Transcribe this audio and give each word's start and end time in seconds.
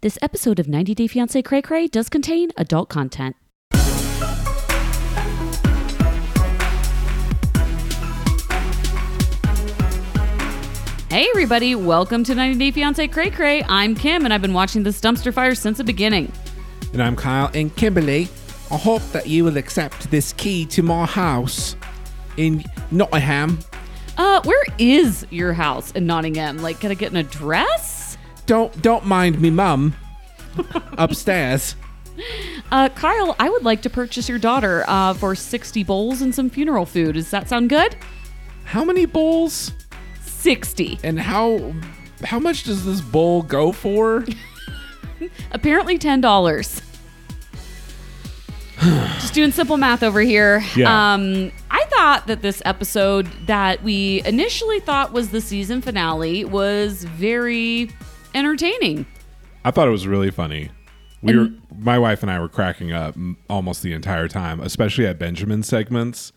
This 0.00 0.16
episode 0.22 0.60
of 0.60 0.68
90 0.68 0.94
Day 0.94 1.08
Fiancé 1.08 1.44
Cray 1.44 1.60
Cray 1.60 1.88
does 1.88 2.08
contain 2.08 2.52
adult 2.56 2.88
content. 2.88 3.34
Hey 11.10 11.26
everybody, 11.30 11.74
welcome 11.74 12.22
to 12.22 12.32
90 12.36 12.70
Day 12.70 12.80
Fiancé 12.80 13.12
Cray 13.12 13.30
Cray. 13.30 13.64
I'm 13.64 13.96
Kim 13.96 14.24
and 14.24 14.32
I've 14.32 14.40
been 14.40 14.52
watching 14.52 14.84
this 14.84 15.00
dumpster 15.00 15.34
fire 15.34 15.56
since 15.56 15.78
the 15.78 15.84
beginning. 15.84 16.30
And 16.92 17.02
I'm 17.02 17.16
Kyle 17.16 17.50
and 17.52 17.74
Kimberly. 17.74 18.28
I 18.70 18.76
hope 18.76 19.02
that 19.10 19.26
you 19.26 19.42
will 19.42 19.56
accept 19.56 20.12
this 20.12 20.32
key 20.34 20.64
to 20.66 20.82
my 20.84 21.06
house 21.06 21.74
in 22.36 22.64
Nottingham. 22.92 23.58
Uh, 24.16 24.42
where 24.44 24.62
is 24.78 25.26
your 25.30 25.52
house 25.54 25.90
in 25.90 26.06
Nottingham? 26.06 26.58
Like, 26.58 26.78
can 26.78 26.92
I 26.92 26.94
get 26.94 27.10
an 27.10 27.16
address? 27.16 27.97
Don't 28.48 28.80
don't 28.80 29.04
mind 29.04 29.40
me, 29.42 29.50
mum. 29.50 29.94
Upstairs. 30.96 31.76
Uh, 32.72 32.88
Kyle, 32.88 33.36
I 33.38 33.50
would 33.50 33.62
like 33.62 33.82
to 33.82 33.90
purchase 33.90 34.26
your 34.26 34.38
daughter 34.38 34.84
uh, 34.88 35.12
for 35.12 35.34
60 35.34 35.84
bowls 35.84 36.22
and 36.22 36.34
some 36.34 36.48
funeral 36.48 36.86
food. 36.86 37.12
Does 37.12 37.30
that 37.30 37.48
sound 37.48 37.68
good? 37.68 37.94
How 38.64 38.84
many 38.84 39.04
bowls? 39.04 39.72
60. 40.24 40.98
And 41.04 41.20
how 41.20 41.74
how 42.24 42.38
much 42.38 42.64
does 42.64 42.86
this 42.86 43.02
bowl 43.02 43.42
go 43.42 43.70
for? 43.70 44.24
Apparently 45.52 45.98
$10. 45.98 46.82
Just 48.80 49.34
doing 49.34 49.52
simple 49.52 49.76
math 49.76 50.02
over 50.02 50.22
here. 50.22 50.64
Yeah. 50.74 51.12
Um, 51.12 51.52
I 51.70 51.84
thought 51.90 52.26
that 52.28 52.40
this 52.40 52.62
episode 52.64 53.28
that 53.44 53.82
we 53.82 54.22
initially 54.24 54.80
thought 54.80 55.12
was 55.12 55.28
the 55.28 55.42
season 55.42 55.82
finale 55.82 56.46
was 56.46 57.04
very 57.04 57.90
entertaining. 58.34 59.06
I 59.64 59.70
thought 59.70 59.88
it 59.88 59.92
was 59.92 60.06
really 60.06 60.30
funny. 60.30 60.70
We 61.20 61.36
were 61.36 61.48
my 61.76 61.98
wife 61.98 62.22
and 62.22 62.30
I 62.30 62.38
were 62.38 62.48
cracking 62.48 62.92
up 62.92 63.16
almost 63.50 63.82
the 63.82 63.92
entire 63.92 64.28
time, 64.28 64.60
especially 64.60 65.06
at 65.06 65.18
Benjamin's 65.18 65.66
segments. 65.66 66.32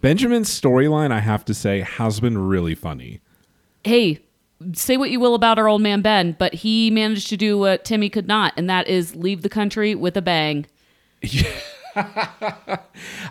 Benjamin's 0.00 0.48
storyline, 0.48 1.12
I 1.12 1.20
have 1.20 1.44
to 1.44 1.54
say, 1.54 1.80
has 1.80 2.18
been 2.18 2.38
really 2.38 2.74
funny. 2.74 3.20
Hey, 3.84 4.20
say 4.72 4.96
what 4.96 5.10
you 5.10 5.20
will 5.20 5.34
about 5.34 5.58
our 5.58 5.68
old 5.68 5.82
man 5.82 6.02
Ben, 6.02 6.34
but 6.38 6.54
he 6.54 6.90
managed 6.90 7.28
to 7.28 7.36
do 7.36 7.58
what 7.58 7.84
Timmy 7.84 8.08
could 8.08 8.26
not, 8.26 8.54
and 8.56 8.68
that 8.68 8.88
is 8.88 9.14
leave 9.14 9.42
the 9.42 9.48
country 9.48 9.94
with 9.94 10.16
a 10.16 10.22
bang. 10.22 10.66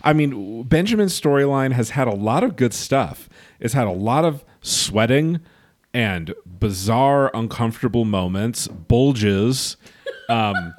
I 0.04 0.14
mean, 0.14 0.64
Benjamin's 0.64 1.20
storyline 1.20 1.72
has 1.74 1.92
had 1.92 2.08
a 2.08 2.14
lot 2.14 2.44
of 2.44 2.56
good 2.56 2.74
stuff. 2.74 3.28
It's 3.60 3.74
had 3.74 3.88
a 3.88 3.92
lot 3.92 4.26
of 4.26 4.46
sweating 4.62 5.40
and 5.94 6.34
bizarre, 6.46 7.32
uncomfortable 7.34 8.06
moments, 8.06 8.68
bulges, 8.68 9.78
um, 10.30 10.74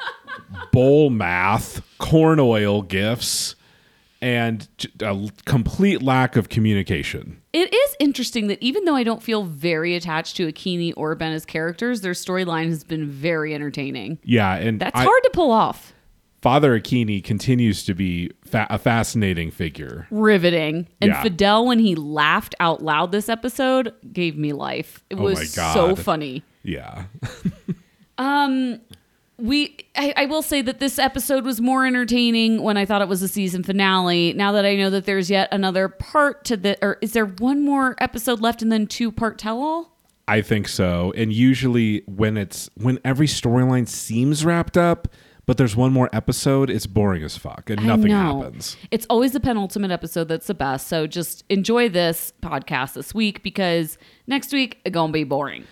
bowl 0.73 1.11
math, 1.11 1.83
corn 1.99 2.41
oil 2.41 2.83
gifts, 2.83 3.55
and 4.21 4.69
a 5.03 5.29
complete 5.45 6.01
lack 6.01 6.37
of 6.37 6.49
communication. 6.49 7.43
It 7.53 7.75
is 7.75 7.97
interesting 7.99 8.47
that 8.47 8.63
even 8.63 8.85
though 8.85 8.95
I 8.95 9.03
don't 9.03 9.23
feel 9.23 9.43
very 9.45 9.95
attached 9.97 10.37
to 10.37 10.47
Akinyi 10.51 10.95
or 10.97 11.15
Ben 11.17 11.33
as 11.33 11.45
characters, 11.45 12.01
their 12.01 12.13
storyline 12.13 12.69
has 12.69 12.85
been 12.85 13.11
very 13.11 13.53
entertaining. 13.55 14.19
Yeah, 14.23 14.55
and 14.55 14.81
That's 14.81 14.95
I- 14.99 15.03
hard 15.05 15.23
to 15.25 15.31
pull 15.33 15.51
off. 15.51 15.93
Father 16.43 16.79
Akinyi 16.79 17.23
continues 17.23 17.85
to 17.85 17.95
be 17.95 18.31
fa- 18.45 18.67
a 18.69 18.77
fascinating 18.79 19.53
figure. 19.53 20.09
Riveting. 20.11 20.89
And 21.01 21.13
Yeah. 21.13 21.23
Fidel, 21.23 21.67
when 21.67 21.79
he 21.79 21.95
laughed 21.95 22.57
out 22.59 22.83
loud 22.83 23.13
this 23.13 23.29
episode, 23.29 23.95
gave 24.13 24.37
me 24.37 24.53
life. 24.53 25.05
It 25.09 25.19
Oh 25.19 25.23
was 25.23 25.53
so 25.53 25.95
funny. 25.97 26.43
Yeah. 26.65 27.05
Um, 28.19 28.81
we, 29.39 29.77
I, 29.97 30.13
I 30.17 30.27
will 30.27 30.43
say 30.43 30.63
that 30.63 30.79
this 30.79 30.99
episode 30.99 31.45
was 31.45 31.61
more 31.61 31.85
entertaining 31.87 32.63
when 32.63 32.77
I 32.77 32.85
thought 32.85 33.03
it 33.03 33.09
was 33.09 33.23
a 33.23 33.27
season 33.27 33.65
finale. 33.65 34.33
Now 34.35 34.53
that 34.53 34.65
I 34.65 34.77
know 34.77 34.91
that 34.91 35.07
there's 35.07 35.31
yet 35.31 35.49
another 35.51 35.89
part 35.89 36.45
to 36.45 36.57
the, 36.57 36.79
or 36.85 36.99
is 37.01 37.15
there 37.15 37.25
one 37.27 37.65
more 37.65 37.97
episode 37.99 38.41
left 38.41 38.63
and 38.63 38.71
then 38.71 38.87
two 38.87 39.11
part 39.11 39.39
tell 39.39 39.61
all? 39.61 39.97
I 40.29 40.41
think 40.43 40.69
so. 40.69 41.13
And 41.17 41.33
usually 41.33 42.03
when 42.07 42.37
it's 42.37 42.71
when 42.77 43.01
every 43.05 43.27
storyline 43.27 43.89
seems 43.89 44.45
wrapped 44.45 44.77
up, 44.77 45.09
but 45.47 45.57
there's 45.59 45.75
one 45.77 45.93
more 45.93 46.09
episode, 46.13 46.71
it's 46.71 46.87
boring 46.87 47.23
as 47.23 47.37
fuck 47.37 47.69
and 47.71 47.85
nothing 47.85 48.11
happens. 48.11 48.77
It's 48.91 49.07
always 49.11 49.33
the 49.33 49.41
penultimate 49.41 49.91
episode 49.91 50.29
that's 50.29 50.47
the 50.47 50.55
best. 50.55 50.89
So 50.89 51.07
just 51.07 51.45
enjoy 51.49 51.89
this 51.89 52.33
podcast 52.43 52.95
this 52.95 53.15
week 53.15 53.43
because 53.43 53.99
next 54.27 54.53
week 54.53 54.81
it's 54.85 54.95
gonna 54.95 55.13
be 55.13 55.25
boring. 55.25 55.65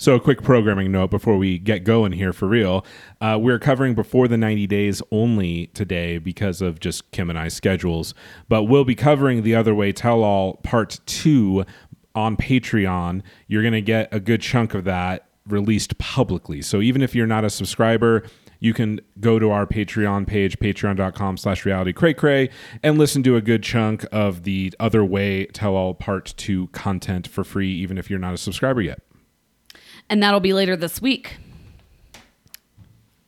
So, 0.00 0.14
a 0.14 0.20
quick 0.20 0.44
programming 0.44 0.92
note 0.92 1.10
before 1.10 1.36
we 1.36 1.58
get 1.58 1.82
going 1.82 2.12
here 2.12 2.32
for 2.32 2.46
real. 2.46 2.86
Uh, 3.20 3.36
we're 3.40 3.58
covering 3.58 3.96
before 3.96 4.28
the 4.28 4.36
90 4.36 4.68
days 4.68 5.02
only 5.10 5.66
today 5.74 6.18
because 6.18 6.62
of 6.62 6.78
just 6.78 7.10
Kim 7.10 7.28
and 7.28 7.36
I's 7.36 7.54
schedules, 7.54 8.14
but 8.48 8.62
we'll 8.64 8.84
be 8.84 8.94
covering 8.94 9.42
the 9.42 9.56
Other 9.56 9.74
Way 9.74 9.90
Tell 9.90 10.22
All 10.22 10.58
Part 10.58 11.00
2 11.06 11.64
on 12.14 12.36
Patreon. 12.36 13.22
You're 13.48 13.62
going 13.62 13.72
to 13.72 13.82
get 13.82 14.08
a 14.14 14.20
good 14.20 14.40
chunk 14.40 14.72
of 14.72 14.84
that 14.84 15.26
released 15.48 15.98
publicly. 15.98 16.62
So, 16.62 16.80
even 16.80 17.02
if 17.02 17.16
you're 17.16 17.26
not 17.26 17.44
a 17.44 17.50
subscriber, 17.50 18.22
you 18.60 18.74
can 18.74 19.00
go 19.20 19.38
to 19.38 19.50
our 19.50 19.66
Patreon 19.66 20.26
page, 20.26 20.58
patreon.com 20.58 21.36
slash 21.36 21.64
reality 21.64 21.92
cray 21.92 22.14
cray, 22.14 22.50
and 22.82 22.98
listen 22.98 23.22
to 23.22 23.36
a 23.36 23.40
good 23.40 23.62
chunk 23.62 24.04
of 24.10 24.44
the 24.44 24.72
Other 24.80 25.04
Way 25.04 25.46
Tell 25.46 25.74
All 25.74 25.94
Part 25.94 26.34
2 26.36 26.68
content 26.68 27.28
for 27.28 27.44
free, 27.44 27.72
even 27.72 27.98
if 27.98 28.10
you're 28.10 28.18
not 28.18 28.34
a 28.34 28.38
subscriber 28.38 28.80
yet. 28.82 29.00
And 30.10 30.22
that'll 30.22 30.40
be 30.40 30.52
later 30.52 30.76
this 30.76 31.00
week. 31.00 31.36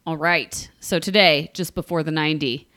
All 0.07 0.17
right. 0.17 0.71
So 0.81 0.99
today, 0.99 1.51
just 1.55 1.75
before 1.75 2.03
the 2.03 2.11
90, 2.11 2.69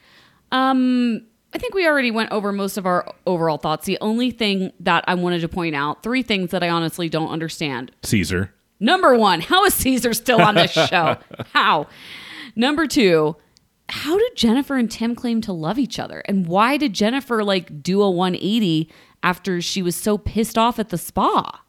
um, 0.51 1.25
I 1.53 1.57
think 1.57 1.73
we 1.73 1.87
already 1.87 2.11
went 2.11 2.31
over 2.31 2.51
most 2.51 2.77
of 2.77 2.85
our 2.85 3.11
overall 3.25 3.57
thoughts. 3.57 3.85
The 3.85 3.97
only 4.01 4.31
thing 4.31 4.71
that 4.81 5.03
I 5.07 5.15
wanted 5.15 5.41
to 5.41 5.47
point 5.47 5.75
out, 5.75 6.03
three 6.03 6.21
things 6.21 6.51
that 6.51 6.63
I 6.63 6.69
honestly 6.69 7.09
don't 7.09 7.29
understand. 7.29 7.91
Caesar. 8.03 8.53
Number 8.79 9.15
one, 9.15 9.39
how 9.39 9.63
is 9.65 9.73
Caesar 9.75 10.13
still 10.13 10.41
on 10.41 10.55
this 10.55 10.71
show? 10.89 11.17
how? 11.53 11.87
Number 12.55 12.87
two, 12.87 13.35
how 13.89 14.17
did 14.17 14.35
Jennifer 14.35 14.75
and 14.75 14.89
Tim 14.89 15.15
claim 15.15 15.41
to 15.41 15.53
love 15.53 15.77
each 15.77 15.99
other? 15.99 16.19
And 16.25 16.47
why 16.47 16.77
did 16.77 16.93
Jennifer 16.93 17.43
like 17.43 17.83
do 17.83 18.01
a 18.01 18.09
180 18.09 18.89
after 19.21 19.61
she 19.61 19.81
was 19.81 19.95
so 19.95 20.17
pissed 20.17 20.57
off 20.57 20.79
at 20.79 20.89
the 20.89 20.97
spa? 20.97 21.61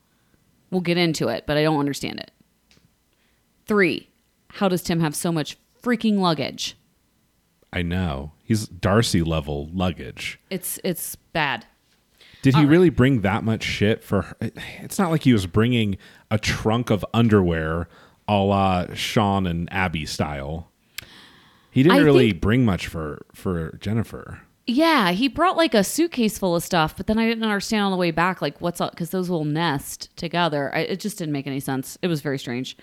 We'll 0.70 0.80
get 0.80 0.98
into 0.98 1.28
it, 1.28 1.44
but 1.46 1.56
I 1.56 1.62
don't 1.62 1.78
understand 1.78 2.20
it. 2.20 2.30
Three, 3.66 4.10
how 4.50 4.68
does 4.68 4.82
Tim 4.82 5.00
have 5.00 5.14
so 5.14 5.32
much 5.32 5.56
freaking 5.82 6.18
luggage? 6.18 6.76
I 7.72 7.82
know. 7.82 8.32
He's 8.44 8.68
Darcy 8.68 9.22
level 9.22 9.68
luggage. 9.72 10.38
It's 10.50 10.78
it's 10.84 11.16
bad. 11.16 11.66
Did 12.42 12.56
he 12.56 12.66
really 12.66 12.90
bring 12.90 13.22
that 13.22 13.42
much 13.42 13.62
shit 13.62 14.04
for 14.04 14.22
her? 14.22 14.36
It's 14.82 14.98
not 14.98 15.10
like 15.10 15.22
he 15.22 15.32
was 15.32 15.46
bringing 15.46 15.96
a 16.30 16.38
trunk 16.38 16.90
of 16.90 17.04
underwear 17.14 17.88
a 18.28 18.36
la 18.36 18.86
Sean 18.94 19.46
and 19.46 19.70
Abby 19.72 20.04
style. 20.04 20.70
He 21.74 21.82
didn't 21.82 21.98
I 21.98 22.02
really 22.02 22.30
think- 22.30 22.40
bring 22.40 22.64
much 22.64 22.86
for 22.86 23.26
for 23.34 23.76
Jennifer. 23.80 24.42
Yeah, 24.66 25.10
he 25.10 25.28
brought 25.28 25.56
like 25.58 25.74
a 25.74 25.82
suitcase 25.84 26.38
full 26.38 26.54
of 26.56 26.62
stuff, 26.62 26.96
but 26.96 27.06
then 27.06 27.18
I 27.18 27.26
didn't 27.26 27.42
understand 27.44 27.82
on 27.84 27.90
the 27.90 27.98
way 27.98 28.12
back 28.12 28.40
like 28.40 28.60
what's 28.60 28.80
up 28.80 28.92
because 28.92 29.10
those 29.10 29.28
will 29.28 29.44
nest 29.44 30.16
together. 30.16 30.74
I, 30.74 30.80
it 30.80 31.00
just 31.00 31.18
didn't 31.18 31.32
make 31.32 31.46
any 31.46 31.60
sense. 31.60 31.98
It 32.00 32.06
was 32.06 32.22
very 32.22 32.38
strange. 32.38 32.76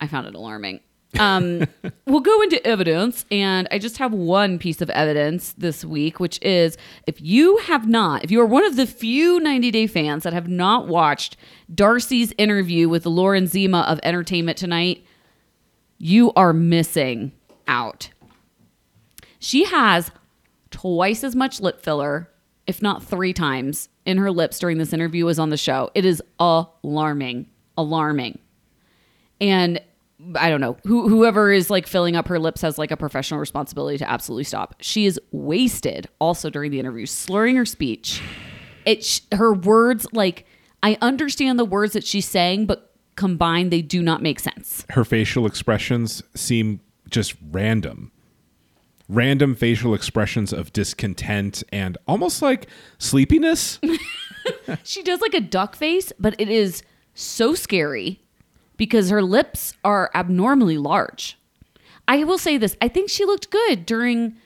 I 0.00 0.06
found 0.06 0.28
it 0.28 0.34
alarming. 0.34 0.80
Um, 1.18 1.66
we'll 2.06 2.20
go 2.20 2.40
into 2.40 2.64
evidence, 2.66 3.26
and 3.32 3.66
I 3.72 3.78
just 3.78 3.98
have 3.98 4.12
one 4.14 4.58
piece 4.58 4.80
of 4.80 4.88
evidence 4.90 5.52
this 5.58 5.84
week, 5.84 6.20
which 6.20 6.40
is 6.40 6.78
if 7.06 7.20
you 7.20 7.56
have 7.58 7.86
not, 7.88 8.22
if 8.24 8.30
you 8.30 8.40
are 8.40 8.46
one 8.46 8.64
of 8.64 8.76
the 8.76 8.86
few 8.86 9.40
90 9.40 9.72
Day 9.72 9.86
fans 9.88 10.22
that 10.22 10.32
have 10.32 10.48
not 10.48 10.86
watched 10.88 11.36
Darcy's 11.74 12.32
interview 12.38 12.88
with 12.88 13.04
Lauren 13.04 13.46
Zima 13.48 13.80
of 13.80 13.98
Entertainment 14.04 14.56
Tonight, 14.56 15.04
you 15.98 16.32
are 16.34 16.54
missing 16.54 17.32
out. 17.68 18.08
She 19.40 19.64
has 19.64 20.12
twice 20.70 21.24
as 21.24 21.34
much 21.34 21.60
lip 21.60 21.82
filler, 21.82 22.30
if 22.66 22.80
not 22.80 23.02
three 23.02 23.32
times, 23.32 23.88
in 24.06 24.18
her 24.18 24.30
lips 24.30 24.58
during 24.58 24.78
this 24.78 24.92
interview 24.92 25.26
as 25.28 25.38
on 25.38 25.50
the 25.50 25.56
show. 25.56 25.90
It 25.94 26.04
is 26.04 26.22
alarming. 26.38 27.48
Alarming. 27.76 28.38
And 29.40 29.80
I 30.34 30.50
don't 30.50 30.60
know. 30.60 30.76
Who, 30.84 31.08
whoever 31.08 31.50
is 31.50 31.70
like 31.70 31.86
filling 31.86 32.14
up 32.14 32.28
her 32.28 32.38
lips 32.38 32.60
has 32.60 32.76
like 32.76 32.90
a 32.90 32.96
professional 32.96 33.40
responsibility 33.40 33.96
to 33.98 34.08
absolutely 34.08 34.44
stop. 34.44 34.76
She 34.80 35.06
is 35.06 35.18
wasted 35.32 36.08
also 36.18 36.50
during 36.50 36.70
the 36.70 36.78
interview, 36.78 37.06
slurring 37.06 37.56
her 37.56 37.64
speech. 37.64 38.22
It 38.84 39.22
her 39.32 39.54
words 39.54 40.06
like 40.12 40.46
I 40.82 40.98
understand 41.00 41.58
the 41.58 41.64
words 41.64 41.94
that 41.94 42.04
she's 42.04 42.28
saying, 42.28 42.66
but 42.66 42.94
combined 43.16 43.72
they 43.72 43.82
do 43.82 44.02
not 44.02 44.22
make 44.22 44.40
sense. 44.40 44.84
Her 44.90 45.04
facial 45.04 45.46
expressions 45.46 46.22
seem 46.34 46.80
just 47.08 47.34
random. 47.50 48.12
Random 49.12 49.56
facial 49.56 49.92
expressions 49.92 50.52
of 50.52 50.72
discontent 50.72 51.64
and 51.72 51.98
almost 52.06 52.42
like 52.42 52.66
sleepiness. 52.98 53.78
She 54.84 55.02
does 55.02 55.20
like 55.20 55.34
a 55.34 55.40
duck 55.40 55.74
face, 55.76 56.12
but 56.18 56.34
it 56.38 56.48
is 56.48 56.82
so 57.14 57.54
scary 57.54 58.20
because 58.76 59.10
her 59.10 59.20
lips 59.22 59.74
are 59.84 60.10
abnormally 60.14 60.78
large. 60.78 61.36
I 62.08 62.22
will 62.24 62.38
say 62.38 62.56
this: 62.56 62.76
I 62.80 62.88
think 62.88 63.10
she 63.10 63.24
looked 63.24 63.50
good 63.50 63.84
during 63.84 64.36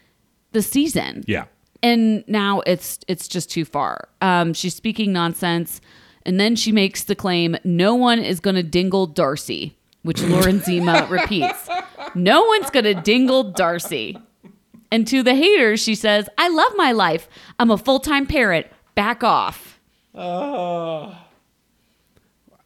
the 0.52 0.62
season. 0.62 1.24
Yeah. 1.26 1.44
and 1.82 2.24
now 2.26 2.60
it's 2.66 2.98
it's 3.06 3.28
just 3.28 3.50
too 3.50 3.64
far. 3.64 4.08
Um, 4.20 4.52
she's 4.54 4.74
speaking 4.74 5.12
nonsense, 5.12 5.80
and 6.26 6.40
then 6.40 6.56
she 6.56 6.72
makes 6.72 7.04
the 7.04 7.14
claim, 7.14 7.56
"No 7.62 7.94
one 7.94 8.18
is 8.18 8.40
going 8.40 8.56
to 8.56 8.62
dingle 8.64 9.06
Darcy," 9.06 9.76
which 10.02 10.22
Lauren 10.22 10.60
Zima 10.60 11.06
repeats. 11.10 11.68
No 12.14 12.42
one's 12.44 12.70
going 12.70 12.84
to 12.84 12.94
dingle 12.94 13.44
Darcy. 13.52 14.18
And 14.94 15.06
to 15.08 15.24
the 15.24 15.34
haters, 15.34 15.80
she 15.80 15.96
says, 15.96 16.28
"I 16.38 16.48
love 16.48 16.72
my 16.76 16.92
life. 16.92 17.28
I'm 17.58 17.70
a 17.70 17.76
full 17.76 17.98
time 17.98 18.26
parent. 18.26 18.66
Back 18.94 19.24
off." 19.24 19.80
The 20.12 21.16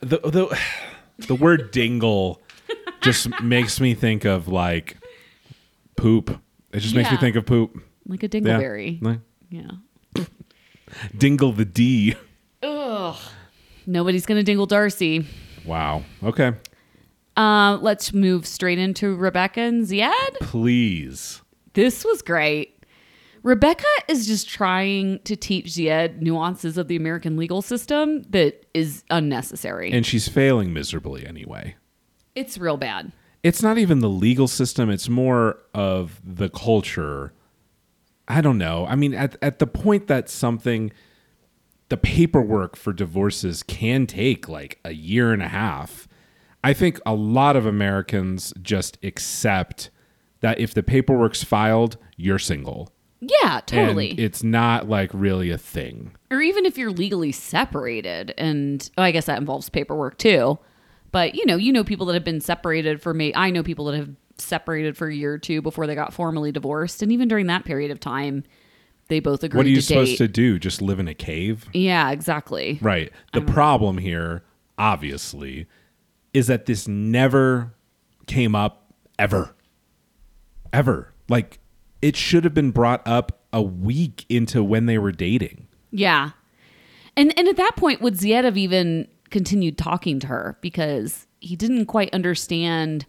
the 0.00 0.58
the 1.26 1.34
word 1.34 1.70
dingle 1.70 2.42
just 3.00 3.40
makes 3.42 3.80
me 3.80 3.94
think 3.94 4.24
of 4.26 4.46
like 4.48 4.96
poop. 5.96 6.38
It 6.72 6.80
just 6.80 6.94
makes 6.94 7.10
me 7.10 7.16
think 7.16 7.36
of 7.36 7.46
poop. 7.46 7.82
Like 8.06 8.22
a 8.22 8.26
Yeah. 8.26 8.40
dingleberry. 8.40 9.02
Like, 9.02 9.20
Yeah. 9.50 9.70
Dingle 11.16 11.52
the 11.52 11.64
D. 11.64 12.14
Ugh. 12.62 13.16
Nobody's 13.86 14.26
going 14.26 14.38
to 14.38 14.42
dingle 14.44 14.66
Darcy. 14.66 15.26
Wow. 15.64 16.02
Okay. 16.22 16.52
Uh, 17.36 17.78
let's 17.80 18.12
move 18.12 18.46
straight 18.46 18.78
into 18.78 19.14
Rebecca 19.16 19.60
and 19.60 19.86
Zied. 19.86 20.38
Please. 20.40 21.40
This 21.78 22.04
was 22.04 22.22
great. 22.22 22.84
Rebecca 23.44 23.86
is 24.08 24.26
just 24.26 24.48
trying 24.48 25.20
to 25.20 25.36
teach 25.36 25.66
Zied 25.66 26.20
nuances 26.20 26.76
of 26.76 26.88
the 26.88 26.96
American 26.96 27.36
legal 27.36 27.62
system 27.62 28.22
that 28.30 28.66
is 28.74 29.04
unnecessary. 29.10 29.92
And 29.92 30.04
she's 30.04 30.26
failing 30.26 30.72
miserably 30.72 31.24
anyway. 31.24 31.76
it's 32.34 32.58
real 32.58 32.78
bad. 32.78 33.12
It's 33.44 33.62
not 33.62 33.78
even 33.78 34.00
the 34.00 34.08
legal 34.08 34.48
system, 34.48 34.90
it's 34.90 35.08
more 35.08 35.60
of 35.72 36.20
the 36.24 36.48
culture. 36.48 37.32
I 38.26 38.40
don't 38.40 38.58
know. 38.58 38.84
I 38.84 38.96
mean, 38.96 39.14
at, 39.14 39.36
at 39.40 39.60
the 39.60 39.66
point 39.68 40.08
that 40.08 40.28
something, 40.28 40.90
the 41.90 41.96
paperwork 41.96 42.74
for 42.74 42.92
divorces 42.92 43.62
can 43.62 44.08
take 44.08 44.48
like 44.48 44.80
a 44.84 44.94
year 44.94 45.32
and 45.32 45.44
a 45.44 45.48
half, 45.48 46.08
I 46.64 46.72
think 46.72 46.98
a 47.06 47.14
lot 47.14 47.54
of 47.54 47.66
Americans 47.66 48.52
just 48.60 48.98
accept 49.04 49.90
that 50.40 50.58
if 50.60 50.74
the 50.74 50.82
paperwork's 50.82 51.42
filed, 51.44 51.96
you're 52.16 52.38
single. 52.38 52.92
Yeah, 53.20 53.60
totally. 53.66 54.10
And 54.10 54.20
it's 54.20 54.42
not 54.44 54.88
like 54.88 55.10
really 55.12 55.50
a 55.50 55.58
thing. 55.58 56.12
or 56.30 56.40
even 56.40 56.64
if 56.66 56.78
you're 56.78 56.90
legally 56.92 57.32
separated, 57.32 58.32
and 58.38 58.88
oh, 58.96 59.02
I 59.02 59.10
guess 59.10 59.26
that 59.26 59.38
involves 59.38 59.68
paperwork 59.68 60.18
too. 60.18 60.58
But 61.10 61.34
you 61.34 61.44
know, 61.46 61.56
you 61.56 61.72
know 61.72 61.82
people 61.84 62.06
that 62.06 62.14
have 62.14 62.24
been 62.24 62.40
separated 62.40 63.00
for 63.02 63.12
me. 63.14 63.32
I 63.34 63.50
know 63.50 63.62
people 63.64 63.86
that 63.86 63.96
have 63.96 64.10
separated 64.36 64.96
for 64.96 65.08
a 65.08 65.14
year 65.14 65.32
or 65.34 65.38
two 65.38 65.60
before 65.60 65.86
they 65.88 65.96
got 65.96 66.12
formally 66.12 66.52
divorced, 66.52 67.02
and 67.02 67.10
even 67.10 67.26
during 67.26 67.46
that 67.48 67.64
period 67.64 67.90
of 67.90 67.98
time, 67.98 68.44
they 69.08 69.18
both 69.18 69.42
agreed 69.42 69.56
What 69.58 69.66
are 69.66 69.70
you 69.70 69.76
to 69.76 69.82
supposed 69.82 70.12
date. 70.12 70.18
to 70.18 70.28
do? 70.28 70.58
Just 70.60 70.80
live 70.80 71.00
in 71.00 71.08
a 71.08 71.14
cave? 71.14 71.64
Yeah, 71.72 72.10
exactly. 72.12 72.78
Right. 72.80 73.10
The 73.32 73.40
problem 73.40 73.98
here, 73.98 74.44
obviously, 74.78 75.66
is 76.32 76.46
that 76.46 76.66
this 76.66 76.86
never 76.86 77.74
came 78.26 78.54
up 78.54 78.92
ever. 79.18 79.54
Ever. 80.72 81.12
Like, 81.28 81.58
it 82.00 82.16
should 82.16 82.44
have 82.44 82.54
been 82.54 82.70
brought 82.70 83.06
up 83.06 83.40
a 83.52 83.62
week 83.62 84.24
into 84.28 84.62
when 84.62 84.86
they 84.86 84.98
were 84.98 85.12
dating. 85.12 85.66
Yeah. 85.90 86.30
And 87.16 87.36
and 87.38 87.48
at 87.48 87.56
that 87.56 87.76
point 87.76 88.00
would 88.00 88.14
Zied 88.14 88.44
have 88.44 88.56
even 88.56 89.08
continued 89.30 89.76
talking 89.76 90.20
to 90.20 90.26
her 90.28 90.58
because 90.60 91.26
he 91.40 91.56
didn't 91.56 91.86
quite 91.86 92.12
understand 92.14 93.06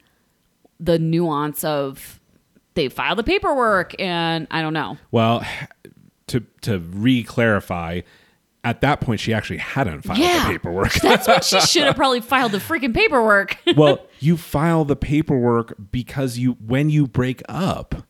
the 0.79 0.97
nuance 0.97 1.63
of 1.63 2.19
they 2.73 2.89
filed 2.89 3.17
the 3.17 3.23
paperwork 3.23 3.99
and 3.99 4.47
I 4.49 4.61
don't 4.61 4.73
know. 4.73 4.97
Well, 5.11 5.45
to 6.27 6.41
to 6.61 6.79
re-clarify, 6.79 8.01
at 8.63 8.81
that 8.81 8.99
point 9.01 9.19
she 9.19 9.33
actually 9.33 9.57
hadn't 9.57 10.01
filed 10.01 10.19
Yeah. 10.19 10.45
the 10.47 10.53
paperwork. 10.53 10.93
That's 11.01 11.27
when 11.27 11.41
she 11.41 11.59
should 11.67 11.83
have 11.83 11.95
probably 11.95 12.21
filed 12.21 12.51
the 12.51 12.57
freaking 12.57 12.93
paperwork. 12.93 13.57
well, 13.77 14.05
you 14.19 14.35
file 14.37 14.83
the 14.85 14.95
paperwork 14.95 15.73
because 15.91 16.37
you 16.37 16.53
when 16.65 16.89
you 16.89 17.07
break 17.07 17.41
up. 17.47 18.03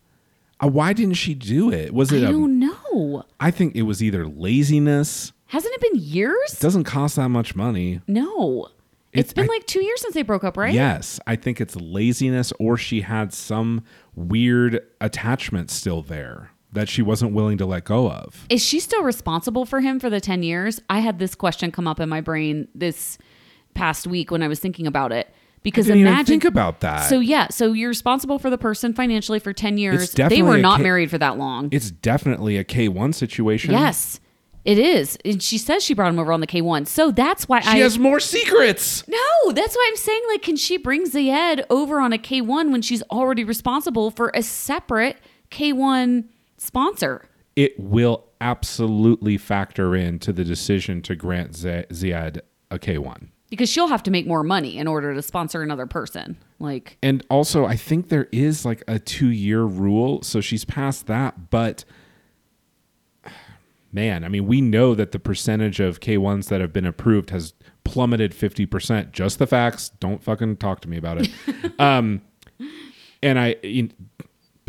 Uh, 0.61 0.67
why 0.67 0.91
didn't 0.91 1.13
she 1.13 1.33
do 1.33 1.71
it? 1.71 1.93
Was 1.93 2.11
it 2.11 2.23
a 2.23 2.27
don't 2.27 2.59
know. 2.59 3.23
I 3.39 3.49
think 3.51 3.75
it 3.75 3.83
was 3.83 4.03
either 4.03 4.27
laziness. 4.27 5.31
Hasn't 5.47 5.73
it 5.73 5.81
been 5.81 6.01
years? 6.01 6.53
It 6.53 6.59
doesn't 6.59 6.83
cost 6.83 7.15
that 7.15 7.29
much 7.29 7.55
money. 7.55 8.01
No. 8.07 8.67
it's 9.13 9.31
It's- 9.31 9.33
been 9.33 9.45
I- 9.45 9.53
like 9.53 9.65
2 9.67 9.81
years 9.81 10.01
since 10.01 10.13
they 10.13 10.21
broke 10.21 10.43
up, 10.43 10.57
right? 10.57 10.73
Yes, 10.73 11.19
I 11.25 11.35
think 11.37 11.61
it's 11.61 11.75
laziness 11.75 12.51
or 12.59 12.75
she 12.77 13.01
had 13.01 13.33
some 13.33 13.83
weird 14.15 14.81
attachment 14.99 15.71
still 15.71 16.01
there 16.01 16.51
that 16.71 16.87
she 16.89 17.01
wasn't 17.01 17.33
willing 17.33 17.57
to 17.57 17.65
let 17.65 17.83
go 17.83 18.09
of. 18.09 18.45
Is 18.49 18.63
she 18.63 18.79
still 18.79 19.03
responsible 19.03 19.65
for 19.65 19.81
him 19.81 19.99
for 19.99 20.09
the 20.09 20.19
10 20.21 20.43
years? 20.43 20.81
I 20.89 20.99
had 20.99 21.19
this 21.19 21.35
question 21.35 21.71
come 21.71 21.87
up 21.87 21.99
in 21.99 22.09
my 22.09 22.21
brain 22.21 22.67
this 22.75 23.17
past 23.73 24.05
week 24.07 24.31
when 24.31 24.43
I 24.43 24.47
was 24.47 24.59
thinking 24.59 24.85
about 24.87 25.11
it. 25.11 25.33
Because 25.61 25.87
didn't 25.87 26.01
even 26.01 26.13
imagine 26.13 26.25
think 26.39 26.45
about 26.45 26.79
that. 26.81 27.09
So 27.09 27.19
yeah, 27.19 27.49
so 27.49 27.73
you're 27.73 27.89
responsible 27.89 28.39
for 28.39 28.49
the 28.49 28.57
person 28.57 28.93
financially 28.93 29.39
for 29.39 29.51
10 29.51 29.77
years. 29.77 30.11
They 30.11 30.41
were 30.41 30.57
not 30.57 30.77
ca- 30.77 30.83
married 30.83 31.09
for 31.11 31.17
that 31.17 31.37
long. 31.37 31.67
It's 31.71 31.91
definitely 31.91 32.55
a 32.57 32.63
K1 32.63 33.13
situation. 33.13 33.71
yes. 33.71 34.19
It 34.65 34.77
is. 34.77 35.17
And 35.25 35.41
she 35.41 35.57
says 35.57 35.83
she 35.83 35.93
brought 35.93 36.09
him 36.09 36.19
over 36.19 36.31
on 36.33 36.41
the 36.41 36.47
K1. 36.47 36.85
So 36.85 37.11
that's 37.11 37.47
why 37.47 37.61
She 37.61 37.69
I 37.69 37.77
has 37.77 37.97
more 37.97 38.19
secrets. 38.19 39.07
No, 39.07 39.51
that's 39.53 39.73
why 39.75 39.85
I'm 39.89 39.95
saying 39.95 40.21
like 40.29 40.41
can 40.43 40.57
she 40.57 40.77
bring 40.77 41.05
Zied 41.09 41.65
over 41.69 41.99
on 41.99 42.11
a 42.13 42.17
K1 42.17 42.69
when 42.71 42.81
she's 42.81 43.01
already 43.03 43.43
responsible 43.43 44.11
for 44.11 44.31
a 44.35 44.43
separate 44.43 45.17
K1 45.49 46.25
sponsor? 46.59 47.25
It 47.55 47.79
will 47.79 48.25
absolutely 48.41 49.37
factor 49.37 49.95
into 49.95 50.31
the 50.31 50.43
decision 50.43 51.01
to 51.03 51.15
grant 51.15 51.55
Z- 51.55 51.85
Zied 51.91 52.39
a 52.71 52.79
K1. 52.79 53.29
Because 53.49 53.67
she'll 53.69 53.87
have 53.87 54.03
to 54.03 54.11
make 54.11 54.27
more 54.27 54.43
money 54.43 54.77
in 54.77 54.85
order 54.87 55.13
to 55.15 55.21
sponsor 55.23 55.63
another 55.63 55.87
person. 55.87 56.37
Like 56.59 56.97
And 57.01 57.25
also, 57.29 57.65
I 57.65 57.75
think 57.75 58.09
there 58.09 58.27
is 58.31 58.63
like 58.63 58.83
a 58.87 58.99
two 58.99 59.29
year 59.29 59.63
rule. 59.63 60.21
So 60.21 60.39
she's 60.39 60.63
past 60.65 61.07
that. 61.07 61.49
But 61.49 61.83
man, 63.91 64.23
I 64.23 64.27
mean, 64.29 64.45
we 64.45 64.61
know 64.61 64.93
that 64.95 65.11
the 65.11 65.19
percentage 65.19 65.79
of 65.79 65.99
K1s 65.99 66.47
that 66.49 66.61
have 66.61 66.71
been 66.71 66.85
approved 66.85 67.31
has 67.31 67.53
plummeted 67.83 68.33
50%. 68.33 69.11
Just 69.11 69.39
the 69.39 69.47
facts. 69.47 69.89
Don't 69.99 70.23
fucking 70.23 70.57
talk 70.57 70.81
to 70.81 70.89
me 70.89 70.97
about 70.97 71.17
it. 71.21 71.29
um, 71.79 72.21
and 73.23 73.39
I, 73.39 73.55
you- 73.63 73.89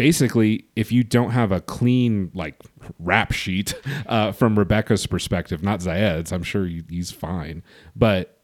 basically, 0.01 0.65
if 0.77 0.91
you 0.91 1.05
don't 1.05 1.33
have 1.33 1.53
a 1.53 1.61
clean, 1.61 2.31
like, 2.33 2.55
rap 2.99 3.33
sheet 3.33 3.75
uh, 4.07 4.33
from 4.33 4.59
Rebecca's 4.59 5.07
perspective, 5.07 5.63
not 5.63 5.83
Zied's, 5.83 6.33
I'm 6.33 6.43
sure 6.43 6.65
he's 6.65 7.11
fine. 7.11 7.63
But 7.95 8.41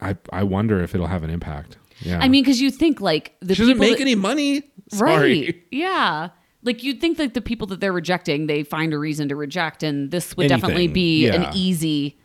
I, 0.00 0.16
I 0.32 0.44
wonder 0.44 0.82
if 0.82 0.94
it'll 0.94 1.08
have 1.08 1.24
an 1.24 1.28
impact. 1.28 1.76
Yeah. 2.00 2.20
I 2.22 2.28
mean, 2.28 2.42
because 2.42 2.58
you 2.58 2.70
think 2.70 3.02
like 3.02 3.36
the 3.40 3.54
She 3.54 3.60
doesn't 3.64 3.74
people 3.74 3.86
make 3.86 3.96
that- 3.98 4.00
any 4.02 4.14
money. 4.14 4.62
Sorry. 4.90 5.44
Right. 5.44 5.62
Yeah. 5.70 6.30
Like 6.62 6.82
you'd 6.82 7.02
think 7.02 7.18
that 7.18 7.34
the 7.34 7.42
people 7.42 7.66
that 7.66 7.80
they're 7.80 7.92
rejecting, 7.92 8.46
they 8.46 8.62
find 8.62 8.94
a 8.94 8.98
reason 8.98 9.28
to 9.28 9.36
reject, 9.36 9.82
and 9.82 10.10
this 10.10 10.34
would 10.38 10.48
definitely 10.48 10.88
be 10.88 11.26
Yeah. 11.26 11.50
an 11.50 11.54
easy 11.54 12.18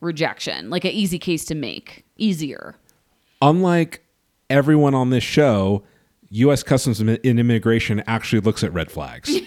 rejection, 0.00 0.70
like 0.70 0.86
an 0.86 0.92
easy 0.92 1.18
case 1.18 1.44
to 1.46 1.54
make, 1.54 2.04
easier. 2.16 2.76
Unlike 3.42 4.02
everyone 4.48 4.94
on 4.94 5.10
this 5.10 5.22
show, 5.24 5.82
U.S. 6.30 6.62
Customs 6.62 7.00
and 7.00 7.10
Immigration 7.24 8.02
actually 8.06 8.40
looks 8.40 8.62
at 8.64 8.72
red 8.72 8.90
flags. 8.90 9.30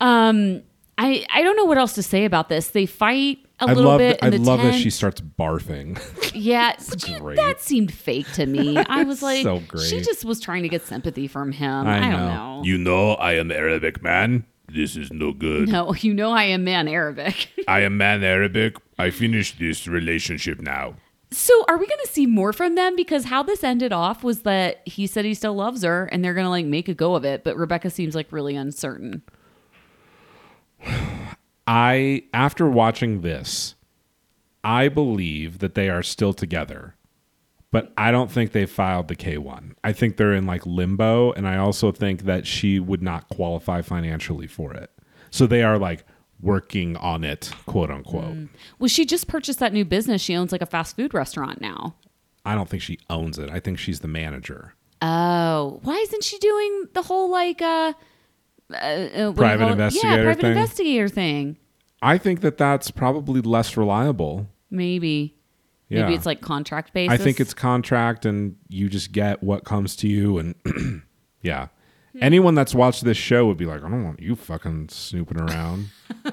Um, 0.00 0.62
I 0.98 1.24
I 1.32 1.42
don't 1.42 1.56
know 1.56 1.64
what 1.64 1.78
else 1.78 1.94
to 1.94 2.02
say 2.02 2.24
about 2.24 2.48
this. 2.48 2.68
They 2.68 2.84
fight 2.86 3.38
a 3.60 3.64
I 3.64 3.72
little 3.72 3.84
love. 3.92 3.98
bit. 3.98 4.20
That, 4.20 4.24
I 4.32 4.34
in 4.36 4.42
the 4.42 4.50
love 4.50 4.60
that 4.62 4.74
she 4.74 4.90
starts 4.90 5.20
barfing. 5.20 5.98
Yeah, 6.34 6.74
but 6.90 7.08
you- 7.08 7.34
that 7.36 7.60
seemed 7.60 7.92
fake 7.92 8.30
to 8.32 8.44
me. 8.44 8.76
I 8.88 9.04
was 9.04 9.22
like, 9.22 9.44
So 9.44 9.62
she 9.78 10.00
just 10.00 10.24
was 10.24 10.40
trying 10.40 10.64
to 10.64 10.68
get 10.68 10.82
sympathy 10.84 11.28
from 11.28 11.52
him. 11.52 11.86
I 11.86 11.98
I, 11.98 12.00
don't 12.00 12.10
know. 12.10 12.56
know. 12.58 12.62
You 12.64 12.76
know 12.76 13.12
I 13.12 13.34
am 13.34 13.52
Arabic 13.52 14.02
man. 14.02 14.44
This 14.66 14.96
is 14.96 15.12
no 15.12 15.32
good. 15.32 15.68
no, 15.68 15.94
you 15.94 16.12
know 16.12 16.32
I 16.32 16.44
am 16.44 16.64
man 16.64 16.88
Arabic. 16.88 17.50
I 17.68 17.80
am 17.82 17.96
man 17.96 18.24
Arabic. 18.24 18.76
I 18.98 19.10
finished 19.10 19.60
this 19.60 19.86
relationship 19.86 20.60
now. 20.60 20.96
So 21.34 21.64
are 21.68 21.76
we 21.76 21.86
going 21.86 22.00
to 22.04 22.10
see 22.10 22.26
more 22.26 22.52
from 22.52 22.74
them? 22.74 22.96
Because 22.96 23.24
how 23.24 23.42
this 23.42 23.64
ended 23.64 23.92
off 23.92 24.22
was 24.22 24.42
that 24.42 24.86
he 24.86 25.06
said 25.06 25.24
he 25.24 25.34
still 25.34 25.54
loves 25.54 25.82
her, 25.82 26.06
and 26.06 26.24
they're 26.24 26.34
going 26.34 26.46
to 26.46 26.50
like 26.50 26.66
make 26.66 26.88
a 26.88 26.94
go 26.94 27.14
of 27.14 27.24
it. 27.24 27.44
But 27.44 27.56
Rebecca 27.56 27.90
seems 27.90 28.14
like 28.14 28.30
really 28.30 28.56
uncertain. 28.56 29.22
I 31.66 32.24
after 32.32 32.68
watching 32.68 33.22
this, 33.22 33.74
I 34.62 34.88
believe 34.88 35.58
that 35.58 35.74
they 35.74 35.88
are 35.88 36.02
still 36.02 36.32
together. 36.32 36.94
But 37.70 37.92
I 37.98 38.12
don't 38.12 38.30
think 38.30 38.52
they 38.52 38.66
filed 38.66 39.08
the 39.08 39.16
K1. 39.16 39.72
I 39.82 39.92
think 39.92 40.16
they're 40.16 40.32
in 40.32 40.46
like 40.46 40.64
limbo 40.64 41.32
and 41.32 41.48
I 41.48 41.56
also 41.56 41.90
think 41.90 42.22
that 42.22 42.46
she 42.46 42.78
would 42.78 43.02
not 43.02 43.28
qualify 43.28 43.82
financially 43.82 44.46
for 44.46 44.72
it. 44.72 44.92
So 45.30 45.48
they 45.48 45.64
are 45.64 45.76
like 45.76 46.04
working 46.40 46.96
on 46.96 47.24
it, 47.24 47.52
quote 47.66 47.90
unquote. 47.90 48.48
Well, 48.78 48.88
she 48.88 49.04
just 49.04 49.28
purchased 49.28 49.58
that 49.60 49.72
new 49.72 49.84
business. 49.84 50.20
She 50.20 50.36
owns 50.36 50.52
like 50.52 50.62
a 50.62 50.66
fast 50.66 50.96
food 50.96 51.14
restaurant 51.14 51.60
now. 51.60 51.94
I 52.44 52.54
don't 52.54 52.68
think 52.68 52.82
she 52.82 52.98
owns 53.08 53.38
it. 53.38 53.50
I 53.50 53.60
think 53.60 53.78
she's 53.78 54.00
the 54.00 54.08
manager. 54.08 54.74
Oh, 55.00 55.80
why 55.82 55.94
isn't 55.96 56.24
she 56.24 56.38
doing 56.38 56.88
the 56.92 57.02
whole 57.02 57.30
like 57.30 57.60
uh, 57.62 57.92
uh, 58.72 58.74
uh 58.74 58.76
what 58.76 59.14
do 59.14 59.22
you 59.24 59.32
Private 59.32 59.68
investigator 59.68 60.16
Yeah, 60.16 60.22
private 60.24 60.40
thing? 60.40 60.50
investigator 60.50 61.08
thing. 61.08 61.56
I 62.02 62.18
think 62.18 62.40
that 62.42 62.58
that's 62.58 62.90
probably 62.90 63.40
less 63.40 63.76
reliable. 63.76 64.48
Maybe. 64.70 65.36
Yeah. 65.88 66.02
Maybe 66.02 66.14
it's 66.14 66.26
like 66.26 66.40
contract 66.40 66.92
basis. 66.92 67.18
I 67.18 67.22
think 67.22 67.40
it's 67.40 67.54
contract 67.54 68.26
and 68.26 68.56
you 68.68 68.88
just 68.88 69.12
get 69.12 69.42
what 69.42 69.64
comes 69.64 69.96
to 69.96 70.08
you 70.08 70.38
and 70.38 70.54
yeah. 71.42 71.68
Hmm. 72.14 72.18
Anyone 72.22 72.54
that's 72.54 72.74
watched 72.74 73.04
this 73.04 73.16
show 73.18 73.46
would 73.46 73.56
be 73.58 73.66
like, 73.66 73.82
I 73.84 73.88
don't 73.90 74.04
want 74.04 74.20
you 74.20 74.34
fucking 74.36 74.88
snooping 74.90 75.38
around. 75.40 75.90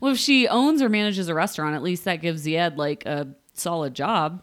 Well, 0.00 0.12
if 0.12 0.18
she 0.18 0.46
owns 0.46 0.80
or 0.80 0.88
manages 0.88 1.28
a 1.28 1.34
restaurant, 1.34 1.74
at 1.74 1.82
least 1.82 2.04
that 2.04 2.16
gives 2.16 2.46
Zied 2.46 2.76
like 2.76 3.04
a 3.06 3.26
solid 3.54 3.94
job. 3.94 4.42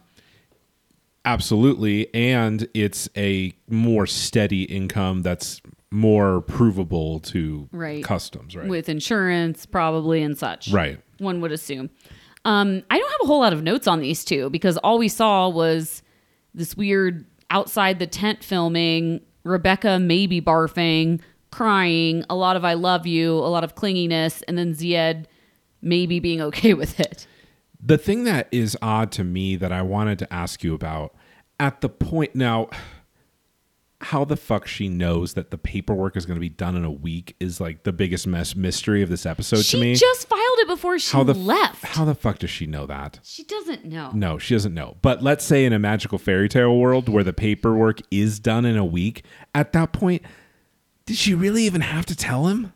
Absolutely. 1.24 2.14
And 2.14 2.68
it's 2.74 3.10
a 3.16 3.54
more 3.70 4.06
steady 4.06 4.64
income 4.64 5.22
that's 5.22 5.62
more 5.92 6.42
provable 6.42 7.20
to 7.22 7.70
Right. 7.72 8.04
customs, 8.04 8.56
right? 8.56 8.68
with 8.68 8.90
insurance 8.90 9.66
probably 9.66 10.22
and 10.22 10.38
such. 10.38 10.72
Right. 10.72 11.00
One 11.20 11.40
would 11.42 11.52
assume. 11.52 11.90
Um, 12.44 12.84
I 12.90 13.00
don't 13.00 13.12
have 13.12 13.22
a 13.24 13.28
whole 13.28 13.40
lot 13.40 13.54
of 13.54 13.64
notes 13.64 13.88
on 13.88 14.02
these 14.02 14.26
two 14.26 14.50
because 14.50 14.78
all 14.78 14.98
we 14.98 15.08
saw 15.08 15.48
was 15.50 16.04
this 16.54 16.76
weird 16.76 17.26
outside 17.50 18.00
the 18.00 18.08
tent 18.08 18.44
filming, 18.44 19.22
Rebecca 19.46 20.00
maybe 20.00 20.42
barfing, 20.42 21.22
crying, 21.52 22.26
a 22.30 22.36
lot 22.36 22.58
of 22.58 22.66
I 22.66 22.74
love 22.74 23.08
you, 23.08 23.34
a 23.34 23.48
lot 23.48 23.64
of 23.64 23.76
clinginess, 23.76 24.44
and 24.48 24.58
then 24.58 24.74
Zied 24.74 25.26
maybe 25.82 26.20
being 26.20 26.42
okay 26.50 26.74
with 26.74 27.00
it. 27.00 27.28
The 27.82 27.98
thing 27.98 28.24
that 28.26 28.48
is 28.52 28.76
odd 28.82 29.12
to 29.14 29.24
me 29.24 29.56
that 29.56 29.72
I 29.72 29.84
wanted 29.84 30.20
to 30.20 30.34
ask 30.34 30.64
you 30.64 30.74
about 30.74 31.16
at 31.60 31.82
the 31.82 31.90
point 31.90 32.36
now, 32.36 32.70
how 34.02 34.26
the 34.26 34.36
fuck 34.36 34.68
she 34.68 34.90
knows 34.90 35.34
that 35.36 35.52
the 35.52 35.58
paperwork 35.58 36.18
is 36.18 36.26
going 36.26 36.36
to 36.36 36.42
be 36.42 36.50
done 36.50 36.76
in 36.76 36.84
a 36.84 36.92
week 36.92 37.36
is 37.40 37.62
like 37.62 37.84
the 37.84 37.94
biggest 37.94 38.28
mess 38.28 38.56
mystery 38.56 39.02
of 39.02 39.10
this 39.10 39.26
episode 39.26 39.64
she 39.64 39.78
to 39.78 39.82
me. 39.84 39.96
She 39.96 40.00
just 40.00 40.28
filed 40.28 40.60
it 40.60 40.68
before 40.68 41.00
she 41.00 41.16
how 41.16 41.24
the 41.24 41.34
left. 41.34 41.84
How 41.84 42.06
the 42.06 42.16
fuck 42.16 42.40
does 42.40 42.50
she 42.50 42.68
know 42.68 42.86
that? 42.86 43.20
she 43.24 43.44
doesn't 43.44 43.86
know. 43.86 44.12
No, 44.14 44.38
she 44.38 44.54
doesn't 44.54 44.74
know. 44.74 44.98
But 45.02 45.24
let's 45.24 45.46
say 45.46 45.66
in 45.66 45.74
a 45.74 45.80
magical 45.80 46.18
fairy 46.18 46.50
tale 46.50 46.78
world 46.78 47.08
where 47.08 47.24
the 47.24 47.34
paperwork 47.34 48.02
is 48.12 48.40
done 48.40 48.66
in 48.66 48.78
a 48.78 48.86
week, 48.86 49.24
at 49.54 49.72
that 49.74 49.94
point, 49.94 50.24
did 51.06 51.16
she 51.16 51.34
really 51.34 51.64
even 51.64 51.82
have 51.82 52.06
to 52.08 52.16
tell 52.16 52.48
him? 52.48 52.74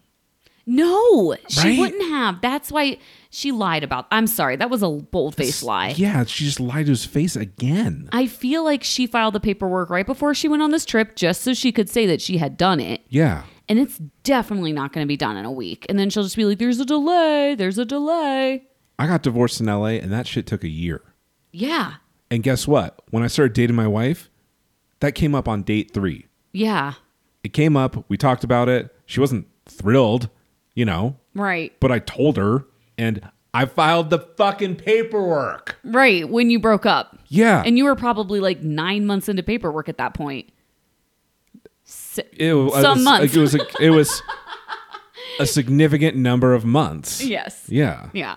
No, 0.66 1.36
she 1.48 1.80
wouldn't 1.80 2.04
have. 2.04 2.42
That's 2.42 2.72
why 2.72 3.00
she 3.30 3.52
lied 3.52 3.84
about. 3.84 4.08
I'm 4.12 4.28
sorry, 4.28 4.56
that 4.56 4.70
was 4.70 4.82
a 4.84 4.90
bold 4.90 5.36
faced 5.36 5.64
lie. 5.64 5.90
Yeah, 5.90 6.24
she 6.26 6.46
just 6.46 6.60
lied 6.60 6.86
to 6.88 6.92
his 6.92 7.06
face 7.06 7.36
again. 7.36 8.10
I 8.12 8.28
feel 8.28 8.64
like 8.64 8.84
she 8.84 9.06
filed 9.08 9.36
the 9.36 9.40
paperwork 9.40 9.90
right 9.90 10.06
before 10.06 10.34
she 10.34 10.48
went 10.48 10.62
on 10.64 10.72
this 10.72 10.86
trip 10.86 11.16
just 11.16 11.42
so 11.42 11.54
she 11.54 11.72
could 11.72 11.90
say 11.90 12.06
that 12.08 12.22
she 12.22 12.38
had 12.38 12.58
done 12.58 12.80
it. 12.80 13.02
Yeah. 13.10 13.44
And 13.68 13.78
it's 13.78 14.00
definitely 14.24 14.74
not 14.74 14.94
going 14.94 15.06
to 15.06 15.08
be 15.08 15.18
done 15.18 15.38
in 15.38 15.46
a 15.46 15.52
week. 15.52 15.86
And 15.90 16.00
then 16.00 16.10
she'll 16.10 16.24
just 16.24 16.36
be 16.36 16.46
like, 16.46 16.58
there's 16.58 16.80
a 16.80 16.86
delay. 16.86 17.54
There's 17.54 17.78
a 17.78 17.86
delay. 17.86 18.64
I 18.98 19.06
got 19.06 19.22
divorced 19.22 19.60
in 19.62 19.68
LA 19.68 19.98
and 20.02 20.12
that 20.12 20.26
shit 20.26 20.48
took 20.48 20.64
a 20.64 20.68
year. 20.70 21.02
Yeah. 21.52 21.96
And 22.32 22.42
guess 22.42 22.68
what? 22.68 23.00
When 23.12 23.22
I 23.24 23.28
started 23.28 23.54
dating 23.54 23.76
my 23.76 23.88
wife, 23.88 24.30
that 25.02 25.14
came 25.14 25.36
up 25.36 25.48
on 25.48 25.62
date 25.62 25.94
three. 25.94 26.26
Yeah. 26.52 26.94
It 27.44 27.54
came 27.54 27.78
up, 27.78 28.06
we 28.10 28.18
talked 28.18 28.44
about 28.44 28.70
it. 28.70 28.94
She 29.06 29.20
wasn't 29.20 29.48
thrilled, 29.68 30.30
you 30.74 30.84
know, 30.86 31.18
Right. 31.36 31.72
but 31.80 31.92
I 31.92 32.00
told 32.00 32.38
her 32.38 32.66
and 33.00 33.32
I 33.54 33.66
filed 33.66 34.10
the 34.10 34.20
fucking 34.20 34.76
paperwork. 34.76 35.80
Right. 35.84 36.30
When 36.30 36.50
you 36.52 36.60
broke 36.60 36.86
up. 36.86 37.18
Yeah. 37.30 37.64
And 37.66 37.78
you 37.78 37.86
were 37.86 37.96
probably 37.96 38.40
like 38.40 38.62
nine 38.62 39.06
months 39.06 39.28
into 39.30 39.42
paperwork 39.42 39.90
at 39.90 39.98
that 39.98 40.14
point. 40.14 40.50
It 42.38 42.54
was, 42.54 42.74
uh, 42.76 42.82
Some 42.82 43.04
months. 43.04 43.36
It 43.36 43.40
was 43.40 43.56
a, 43.56 43.62
it 43.80 43.90
was 43.90 44.22
a 45.40 45.46
significant 45.48 46.18
number 46.18 46.54
of 46.54 46.66
months. 46.66 47.24
yes. 47.24 47.66
Yeah. 47.70 48.10
Yeah. 48.14 48.36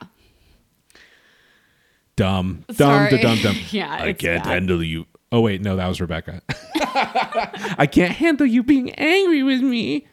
Dumb. 2.17 2.65
Dumb 2.69 2.77
Sorry. 2.77 3.19
dumb 3.19 3.39
dumb. 3.43 3.57
yeah. 3.71 3.93
I 3.93 4.13
can't 4.13 4.45
bad. 4.45 4.47
handle 4.47 4.83
you. 4.83 5.07
Oh 5.33 5.41
wait, 5.41 5.63
no, 5.63 5.77
that 5.77 5.89
was 5.89 6.01
Rebecca. 6.01 6.43
I 6.85 7.89
can't 7.91 8.13
handle 8.13 8.47
you 8.47 8.63
being 8.63 8.93
angry 8.93 9.43
with 9.43 9.63
me. 9.63 10.07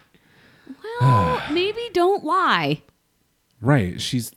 Well, 1.01 1.41
maybe 1.51 1.81
don't 1.93 2.23
lie. 2.23 2.81
Right. 3.61 3.99
She's 4.01 4.31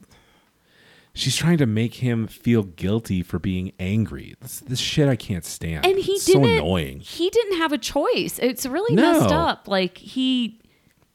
she's 1.14 1.36
trying 1.36 1.58
to 1.58 1.66
make 1.66 1.94
him 1.94 2.26
feel 2.26 2.62
guilty 2.62 3.22
for 3.22 3.38
being 3.38 3.72
angry. 3.78 4.34
This, 4.40 4.60
this 4.60 4.78
shit 4.78 5.08
I 5.08 5.16
can't 5.16 5.44
stand. 5.44 5.84
And 5.86 5.98
he 5.98 6.12
It's 6.12 6.24
so 6.24 6.34
didn't. 6.40 6.58
annoying. 6.58 7.00
He 7.00 7.30
didn't 7.30 7.58
have 7.58 7.72
a 7.72 7.78
choice. 7.78 8.38
It's 8.38 8.64
really 8.66 8.94
No. 8.94 9.12
messed 9.12 9.30
up. 9.32 9.68
Like 9.68 9.98
he, 9.98 10.60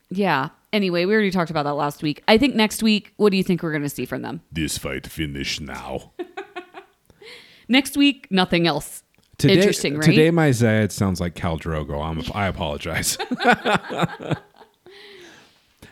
yeah. 0.10 0.50
Anyway, 0.74 1.06
we 1.06 1.14
already 1.14 1.32
talked 1.32 1.50
about 1.50 1.64
that 1.64 1.74
last 1.74 2.04
week. 2.04 2.22
I 2.28 2.38
think 2.38 2.54
next 2.54 2.84
week, 2.84 3.14
what 3.18 3.32
do 3.32 3.38
you 3.38 3.44
think 3.44 3.64
we're 3.64 3.72
going 3.72 3.84
to 3.84 3.90
see 3.90 4.06
from 4.06 4.22
them? 4.22 4.42
This 4.52 4.78
fight 4.78 5.08
finish 5.08 5.60
now. 5.60 6.12
Next 7.70 7.98
week, 7.98 8.28
nothing 8.30 8.66
else. 8.68 9.04
Today, 9.38 9.56
Interesting, 9.56 9.96
right? 9.98 10.04
Today 10.06 10.32
my 10.32 10.50
Zied 10.52 10.92
sounds 10.92 11.20
like 11.20 11.36
Khal 11.36 11.60
Drogo. 11.60 12.04
I'm, 12.04 12.24
I 12.34 12.48
apologize. 12.48 13.18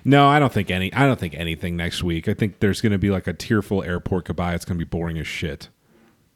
no, 0.06 0.28
I 0.28 0.40
don't 0.40 0.54
think 0.54 0.70
any. 0.70 0.94
I 0.94 1.08
don't 1.08 1.20
think 1.20 1.34
anything 1.34 1.76
next 1.76 2.04
week. 2.04 2.28
I 2.28 2.36
think 2.36 2.60
there's 2.60 2.80
going 2.80 2.92
to 2.92 3.00
be 3.00 3.10
like 3.10 3.26
a 3.26 3.34
tearful 3.34 3.84
airport 3.84 4.26
goodbye. 4.26 4.54
It's 4.54 4.64
going 4.64 4.78
to 4.80 4.86
be 4.86 4.88
boring 4.88 5.18
as 5.18 5.28
shit. 5.28 5.70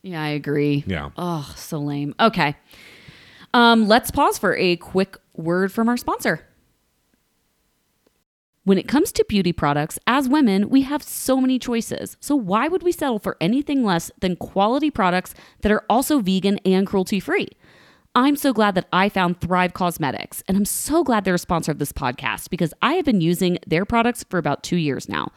Yeah, 0.01 0.21
I 0.21 0.29
agree. 0.29 0.83
Yeah. 0.87 1.11
Oh, 1.15 1.53
so 1.55 1.79
lame. 1.79 2.15
Okay. 2.19 2.55
Um, 3.53 3.87
let's 3.87 4.11
pause 4.11 4.39
for 4.39 4.55
a 4.55 4.75
quick 4.77 5.17
word 5.35 5.71
from 5.71 5.87
our 5.87 5.97
sponsor. 5.97 6.45
When 8.63 8.77
it 8.77 8.87
comes 8.87 9.11
to 9.13 9.25
beauty 9.27 9.53
products, 9.53 9.97
as 10.05 10.29
women, 10.29 10.69
we 10.69 10.81
have 10.83 11.01
so 11.01 11.39
many 11.41 11.57
choices. 11.59 12.17
So 12.19 12.35
why 12.35 12.67
would 12.67 12.83
we 12.83 12.91
settle 12.91 13.19
for 13.19 13.37
anything 13.39 13.83
less 13.83 14.11
than 14.19 14.35
quality 14.35 14.91
products 14.91 15.33
that 15.61 15.71
are 15.71 15.83
also 15.89 16.19
vegan 16.19 16.59
and 16.65 16.85
cruelty 16.85 17.19
free? 17.19 17.49
I'm 18.15 18.35
so 18.35 18.53
glad 18.53 18.73
that 18.73 18.87
I 18.91 19.07
found 19.07 19.39
Thrive 19.39 19.73
Causemetics, 19.73 20.41
and 20.47 20.57
I'm 20.57 20.65
so 20.65 21.03
glad 21.03 21.25
they're 21.25 21.35
a 21.35 21.39
sponsor 21.39 21.71
of 21.71 21.77
this 21.77 21.91
podcast 21.91 22.49
because 22.49 22.73
I 22.81 22.93
have 22.93 23.05
been 23.05 23.21
using 23.21 23.59
their 23.67 23.85
products 23.85 24.25
for 24.27 24.39
about 24.39 24.63
two 24.63 24.77
years 24.77 25.07
now. 25.07 25.31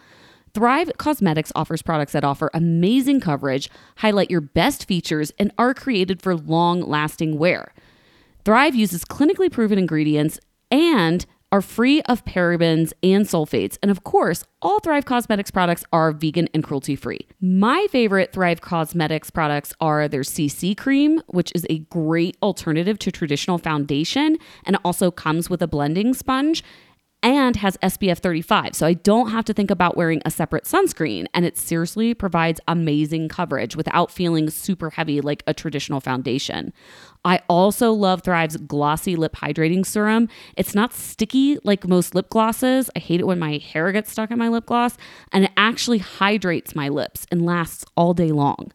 Thrive 0.54 0.90
Causemetics 0.98 1.52
offers 1.54 1.82
products 1.82 2.12
that 2.12 2.24
offer 2.24 2.50
amazing 2.54 3.20
coverage, 3.20 3.70
highlight 3.96 4.30
your 4.30 4.40
best 4.40 4.86
features, 4.86 5.32
and 5.38 5.52
are 5.58 5.74
created 5.74 6.22
for 6.22 6.34
long 6.34 6.80
lasting 6.80 7.38
wear. 7.38 7.74
Thrive 8.44 8.74
uses 8.74 9.04
clinically 9.04 9.52
proven 9.52 9.78
ingredients 9.78 10.40
and 10.70 11.26
are 11.52 11.60
free 11.60 12.00
of 12.02 12.24
parabens 12.24 12.92
and 13.02 13.26
sulfates. 13.26 13.78
And 13.82 13.90
of 13.90 14.02
course, 14.02 14.44
all 14.62 14.80
Thrive 14.80 15.04
Causemetics 15.04 15.52
products 15.52 15.84
are 15.92 16.10
vegan 16.10 16.48
and 16.54 16.64
cruelty 16.64 16.96
free. 16.96 17.28
My 17.40 17.86
favorite 17.90 18.32
Thrive 18.32 18.62
Causemetics 18.62 19.32
products 19.32 19.74
are 19.80 20.08
their 20.08 20.22
CC 20.22 20.76
cream, 20.76 21.22
which 21.28 21.52
is 21.54 21.66
a 21.68 21.80
great 21.80 22.36
alternative 22.42 22.98
to 23.00 23.12
traditional 23.12 23.58
foundation 23.58 24.38
and 24.64 24.78
also 24.84 25.10
comes 25.10 25.50
with 25.50 25.60
a 25.62 25.68
blending 25.68 26.14
sponge 26.14 26.64
and 27.22 27.56
has 27.56 27.76
SPF 27.78 28.18
35. 28.18 28.74
So 28.74 28.86
I 28.86 28.94
don't 28.94 29.30
have 29.30 29.44
to 29.44 29.54
think 29.54 29.70
about 29.70 29.96
wearing 29.96 30.20
a 30.24 30.30
separate 30.30 30.64
sunscreen. 30.64 31.26
And 31.34 31.44
it 31.44 31.56
seriously 31.56 32.14
provides 32.14 32.60
amazing 32.66 33.28
coverage 33.28 33.76
without 33.76 34.10
feeling 34.10 34.50
super 34.50 34.90
heavy 34.90 35.20
like 35.20 35.44
a 35.46 35.54
traditional 35.54 36.00
foundation. 36.00 36.72
I 37.24 37.40
also 37.48 37.92
love 37.92 38.22
Thrive's 38.22 38.56
glossy 38.56 39.14
lip 39.14 39.36
hydrating 39.36 39.86
serum. 39.86 40.28
It's 40.56 40.74
not 40.74 40.92
sticky 40.92 41.58
like 41.62 41.86
most 41.86 42.14
lip 42.14 42.28
glosses. 42.30 42.90
I 42.96 42.98
hate 42.98 43.20
it 43.20 43.26
when 43.26 43.38
my 43.38 43.58
hair 43.58 43.92
gets 43.92 44.10
stuck 44.10 44.30
in 44.30 44.38
my 44.38 44.48
lip 44.48 44.66
gloss, 44.66 44.96
and 45.30 45.44
it 45.44 45.52
actually 45.56 45.98
hydrates 45.98 46.74
my 46.74 46.88
lips 46.88 47.26
and 47.30 47.46
lasts 47.46 47.84
all 47.96 48.12
day 48.12 48.32
long. 48.32 48.72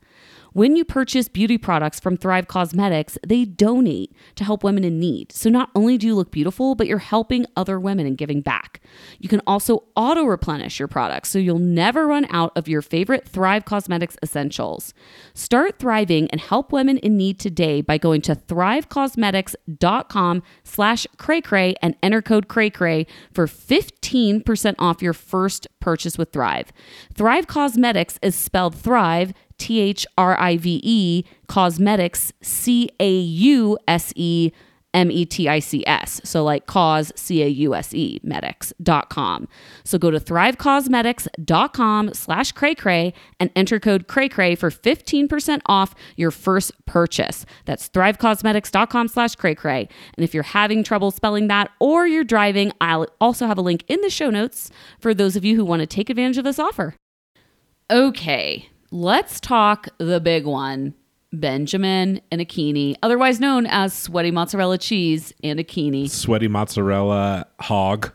When 0.58 0.76
you 0.76 0.84
purchase 0.86 1.28
beauty 1.28 1.60
products 1.60 2.00
from 2.00 2.18
Thrive 2.18 2.48
Causemetics, 2.48 3.20
they 3.24 3.46
donate 3.46 4.12
to 4.34 4.44
help 4.44 4.64
women 4.64 4.84
in 4.84 5.00
need. 5.00 5.32
So 5.32 5.52
not 5.52 5.70
only 5.76 6.00
do 6.00 6.08
you 6.08 6.16
look 6.16 6.32
beautiful, 6.32 6.74
but 6.74 6.88
you're 6.88 6.98
helping 6.98 7.46
other 7.56 7.80
women 7.80 8.08
and 8.08 8.18
giving 8.18 8.42
back. 8.42 8.82
You 9.20 9.30
can 9.30 9.44
also 9.46 9.84
auto 9.96 10.24
replenish 10.24 10.80
your 10.80 10.88
products 10.88 11.30
so 11.30 11.38
you'll 11.38 11.60
never 11.60 12.08
run 12.08 12.26
out 12.32 12.54
of 12.56 12.68
your 12.68 12.82
favorite 12.82 13.28
Thrive 13.28 13.66
Causemetics 13.66 14.16
essentials. 14.24 14.96
Start 15.36 15.78
thriving 15.78 16.28
and 16.32 16.42
help 16.42 16.72
women 16.72 16.98
in 16.98 17.18
need 17.18 17.40
today 17.40 17.82
by 17.82 18.00
going 18.00 18.22
to 18.22 18.34
thrivecausemetics.com 18.34 20.44
slash 20.64 21.06
and 21.84 21.96
enter 22.02 22.24
code 22.24 22.48
cray 22.48 23.06
for 23.32 23.46
15% 23.46 24.76
off 24.80 25.04
your 25.04 25.14
first 25.14 25.68
purchase 25.80 26.18
with 26.18 26.34
Thrive. 26.34 26.74
Thrive 27.14 27.46
Causemetics 27.46 28.18
is 28.24 28.36
spelled 28.36 28.74
Thrive 28.74 29.36
T 29.58 29.80
H 29.80 30.06
R 30.18 30.40
I 30.40 30.58
V 30.58 30.80
E, 30.84 31.24
causemetics, 31.48 32.32
C 32.42 32.90
A 33.00 33.12
U 33.12 33.78
S 33.88 34.14
E 34.16 34.52
M 34.94 35.12
E 35.12 35.26
T 35.26 35.48
I 35.48 35.60
C 35.60 35.84
S. 35.86 36.20
So 36.24 36.44
like 36.44 36.66
cause, 36.66 37.12
C 37.16 37.44
A 37.44 37.48
U 37.48 37.76
S 37.76 37.94
E, 37.94 38.20
medics.com. 38.24 39.48
So 39.84 39.98
go 39.98 40.10
to 40.10 40.20
thrivecausemetics.com 40.20 42.14
slash 42.14 42.52
cray 42.54 42.74
cray 42.74 43.14
and 43.40 43.52
enter 43.56 43.80
code 43.80 44.08
cray 44.08 44.28
cray 44.28 44.56
for 44.56 44.72
15% 44.72 45.62
off 45.68 45.94
your 46.16 46.32
first 46.32 46.72
purchase. 46.86 47.46
That's 47.66 47.90
thrivecausemetics.com 47.90 49.08
slash 49.10 49.36
cray 49.36 49.56
cray. 49.56 49.88
And 50.18 50.24
if 50.24 50.34
you're 50.34 50.44
having 50.44 50.84
trouble 50.84 51.12
spelling 51.12 51.48
that 51.48 51.70
or 51.80 52.08
you're 52.08 52.24
driving, 52.24 52.72
I'll 52.82 53.08
also 53.22 53.46
have 53.46 53.58
a 53.58 53.62
link 53.62 53.84
in 53.88 54.02
the 54.02 54.10
show 54.10 54.30
notes 54.30 54.72
for 55.00 55.14
those 55.14 55.36
of 55.36 55.46
you 55.46 55.56
who 55.56 55.66
want 55.66 55.82
to 55.82 55.86
take 55.86 56.10
advantage 56.10 56.38
of 56.40 56.44
this 56.44 56.60
offer. 56.60 56.96
Okay, 57.92 58.70
let's 58.92 59.40
talk 59.40 59.88
the 59.98 60.20
big 60.20 60.46
one. 60.46 60.94
Benjamin 61.34 62.22
and 62.32 62.40
Akinyi, 62.40 62.96
otherwise 63.04 63.40
known 63.40 63.66
as 63.66 63.94
sweaty 63.94 64.32
mozzarella 64.32 64.78
cheese 64.78 65.34
and 65.44 65.60
Akinyi. 65.60 66.10
Sweaty 66.10 66.48
mozzarella 66.48 67.48
hog. 67.60 68.12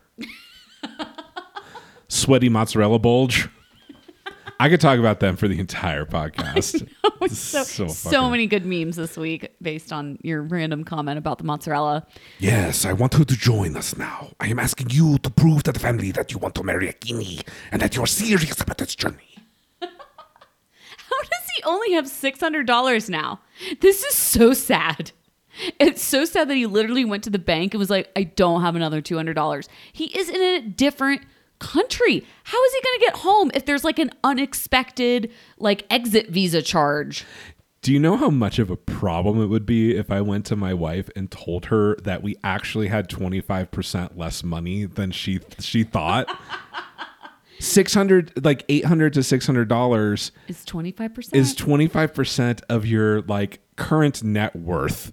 Sweaty 2.09 2.49
mozzarella 2.49 2.99
bulge. 2.99 3.49
I 4.61 4.69
could 4.69 4.81
talk 4.81 4.99
about 4.99 5.19
them 5.21 5.35
for 5.37 5.49
the 5.49 5.59
entire 5.59 6.05
podcast. 6.05 6.88
so, 7.29 7.64
So 7.64 7.88
so, 7.88 8.31
many 8.31 8.47
good 8.47 8.64
memes 8.64 8.97
this 8.97 9.17
week 9.17 9.49
based 9.61 9.93
on 9.93 10.19
your 10.23 10.43
random 10.43 10.85
comment 10.85 11.19
about 11.19 11.38
the 11.38 11.45
mozzarella. 11.45 12.07
Yes, 12.38 12.85
I 12.85 12.93
want 12.93 13.14
her 13.14 13.25
to 13.25 13.37
join 13.37 13.76
us 13.76 13.97
now. 13.97 14.31
I 14.41 14.49
am 14.49 14.59
asking 14.59 14.91
you 14.91 15.19
to 15.19 15.31
prove 15.31 15.64
to 15.64 15.73
the 15.73 15.81
family 15.81 16.12
that 16.12 16.31
you 16.31 16.38
want 16.38 16.55
to 16.57 16.62
marry 16.62 16.87
Akinyi 16.93 17.47
and 17.73 17.83
that 17.83 17.97
you're 17.97 18.07
serious 18.07 18.61
about 18.61 18.79
this 18.79 18.95
journey. 18.95 19.32
How 21.62 21.78
does 21.78 21.85
he 21.85 21.92
only 21.92 21.92
have 21.92 22.07
$600 22.07 23.09
now? 23.09 23.40
This 23.81 24.02
is 24.02 24.14
so 24.14 24.52
sad. 24.52 25.12
It's 25.78 26.02
so 26.02 26.25
sad 26.25 26.49
that 26.49 26.57
he 26.57 26.66
literally 26.66 27.04
went 27.04 27.25
to 27.25 27.31
the 27.31 27.38
bank 27.38 27.75
and 27.75 27.78
was 27.78 27.90
like, 27.90 28.11
I 28.16 28.25
don't 28.25 28.62
have 28.62 28.75
another 28.75 29.02
$200. 29.02 29.69
He 29.92 30.07
is 30.19 30.28
in 30.28 30.40
a 30.40 30.62
different 30.62 31.23
country. 31.59 32.26
How 32.45 32.64
is 32.64 32.73
he 32.73 32.81
going 32.83 32.99
to 32.99 33.04
get 33.04 33.16
home 33.16 33.50
if 33.54 33.66
there's 33.66 33.85
like 33.85 33.99
an 33.99 34.11
unexpected 34.25 35.31
like 35.59 35.87
exit 35.90 36.31
visa 36.31 36.62
charge? 36.62 37.25
Do 37.83 37.92
you 37.92 37.99
know 37.99 38.16
how 38.16 38.31
much 38.31 38.59
of 38.59 38.71
a 38.71 38.76
problem 38.76 39.42
it 39.42 39.47
would 39.47 39.66
be 39.66 39.97
if 39.97 40.11
I 40.11 40.21
went 40.21 40.47
to 40.47 40.57
my 40.57 40.73
wife 40.73 41.11
and 41.16 41.31
told 41.31 41.66
her 41.66 41.97
that 41.97 42.23
we 42.23 42.37
actually 42.45 42.88
had 42.88 43.09
25% 43.09 44.16
less 44.16 44.45
money 44.45 44.85
than 44.85 45.11
she 45.11 45.40
she 45.59 45.83
thought? 45.83 46.28
600 47.62 48.45
like 48.45 48.64
800 48.69 49.12
to 49.14 49.23
600 49.23 49.69
dollars 49.69 50.33
Is 50.49 50.64
25%? 50.66 51.35
is 51.35 51.54
25% 51.54 52.61
of 52.69 52.85
your 52.87 53.23
like 53.23 53.61
current 53.76 54.23
net 54.25 54.54
worth. 54.57 55.12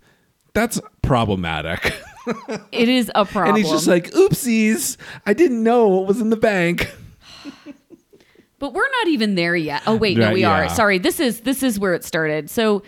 That's 0.53 0.81
problematic. 1.03 1.93
it 2.71 2.89
is 2.89 3.11
a 3.15 3.25
problem. 3.25 3.49
and 3.55 3.57
he's 3.57 3.69
just 3.71 3.87
like, 3.87 4.09
"Oopsies, 4.11 4.97
I 5.25 5.33
didn't 5.33 5.63
know 5.63 5.87
what 5.87 6.07
was 6.07 6.19
in 6.21 6.29
the 6.31 6.37
bank." 6.37 6.91
But 8.59 8.73
we're 8.73 8.89
not 8.89 9.07
even 9.07 9.35
there 9.35 9.55
yet. 9.55 9.83
Oh 9.87 9.95
wait, 9.95 10.17
no, 10.17 10.25
Right, 10.25 10.33
we 10.33 10.41
yeah. 10.41 10.65
are. 10.65 10.69
Sorry, 10.69 10.97
this 10.97 11.21
is 11.21 11.41
this 11.41 11.63
is 11.63 11.79
where 11.79 11.93
it 11.93 12.03
started. 12.03 12.49
So 12.49 12.83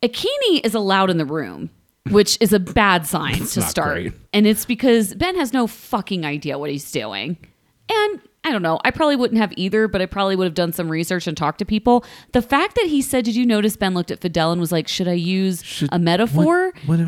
Akinyi 0.00 0.64
is 0.64 0.74
allowed 0.76 1.10
in 1.10 1.18
the 1.18 1.24
room, 1.24 1.70
which 2.10 2.38
is 2.40 2.52
a 2.52 2.60
bad 2.60 3.04
sign 3.04 3.34
to 3.34 3.60
not 3.60 3.68
start. 3.68 3.94
great. 3.94 4.12
And 4.32 4.46
it's 4.46 4.64
because 4.64 5.12
Ben 5.14 5.34
has 5.34 5.52
no 5.52 5.66
fucking 5.66 6.24
idea 6.24 6.56
what 6.56 6.70
he's 6.70 6.88
doing. 6.92 7.36
And 7.90 8.20
I 8.46 8.52
don't 8.52 8.62
know. 8.62 8.78
I 8.84 8.92
probably 8.92 9.16
wouldn't 9.16 9.40
have 9.40 9.52
either, 9.56 9.88
but 9.88 10.00
I 10.00 10.06
probably 10.06 10.36
would 10.36 10.44
have 10.44 10.54
done 10.54 10.72
some 10.72 10.88
research 10.88 11.26
and 11.26 11.36
talked 11.36 11.58
to 11.58 11.64
people. 11.64 12.04
The 12.30 12.40
fact 12.40 12.76
that 12.76 12.86
he 12.86 13.02
said, 13.02 13.24
"Did 13.24 13.34
you 13.34 13.44
notice?" 13.44 13.76
Ben 13.76 13.92
looked 13.92 14.12
at 14.12 14.20
Fidel 14.20 14.52
and 14.52 14.60
was 14.60 14.70
like, 14.70 14.86
"Should 14.86 15.08
I 15.08 15.14
use 15.14 15.82
a 15.90 15.98
metaphor?" 15.98 16.72
What, 16.86 17.00
uh, 17.00 17.06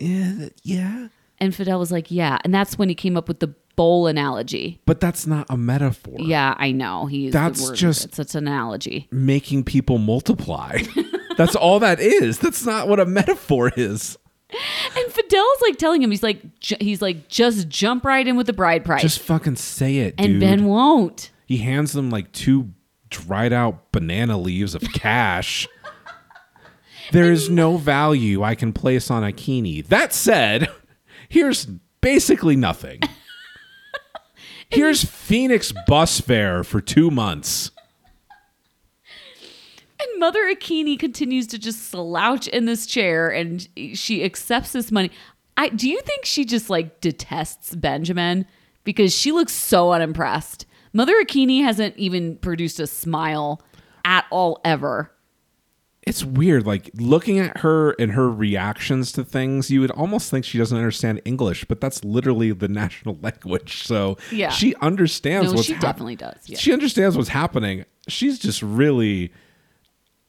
yeah, 0.00 0.48
yeah. 0.64 1.08
And 1.38 1.54
Fidel 1.54 1.78
was 1.78 1.92
like, 1.92 2.10
"Yeah." 2.10 2.38
And 2.42 2.52
that's 2.52 2.76
when 2.76 2.88
he 2.88 2.96
came 2.96 3.16
up 3.16 3.28
with 3.28 3.38
the 3.38 3.54
bowl 3.76 4.08
analogy. 4.08 4.80
But 4.84 4.98
that's 5.00 5.28
not 5.28 5.46
a 5.48 5.56
metaphor. 5.56 6.16
Yeah, 6.18 6.54
I 6.58 6.72
know. 6.72 7.06
He 7.06 7.18
used 7.18 7.34
That's 7.34 7.60
the 7.62 7.70
word. 7.70 7.76
just- 7.76 8.04
it's, 8.04 8.18
it's 8.18 8.34
an 8.34 8.48
analogy. 8.48 9.06
Making 9.12 9.62
people 9.62 9.98
multiply. 9.98 10.82
that's 11.38 11.54
all 11.54 11.78
that 11.78 12.00
is. 12.00 12.40
That's 12.40 12.66
not 12.66 12.88
what 12.88 12.98
a 12.98 13.06
metaphor 13.06 13.70
is. 13.76 14.18
And 14.52 15.12
Fidel's 15.12 15.62
like 15.62 15.78
telling 15.78 16.02
him, 16.02 16.10
he's 16.10 16.22
like, 16.22 16.42
he's 16.60 17.00
like, 17.00 17.28
just 17.28 17.68
jump 17.68 18.04
right 18.04 18.26
in 18.26 18.36
with 18.36 18.46
the 18.46 18.52
bride 18.52 18.84
price. 18.84 19.02
Just 19.02 19.20
fucking 19.20 19.56
say 19.56 19.98
it, 19.98 20.14
and 20.18 20.34
dude. 20.34 20.40
Ben 20.40 20.64
won't. 20.64 21.30
he 21.46 21.58
hands 21.58 21.92
them 21.92 22.10
like 22.10 22.32
two 22.32 22.70
dried 23.10 23.52
out 23.52 23.92
banana 23.92 24.38
leaves 24.38 24.74
of 24.74 24.82
cash. 24.92 25.68
there 27.12 27.30
is 27.30 27.48
no 27.48 27.76
value 27.76 28.42
I 28.42 28.54
can 28.54 28.72
place 28.72 29.10
on 29.10 29.22
Akinyi. 29.22 29.86
That 29.86 30.12
said, 30.12 30.68
here's 31.28 31.66
basically 32.00 32.56
nothing. 32.56 33.00
Here's 34.72 35.02
Phoenix 35.04 35.72
bus 35.88 36.20
fare 36.20 36.62
for 36.62 36.80
two 36.80 37.10
months. 37.10 37.72
And 40.00 40.20
Mother 40.20 40.52
Akinyi 40.54 40.98
continues 40.98 41.46
to 41.48 41.58
just 41.58 41.90
slouch 41.90 42.48
in 42.48 42.64
this 42.64 42.86
chair 42.86 43.28
and 43.28 43.68
she 43.94 44.24
accepts 44.24 44.72
this 44.72 44.90
money. 44.90 45.10
I 45.56 45.68
do 45.68 45.88
you 45.90 46.00
think 46.02 46.24
she 46.24 46.44
just 46.44 46.70
like 46.70 47.00
detests 47.00 47.74
Benjamin 47.74 48.46
because 48.84 49.14
she 49.14 49.30
looks 49.32 49.52
so 49.52 49.92
unimpressed. 49.92 50.64
Mother 50.94 51.22
Akinyi 51.22 51.62
hasn't 51.62 51.96
even 51.98 52.36
produced 52.38 52.80
a 52.80 52.86
smile 52.86 53.60
at 54.04 54.24
all 54.30 54.60
ever. 54.64 55.12
It's 56.02 56.24
weird. 56.24 56.66
Like 56.66 56.90
looking 56.94 57.38
at 57.38 57.58
her 57.58 57.90
and 57.98 58.12
her 58.12 58.30
reactions 58.30 59.12
to 59.12 59.22
things, 59.24 59.70
you 59.70 59.82
would 59.82 59.90
almost 59.90 60.30
think 60.30 60.46
she 60.46 60.56
doesn't 60.56 60.76
understand 60.76 61.20
English, 61.26 61.66
but 61.66 61.80
that's 61.80 62.02
literally 62.04 62.52
the 62.52 62.68
national 62.82 63.18
language. 63.20 63.82
So 63.84 64.16
Yeah. 64.32 64.48
she 64.48 64.74
understands 64.76 65.50
No, 65.50 65.56
what's 65.56 65.66
she 65.66 65.74
hap- 65.74 65.82
definitely 65.82 66.16
does. 66.16 66.38
Yeah. 66.46 66.56
She 66.58 66.72
understands 66.72 67.16
what's 67.18 67.28
happening. 67.28 67.84
She's 68.08 68.38
just 68.38 68.62
really. 68.62 69.30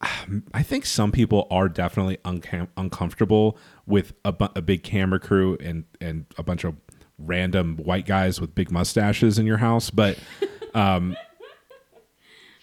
I 0.54 0.64
think 0.64 0.86
some 0.86 1.12
people 1.12 1.48
are 1.52 1.70
definitely 1.70 2.18
uncam- 2.26 2.70
uncomfortable 2.78 3.58
with 3.86 4.14
a, 4.26 4.32
bu- 4.32 4.50
a 4.56 4.62
big 4.62 4.84
camera 4.84 5.20
crew 5.20 5.58
and 5.60 5.86
and 6.00 6.26
a 6.38 6.44
bunch 6.44 6.64
of 6.64 6.76
random 7.18 7.78
white 7.78 8.06
guys 8.06 8.42
with 8.42 8.56
big 8.56 8.72
mustaches 8.72 9.38
in 9.38 9.46
your 9.46 9.58
house, 9.58 9.90
but 9.90 10.18
um, 10.74 11.16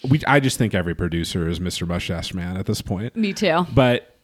we 0.09 0.21
I 0.27 0.41
just 0.41 0.59
think 0.59 0.75
every 0.75 0.95
producer 0.95 1.49
is 1.49 1.61
Mr. 1.61 1.87
Mustache 1.87 2.35
Man 2.35 2.57
at 2.57 2.67
this 2.67 2.83
point. 2.83 3.15
Me 3.17 3.33
too. 3.33 3.67
But 3.75 4.17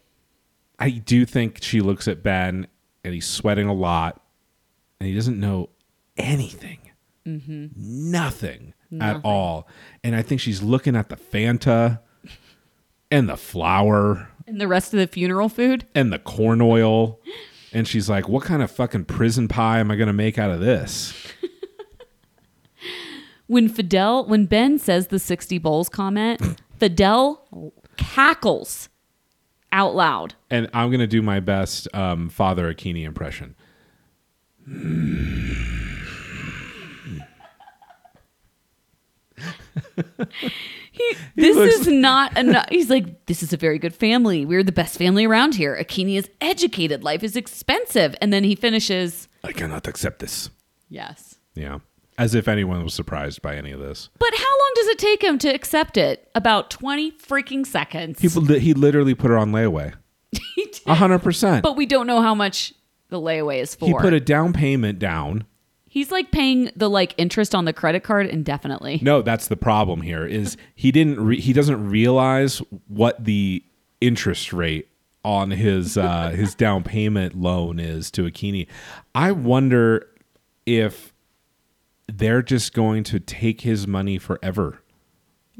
I 0.78 0.90
do 0.90 1.24
think 1.24 1.62
she 1.62 1.80
looks 1.80 2.08
at 2.08 2.22
Ben 2.22 2.66
and 3.04 3.14
he's 3.14 3.26
sweating 3.26 3.68
a 3.68 3.74
lot 3.74 4.20
and 5.00 5.08
he 5.08 5.14
doesn't 5.14 5.38
know 5.38 5.70
anything. 6.16 6.78
Nothing 7.76 8.74
at 9.00 9.20
all. 9.24 9.66
And 10.04 10.14
I 10.14 10.22
think 10.22 10.40
she's 10.40 10.62
looking 10.62 10.94
at 10.94 11.08
the 11.08 11.16
Fanta 11.16 12.00
and 13.10 13.28
the 13.28 13.36
flour 13.36 14.28
And 14.46 14.60
the 14.60 14.68
rest 14.68 14.92
of 14.94 15.00
the 15.00 15.06
funeral 15.06 15.48
food? 15.48 15.86
and 15.94 16.12
the 16.12 16.18
corn 16.18 16.60
oil. 16.60 17.20
And 17.72 17.88
she's 17.88 18.08
like, 18.08 18.28
what 18.28 18.44
kind 18.44 18.62
of 18.62 18.70
fucking 18.70 19.06
prison 19.06 19.48
pie 19.48 19.80
am 19.80 19.90
I 19.90 19.96
going 19.96 20.06
to 20.06 20.12
make 20.12 20.38
out 20.38 20.50
of 20.50 20.60
this? 20.60 21.12
when 23.46 23.68
Fidel, 23.68 24.26
when 24.26 24.46
Ben 24.46 24.78
says 24.78 25.08
the 25.08 25.18
60 25.18 25.58
bowls 25.58 25.88
comment, 25.88 26.40
Fidel 26.78 27.72
cackles 27.96 28.88
out 29.72 29.94
loud. 29.96 30.34
And 30.50 30.68
I'm 30.72 30.90
going 30.90 31.00
to 31.00 31.06
do 31.06 31.22
my 31.22 31.40
best 31.40 31.88
um, 31.94 32.28
Father 32.28 32.72
Akinyi 32.72 33.04
impression. 33.04 33.54
He, 40.94 41.16
this 41.34 41.56
looks- 41.56 41.74
is 41.74 41.86
not 41.88 42.36
enough. 42.38 42.66
He's 42.70 42.88
like, 42.88 43.26
this 43.26 43.42
is 43.42 43.52
a 43.52 43.56
very 43.56 43.78
good 43.78 43.94
family. 43.94 44.46
We're 44.46 44.62
the 44.62 44.70
best 44.72 44.96
family 44.96 45.24
around 45.24 45.54
here. 45.56 45.76
Akinyi 45.76 46.16
is 46.16 46.30
educated. 46.40 47.02
Life 47.02 47.22
is 47.24 47.34
expensive. 47.36 48.14
And 48.20 48.32
then 48.32 48.44
he 48.44 48.54
finishes, 48.54 49.28
I 49.42 49.52
cannot 49.52 49.86
accept 49.88 50.20
this. 50.20 50.50
yes. 50.88 51.34
Yeah. 51.54 51.78
As 52.16 52.34
if 52.36 52.46
anyone 52.46 52.84
was 52.84 52.94
surprised 52.94 53.42
by 53.42 53.56
any 53.56 53.72
of 53.72 53.80
this. 53.80 54.08
But 54.20 54.30
how 54.36 54.58
long 54.58 54.72
does 54.76 54.86
it 54.88 54.98
take 55.00 55.22
him 55.24 55.36
to 55.40 55.48
accept 55.48 55.96
it? 55.96 56.30
About 56.36 56.70
20 56.70 57.10
freaking 57.12 57.66
seconds. 57.66 58.20
He, 58.20 58.28
he 58.60 58.72
literally 58.72 59.14
put 59.16 59.30
her 59.30 59.36
on 59.38 59.50
layaway. 59.50 59.94
He 60.54 60.64
did. 60.66 60.80
A 60.86 60.94
hundred 60.94 61.20
percent. 61.20 61.62
but 61.64 61.76
we 61.76 61.86
don't 61.86 62.06
know 62.06 62.20
how 62.22 62.34
much 62.34 62.72
the 63.08 63.20
layaway 63.20 63.60
is 63.60 63.74
for. 63.74 63.86
He 63.86 63.94
put 63.94 64.12
a 64.12 64.20
down 64.20 64.52
payment 64.52 64.98
down. 65.00 65.44
He's 65.94 66.10
like 66.10 66.32
paying 66.32 66.72
the 66.74 66.90
like 66.90 67.14
interest 67.18 67.54
on 67.54 67.66
the 67.66 67.72
credit 67.72 68.02
card 68.02 68.26
indefinitely. 68.26 68.98
No, 69.00 69.22
that's 69.22 69.46
the 69.46 69.56
problem 69.56 70.00
here. 70.00 70.26
Is 70.26 70.56
he 70.74 70.90
didn't 70.90 71.20
re- 71.24 71.38
he 71.40 71.52
doesn't 71.52 71.88
realize 71.88 72.58
what 72.88 73.24
the 73.24 73.62
interest 74.00 74.52
rate 74.52 74.88
on 75.24 75.52
his 75.52 75.96
uh, 75.96 76.30
his 76.34 76.56
down 76.56 76.82
payment 76.82 77.36
loan 77.36 77.78
is 77.78 78.10
to 78.10 78.24
Akinyi. 78.24 78.66
I 79.14 79.30
wonder 79.30 80.04
if 80.66 81.12
they're 82.08 82.42
just 82.42 82.74
going 82.74 83.04
to 83.04 83.20
take 83.20 83.60
his 83.60 83.86
money 83.86 84.18
forever. 84.18 84.80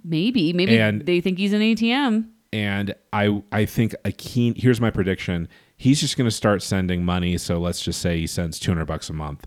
Maybe. 0.03 0.53
Maybe 0.53 0.79
And- 0.81 1.07
they 1.07 1.21
think 1.21 1.39
he's 1.39 1.53
an 1.53 1.61
ATM. 1.61 2.29
and 2.53 2.93
I 3.13 3.41
I 3.53 3.67
think 3.67 3.95
Akinyi. 4.05 4.57
Here's 4.61 4.81
my 4.81 4.91
prediction: 4.91 5.47
he's 5.77 6.01
just 6.01 6.17
going 6.17 6.27
to 6.29 6.35
start 6.35 6.61
sending 6.61 7.05
money. 7.05 7.39
So 7.39 7.59
let's 7.61 7.81
just 7.81 8.01
say 8.01 8.19
he 8.19 8.27
sends 8.27 8.59
200 8.59 8.85
bucks 8.85 9.09
a 9.09 9.13
month. 9.13 9.47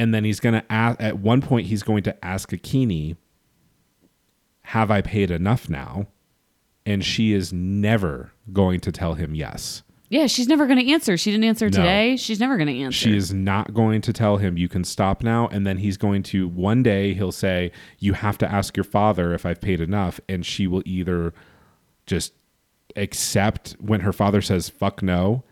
And 0.00 0.14
then 0.14 0.24
he's 0.24 0.40
going 0.40 0.54
to 0.54 0.64
ask, 0.72 0.98
at 0.98 1.18
one 1.18 1.42
point, 1.42 1.66
he's 1.66 1.82
going 1.82 2.02
to 2.04 2.24
ask 2.24 2.50
Akinyi, 2.52 3.16
Have 4.62 4.90
I 4.90 5.02
paid 5.02 5.30
enough 5.30 5.68
now? 5.68 6.06
And 6.86 7.04
she 7.04 7.34
is 7.34 7.52
never 7.52 8.32
going 8.50 8.80
to 8.80 8.90
tell 8.92 9.12
him 9.14 9.34
yes. 9.34 9.82
Yeah, 10.08 10.26
she's 10.26 10.48
never 10.48 10.66
going 10.66 10.78
to 10.78 10.90
answer. 10.90 11.18
She 11.18 11.30
didn't 11.30 11.44
answer 11.44 11.66
No. 11.66 11.76
today. 11.76 12.16
She's 12.16 12.40
never 12.40 12.56
going 12.56 12.66
to 12.68 12.80
answer. 12.80 12.96
She 12.98 13.14
is 13.14 13.34
not 13.34 13.74
going 13.74 14.00
to 14.00 14.12
tell 14.12 14.38
him 14.38 14.56
you 14.56 14.68
can 14.68 14.84
stop 14.84 15.22
now. 15.22 15.48
And 15.48 15.66
then 15.66 15.76
he's 15.76 15.98
going 15.98 16.22
to 16.24 16.48
one 16.48 16.82
day 16.82 17.12
he'll 17.12 17.30
say, 17.30 17.70
You 17.98 18.14
have 18.14 18.38
to 18.38 18.50
ask 18.50 18.76
your 18.78 18.84
father 18.84 19.34
if 19.34 19.44
I've 19.44 19.60
paid 19.60 19.82
enough. 19.82 20.18
And 20.30 20.46
she 20.46 20.66
will 20.66 20.82
either 20.86 21.34
just 22.06 22.32
accept 22.96 23.76
when 23.78 24.00
her 24.00 24.12
father 24.14 24.40
says 24.40 24.70
fuck 24.70 25.02
no. 25.02 25.44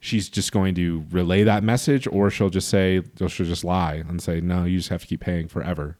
She's 0.00 0.30
just 0.30 0.50
going 0.50 0.74
to 0.76 1.04
relay 1.10 1.44
that 1.44 1.62
message, 1.62 2.06
or 2.06 2.30
she'll 2.30 2.48
just 2.50 2.68
say, 2.68 3.02
she'll 3.18 3.28
just 3.28 3.64
lie 3.64 4.02
and 4.08 4.22
say, 4.22 4.40
No, 4.40 4.64
you 4.64 4.78
just 4.78 4.88
have 4.88 5.02
to 5.02 5.06
keep 5.06 5.20
paying 5.20 5.46
forever. 5.46 5.98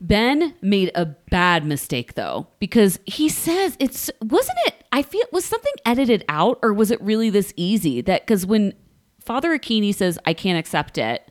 Ben 0.00 0.54
made 0.62 0.90
a 0.94 1.04
bad 1.04 1.64
mistake 1.64 2.14
though 2.14 2.46
because 2.58 2.98
he 3.04 3.28
says 3.28 3.76
it's 3.78 4.10
wasn't 4.22 4.56
it 4.66 4.74
I 4.92 5.02
feel 5.02 5.24
was 5.30 5.44
something 5.44 5.74
edited 5.84 6.24
out 6.26 6.58
or 6.62 6.72
was 6.72 6.90
it 6.90 7.00
really 7.02 7.28
this 7.28 7.52
easy 7.54 8.00
that 8.00 8.26
cuz 8.26 8.46
when 8.46 8.72
Father 9.20 9.50
Akinyi 9.50 9.94
says 9.94 10.18
I 10.24 10.32
can't 10.32 10.58
accept 10.58 10.96
it 10.96 11.30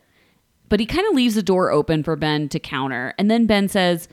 but 0.70 0.80
he 0.80 0.86
kind 0.86 1.08
of 1.08 1.16
leaves 1.16 1.34
the 1.34 1.42
door 1.42 1.72
open 1.72 2.04
for 2.04 2.16
Ben 2.16 2.48
to 2.50 2.60
counter 2.60 3.16
and 3.18 3.32
then 3.32 3.48
Ben 3.48 3.68
says 3.68 4.08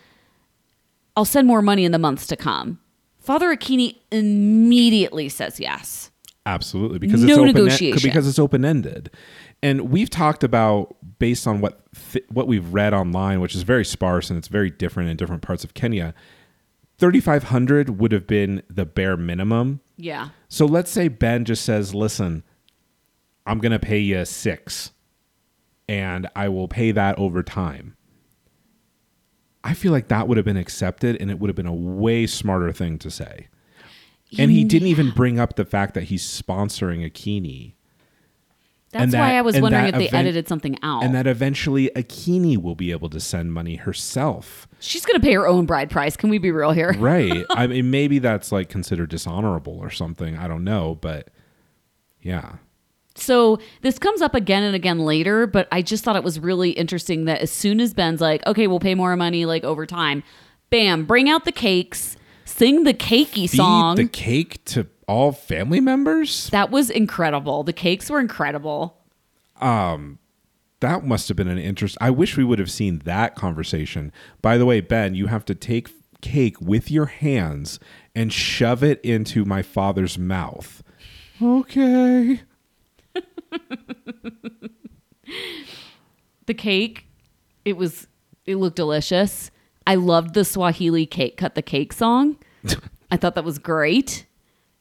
I'll 1.17 1.27
send 1.27 1.47
more 1.47 1.63
money 1.63 1.85
in 1.85 1.93
the 1.93 1.99
months 1.99 2.27
to 2.27 2.37
come. 2.37 2.79
Father 3.19 3.55
Akinyi 3.55 3.97
immediately 4.11 5.29
says 5.29 5.61
yes. 5.61 6.11
Absolutely, 6.47 6.99
because 7.01 7.23
No 7.23 7.29
it's 7.33 7.39
open 7.39 7.47
negotiation. 7.65 8.09
because 8.09 8.29
it's 8.29 8.39
open 8.39 8.65
ended, 8.65 9.11
and 9.63 9.91
we've 9.91 10.09
talked 10.09 10.45
about 10.45 10.97
based 11.19 11.47
on 11.47 11.61
what 11.61 11.81
th- 12.13 12.25
what 12.31 12.47
we've 12.47 12.73
read 12.73 12.95
online, 12.95 13.41
which 13.41 13.55
is 13.57 13.63
very 13.65 13.85
sparse 13.85 14.31
and 14.31 14.39
it's 14.39 14.49
very 14.49 14.71
different 14.71 15.11
in 15.11 15.17
different 15.17 15.43
parts 15.43 15.65
of 15.65 15.75
Kenya. 15.75 16.15
Thirty 16.99 17.21
five 17.21 17.45
hundred 17.45 17.99
would 17.99 18.13
have 18.13 18.27
been 18.29 18.63
the 18.71 18.87
bare 18.87 19.17
minimum. 19.17 19.81
Yeah. 19.97 20.29
So 20.49 20.67
let's 20.67 20.91
say 20.91 21.09
Ben 21.09 21.45
just 21.45 21.65
says, 21.65 21.95
"Listen, 21.95 22.45
I'm 23.45 23.59
going 23.59 23.73
to 23.73 23.79
pay 23.81 23.99
you 23.99 24.25
six, 24.25 24.93
and 25.89 26.29
I 26.37 26.49
will 26.49 26.69
pay 26.69 26.93
that 26.93 27.19
over 27.19 27.43
time." 27.43 27.97
I 29.65 29.75
feel 29.75 29.91
like 29.91 30.07
that 30.09 30.29
would 30.29 30.37
have 30.37 30.45
been 30.47 30.57
accepted, 30.57 31.17
and 31.21 31.29
it 31.29 31.41
would 31.41 31.49
have 31.49 31.57
been 31.57 31.67
a 31.67 31.75
way 31.75 32.29
smarter 32.29 32.73
thing 32.73 32.99
to 33.01 33.11
say. 33.11 33.49
And 34.39 34.51
he 34.51 34.65
didn't 34.65 34.89
even 34.89 35.11
bring 35.11 35.39
up 35.39 35.57
the 35.57 35.65
fact 35.65 35.95
that 35.95 36.05
he's 36.05 36.23
sponsoring 36.25 37.09
Akinyi. 37.09 37.75
That's 38.93 39.13
And 39.15 39.21
why 39.21 39.37
I 39.37 39.43
was 39.43 39.61
wondering 39.61 39.87
if 39.87 39.95
they 39.95 40.07
event- 40.09 40.15
edited 40.27 40.49
something 40.49 40.79
out. 40.83 41.03
And 41.05 41.15
that 41.15 41.27
eventually 41.27 41.91
Akinyi 41.95 42.57
will 42.57 42.75
be 42.75 42.93
able 42.93 43.11
to 43.11 43.21
send 43.21 43.53
money 43.53 43.77
herself. 43.77 44.67
She's 44.81 45.05
going 45.05 45.21
to 45.21 45.25
pay 45.25 45.35
her 45.35 45.47
own 45.47 45.67
bride 45.67 45.91
price. 45.91 46.17
Can 46.17 46.31
we 46.31 46.39
be 46.39 46.51
real 46.51 46.71
here? 46.71 46.93
Right. 46.99 47.45
I 47.51 47.67
mean, 47.67 47.91
maybe 47.91 48.19
that's 48.19 48.53
like 48.53 48.69
considered 48.69 49.11
dishonorable 49.11 49.79
or 49.79 49.91
something. 49.91 50.37
I 50.39 50.49
don't 50.49 50.65
know. 50.65 50.99
But 51.01 51.29
yeah. 52.23 52.57
So 53.17 53.59
this 53.83 53.99
comes 53.99 54.23
up 54.23 54.35
again 54.35 54.63
and 54.63 54.75
again 54.75 54.99
later, 55.01 55.47
but 55.47 55.69
I 55.73 55.83
just 55.83 56.05
thought 56.05 56.17
it 56.17 56.25
was 56.25 56.39
really 56.39 56.71
interesting 56.71 57.25
that 57.27 57.41
as 57.41 57.51
soon 57.51 57.81
as 57.81 57.95
Ben's 57.95 58.21
like, 58.21 58.47
okay, 58.47 58.67
we'll 58.67 58.81
pay 58.81 58.95
more 58.95 59.17
money 59.17 59.47
like 59.47 59.65
over 59.65 59.87
time, 59.87 60.23
bam, 60.71 61.05
bring 61.07 61.29
out 61.29 61.45
the 61.45 61.53
cakes, 61.53 62.16
sing 62.47 62.85
the 62.85 62.95
cakey 62.95 63.49
Feed 63.51 63.57
song. 63.59 63.97
the 63.97 64.09
cake 64.09 64.65
to 64.67 64.87
all 65.07 65.33
family 65.33 65.81
members? 65.81 66.49
that 66.51 66.71
was 66.71 66.89
incredible. 66.89 67.63
The 67.63 67.73
cakes 67.75 68.09
were 68.11 68.21
incredible. 68.21 68.97
Um 69.61 70.19
That 70.81 71.05
must 71.05 71.29
have 71.29 71.37
been 71.37 71.49
an 71.49 71.59
interest. 71.59 71.97
I 72.01 72.11
wish 72.11 72.37
we 72.37 72.45
would 72.45 72.59
have 72.59 72.71
seen 72.71 73.01
that 73.05 73.35
conversation. 73.35 74.13
By 74.43 74.57
the 74.59 74.65
way, 74.67 74.81
Ben, 74.81 75.15
you 75.15 75.27
have 75.27 75.45
to 75.47 75.55
take 75.55 75.89
cake 76.23 76.61
with 76.61 76.91
your 76.91 77.07
hands 77.07 77.79
and 78.15 78.33
shove 78.33 78.83
it 78.83 79.01
into 79.05 79.45
my 79.45 79.63
father's 79.63 80.19
mouth. 80.19 80.83
Okay. 81.43 82.41
The 86.47 86.55
cake, 86.55 87.07
it 87.65 87.77
was 87.77 88.07
it 88.45 88.55
looked 88.57 88.77
delicious. 88.77 89.51
I 89.87 89.95
loved 89.95 90.35
the 90.35 90.45
Swahili 90.45 91.07
cake 91.07 91.37
cut 91.37 91.55
the 91.55 91.63
cake 91.63 91.93
song. 91.93 92.37
I 93.11 93.17
thought 93.17 93.35
that 93.37 93.45
was 93.45 93.59
great. 93.59 94.27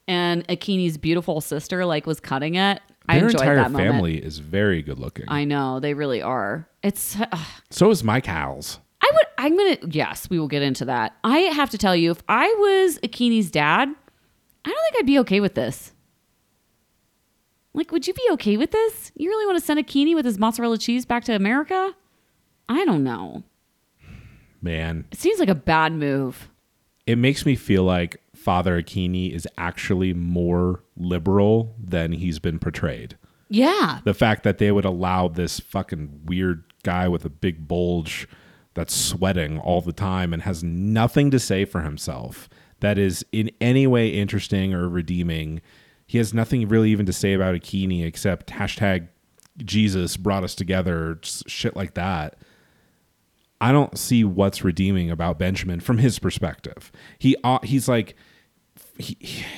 And 0.08 0.46
Akinyi's 0.48 0.98
beautiful 0.98 1.40
sister 1.40 1.84
like 1.84 2.06
was 2.06 2.20
cutting 2.20 2.54
it. 2.56 2.80
I 3.08 3.18
Their 3.18 3.26
enjoyed 3.26 3.40
entire 3.42 3.56
that 3.56 3.70
moment. 3.70 3.92
family 3.92 4.16
is 4.22 4.38
very 4.38 4.82
good 4.82 4.98
looking. 4.98 5.26
I 5.28 5.44
know 5.44 5.78
they 5.80 5.94
really 5.94 6.22
are. 6.22 6.68
It's 6.82 7.16
ugh. 7.20 7.38
so 7.70 7.90
is 7.90 8.02
Mike 8.02 8.26
Howells. 8.26 8.80
I 9.00 9.10
would. 9.12 9.26
I'm 9.38 9.56
gonna. 9.56 9.76
Yes, 9.90 10.28
we 10.28 10.40
will 10.40 10.48
get 10.48 10.62
into 10.62 10.84
that. 10.86 11.14
I 11.22 11.38
have 11.38 11.70
to 11.70 11.78
tell 11.78 11.94
you, 11.94 12.10
if 12.10 12.22
I 12.28 12.46
was 12.58 12.98
Akinyi's 13.00 13.50
dad, 13.50 13.88
I 14.64 14.68
don't 14.70 14.82
think 14.84 14.96
I'd 14.98 15.06
be 15.06 15.18
okay 15.20 15.38
with 15.40 15.54
this. 15.54 15.92
Like, 17.74 17.92
would 17.92 18.06
you 18.08 18.14
be 18.14 18.26
okay 18.32 18.56
with 18.56 18.70
this? 18.72 19.12
You 19.14 19.28
really 19.28 19.46
want 19.46 19.58
to 19.58 19.64
send 19.64 19.78
Akinyi 19.78 20.14
with 20.14 20.24
his 20.24 20.38
mozzarella 20.38 20.78
cheese 20.78 21.04
back 21.04 21.24
to 21.24 21.34
America? 21.36 21.94
I 22.68 22.84
don't 22.84 23.04
know. 23.04 23.44
Man, 24.66 25.04
It 25.12 25.18
seems 25.18 25.38
like 25.40 25.48
a 25.48 25.54
bad 25.54 25.92
move. 25.92 26.50
it 27.06 27.16
makes 27.18 27.46
me 27.46 27.54
feel 27.56 27.84
like 27.84 28.20
Father 28.34 28.82
Akinyi 28.82 29.32
is 29.32 29.46
actually 29.56 30.12
more 30.12 30.82
liberal 30.96 31.74
than 31.82 32.12
he's 32.12 32.38
been 32.38 32.58
portrayed. 32.58 33.16
Yeah, 33.48 34.00
The 34.04 34.12
fact 34.14 34.42
that 34.42 34.58
they 34.58 34.72
would 34.72 34.84
allow 34.84 35.28
this 35.28 35.60
fucking 35.60 36.22
weird 36.24 36.64
guy 36.82 37.06
with 37.06 37.24
a 37.24 37.28
big 37.30 37.68
bulge 37.68 38.28
that's 38.74 38.94
sweating 38.94 39.58
all 39.60 39.80
the 39.80 39.92
time 39.92 40.32
and 40.32 40.42
has 40.42 40.62
nothing 40.64 41.30
to 41.30 41.38
say 41.38 41.64
for 41.64 41.82
himself 41.82 42.48
that 42.80 42.98
is 42.98 43.24
in 43.32 43.50
any 43.60 43.86
way 43.86 44.08
interesting 44.08 44.74
or 44.74 44.88
redeeming. 44.88 45.62
He 46.08 46.18
has 46.18 46.34
nothing 46.34 46.68
really 46.68 46.90
even 46.90 47.06
to 47.06 47.12
say 47.12 47.32
about 47.34 47.54
Akinyi 47.54 48.04
except 48.04 48.50
hashtag 48.50 49.08
Jesus 49.58 50.16
brought 50.16 50.44
us 50.44 50.54
together, 50.54 51.18
shit 51.22 51.74
like 51.76 51.94
that. 51.94 52.36
I 53.60 53.72
don't 53.72 53.98
see 53.98 54.24
what's 54.24 54.64
redeeming 54.64 55.10
about 55.10 55.38
Benjamin 55.38 55.80
from 55.80 55.98
his 55.98 56.18
perspective. 56.18 56.92
He 57.18 57.36
uh, 57.42 57.58
he's 57.62 57.88
like 57.88 58.16
he 58.98 59.16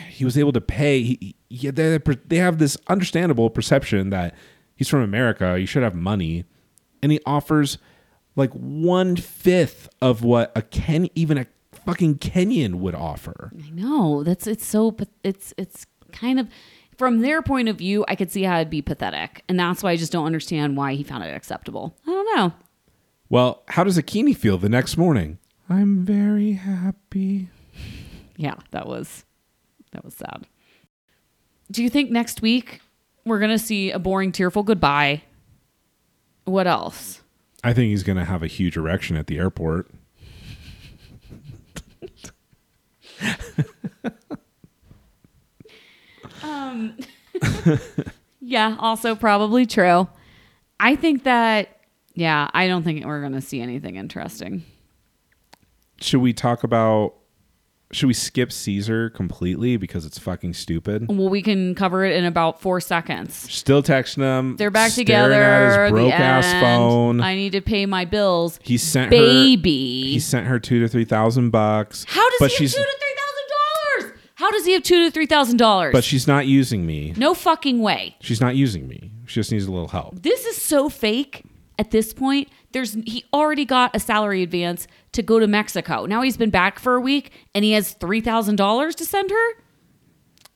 he 0.09 0.25
was 0.25 0.39
able 0.39 0.53
to 0.53 0.61
pay. 0.61 1.03
He, 1.03 1.37
he, 1.49 1.71
they 1.71 1.99
they 2.27 2.37
have 2.37 2.59
this 2.59 2.77
understandable 2.89 3.51
perception 3.51 4.11
that 4.11 4.35
he's 4.77 4.89
from 4.89 5.03
America. 5.03 5.59
He 5.59 5.67
should 5.67 5.83
have 5.83 5.95
money, 5.95 6.45
and 7.03 7.13
he 7.13 7.21
offers 7.27 7.79
like 8.37 8.53
one 8.53 9.17
fifth 9.17 9.89
of 10.01 10.23
what 10.23 10.53
a 10.55 10.63
Ken 10.63 11.09
even 11.15 11.39
a 11.39 11.47
fucking 11.73 12.19
Kenyan 12.19 12.77
would 12.77 12.95
offer. 12.95 13.53
I 13.65 13.71
know. 13.71 14.23
That's 14.23 14.47
it's 14.47 14.67
so. 14.67 14.97
It's 15.25 15.53
it's 15.57 15.87
kind 16.13 16.39
of 16.39 16.49
from 16.97 17.21
their 17.21 17.43
point 17.43 17.69
of 17.69 17.77
view. 17.77 18.05
I 18.09 18.15
could 18.15 18.31
see 18.31 18.45
how 18.45 18.57
it'd 18.57 18.71
be 18.71 18.83
pathetic, 18.83 19.43
and 19.49 19.59
that's 19.59 19.83
why 19.83 19.91
I 19.91 19.97
just 19.97 20.13
don't 20.13 20.27
understand 20.27 20.77
why 20.77 20.95
he 20.95 21.03
found 21.03 21.25
it 21.25 21.35
acceptable. 21.35 21.97
I 22.07 22.11
don't 22.11 22.37
know. 22.37 22.53
Well, 23.31 23.63
how 23.69 23.85
does 23.85 23.99
Akinyi 23.99 24.37
feel 24.37 24.59
the 24.59 24.69
next 24.69 24.97
morning? 24.97 25.39
I'm 25.69 26.05
very 26.05 26.53
happy. 26.53 27.49
Yeah, 28.37 28.55
that 28.71 28.87
was 28.87 29.25
that 29.93 30.05
was 30.05 30.15
sad. 30.15 30.47
Do 31.71 31.83
you 31.83 31.91
think 31.91 32.11
next 32.11 32.41
week 32.41 32.81
we're 33.27 33.39
gonna 33.39 33.59
see 33.59 33.91
a 33.91 33.99
boring, 33.99 34.33
tearful 34.33 34.63
goodbye? 34.63 35.23
What 36.45 36.67
else? 36.67 37.21
I 37.63 37.75
think 37.75 37.91
he's 37.91 38.03
gonna 38.03 38.25
have 38.25 38.43
a 38.43 38.47
huge 38.47 38.77
erection 38.77 39.17
at 39.17 39.27
the 39.27 39.39
airport. 39.39 39.91
um, 46.43 46.97
Yeah, 48.41 48.77
also 48.79 49.15
probably 49.15 49.67
true. 49.67 50.09
I 50.81 50.97
think 50.97 51.25
that 51.25 51.78
yeah, 52.19 52.49
I 52.53 52.67
don't 52.67 52.83
think 52.83 53.05
we're 53.05 53.23
gonna 53.23 53.41
see 53.41 53.61
anything 53.61 53.95
interesting. 53.95 54.65
Should 56.01 56.21
we 56.21 56.33
talk 56.33 56.65
about? 56.65 57.15
Should 57.93 58.09
we 58.09 58.15
skip 58.15 58.51
Caesar 58.53 59.09
completely 59.09 59.77
because 59.77 60.05
it's 60.05 60.19
fucking 60.19 60.55
stupid? 60.55 61.07
Well, 61.09 61.29
we 61.29 61.41
can 61.41 61.75
cover 61.77 62.05
it 62.05 62.17
in 62.17 62.25
about 62.25 62.61
four 62.61 62.81
seconds. 62.81 63.35
Still 63.35 63.83
texting 63.85 64.19
him. 64.19 64.57
They're 64.57 64.71
back 64.71 64.93
together. 64.93 65.33
At 65.43 65.85
his 65.85 65.91
broke 65.93 66.13
ass 66.13 66.45
end. 66.45 66.61
phone. 66.61 67.21
I 67.21 67.37
need 67.37 67.53
to 67.53 67.61
pay 67.61 67.87
my 67.87 68.05
bills. 68.05 68.59
he 68.65 68.77
sent 68.79 69.13
her. 69.13 69.19
Baby. 69.19 70.11
He 70.13 70.19
sent 70.19 70.49
her 70.49 70.59
two 70.59 70.81
to 70.81 70.89
three 70.89 71.05
thousand 71.05 71.51
bucks. 71.51 72.05
How 72.09 72.29
does 72.31 72.41
but 72.41 72.51
he 72.51 72.55
have 72.55 72.59
she's, 72.59 72.75
two 72.75 72.83
to 72.83 72.99
three 72.99 73.15
thousand 73.17 74.11
dollars? 74.11 74.21
How 74.35 74.51
does 74.51 74.67
he 74.67 74.73
have 74.73 74.83
two 74.83 75.05
to 75.05 75.11
three 75.13 75.27
thousand 75.27 75.57
dollars? 75.57 75.93
But 75.93 76.03
she's 76.03 76.27
not 76.27 76.47
using 76.49 76.85
me. 76.85 77.15
no 77.17 77.33
fucking 77.33 77.79
way. 77.81 78.17
She's 78.21 78.41
not 78.41 78.57
using 78.57 78.89
me. 78.89 79.13
She 79.27 79.37
just 79.37 79.53
needs 79.53 79.67
a 79.67 79.71
little 79.73 79.89
help. 79.89 80.21
This 80.21 80.45
is 80.47 80.61
so 80.61 80.89
fake 80.89 81.45
at 81.79 81.91
this 81.91 82.13
point. 82.13 82.49
There's 82.73 82.95
he 83.07 83.25
already 83.33 83.65
got 83.65 83.95
a 83.97 84.01
salary 84.01 84.43
advance 84.43 84.87
to 85.13 85.23
go 85.23 85.39
to 85.39 85.47
Mexico. 85.47 86.05
Now 86.07 86.23
he's 86.23 86.37
been 86.37 86.51
back 86.51 86.79
for 86.79 86.95
a 86.95 87.01
week 87.01 87.33
and 87.55 87.65
he 87.65 87.73
has 87.73 87.93
three 87.95 88.21
thousand 88.21 88.57
dollars 88.57 88.95
to 88.97 89.05
send 89.05 89.31
her. 89.31 89.49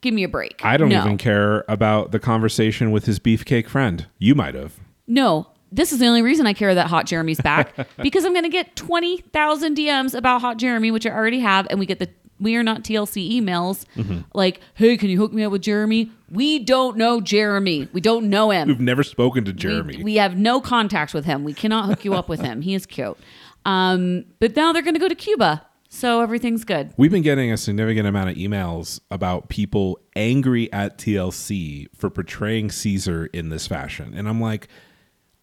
Give 0.01 0.13
me 0.13 0.23
a 0.23 0.27
break. 0.27 0.59
I 0.65 0.75
don't 0.77 0.89
No. 0.89 0.99
even 1.05 1.17
care 1.17 1.63
about 1.69 2.11
the 2.11 2.19
conversation 2.19 2.91
with 2.91 3.05
his 3.05 3.19
beefcake 3.19 3.67
friend. 3.67 4.05
You 4.19 4.35
might 4.35 4.53
have. 4.53 4.73
No, 5.07 5.47
this 5.71 5.93
is 5.93 5.99
the 5.99 6.05
only 6.07 6.21
reason 6.21 6.45
I 6.45 6.51
care 6.53 6.75
that 6.75 6.87
Hot 6.87 7.05
Jeremy's 7.05 7.39
back 7.39 7.73
because 8.01 8.25
I'm 8.25 8.33
going 8.33 8.43
to 8.43 8.49
get 8.49 8.75
20,000 8.75 9.77
DMs 9.77 10.13
about 10.13 10.41
Hot 10.41 10.57
Jeremy, 10.57 10.91
which 10.91 11.05
I 11.07 11.11
already 11.11 11.39
have. 11.39 11.67
And 11.69 11.79
we 11.79 11.85
get 11.85 11.99
the 11.99 12.09
We 12.43 12.55
Are 12.55 12.63
Not 12.63 12.83
TLC 12.83 13.31
emails 13.41 13.85
Mm-hmm. 13.95 14.19
like, 14.33 14.59
hey, 14.75 14.97
can 14.97 15.09
you 15.09 15.17
hook 15.17 15.33
me 15.33 15.43
up 15.43 15.51
with 15.51 15.61
Jeremy? 15.63 16.11
We 16.29 16.59
don't 16.59 16.97
know 16.97 17.21
Jeremy. 17.21 17.87
We 17.93 18.01
don't 18.01 18.29
know 18.29 18.51
him. 18.51 18.67
We've 18.67 18.79
never 18.79 19.03
spoken 19.03 19.45
to 19.45 19.51
We- 19.51 19.57
Jeremy. 19.57 20.03
We, 20.03 20.15
have 20.15 20.37
no 20.37 20.61
contact 20.61 21.13
with 21.13 21.25
him. 21.25 21.43
We 21.43 21.53
cannot 21.53 21.85
hook 21.87 22.05
you 22.05 22.13
up 22.13 22.29
with 22.29 22.41
him. 22.41 22.61
He 22.61 22.73
is 22.75 22.85
cute. 22.85 23.17
Um, 23.65 24.25
but 24.39 24.55
now 24.55 24.73
they're 24.73 24.81
going 24.81 24.93
to 24.95 24.99
go 24.99 25.07
to 25.07 25.15
Cuba. 25.15 25.65
So 25.89 26.21
everything's 26.21 26.63
good. 26.65 26.91
We've 26.97 27.11
been 27.11 27.21
getting 27.21 27.51
a 27.51 27.57
significant 27.57 28.07
amount 28.07 28.31
of 28.31 28.35
emails 28.35 28.99
about 29.11 29.47
people 29.49 29.99
angry 30.15 30.71
at 30.73 30.97
TLC 30.97 31.87
for 31.95 32.09
portraying 32.09 32.71
Caesar 32.71 33.27
in 33.27 33.49
this 33.49 33.67
fashion. 33.67 34.11
And 34.15 34.27
I'm 34.27 34.41
like, 34.41 34.67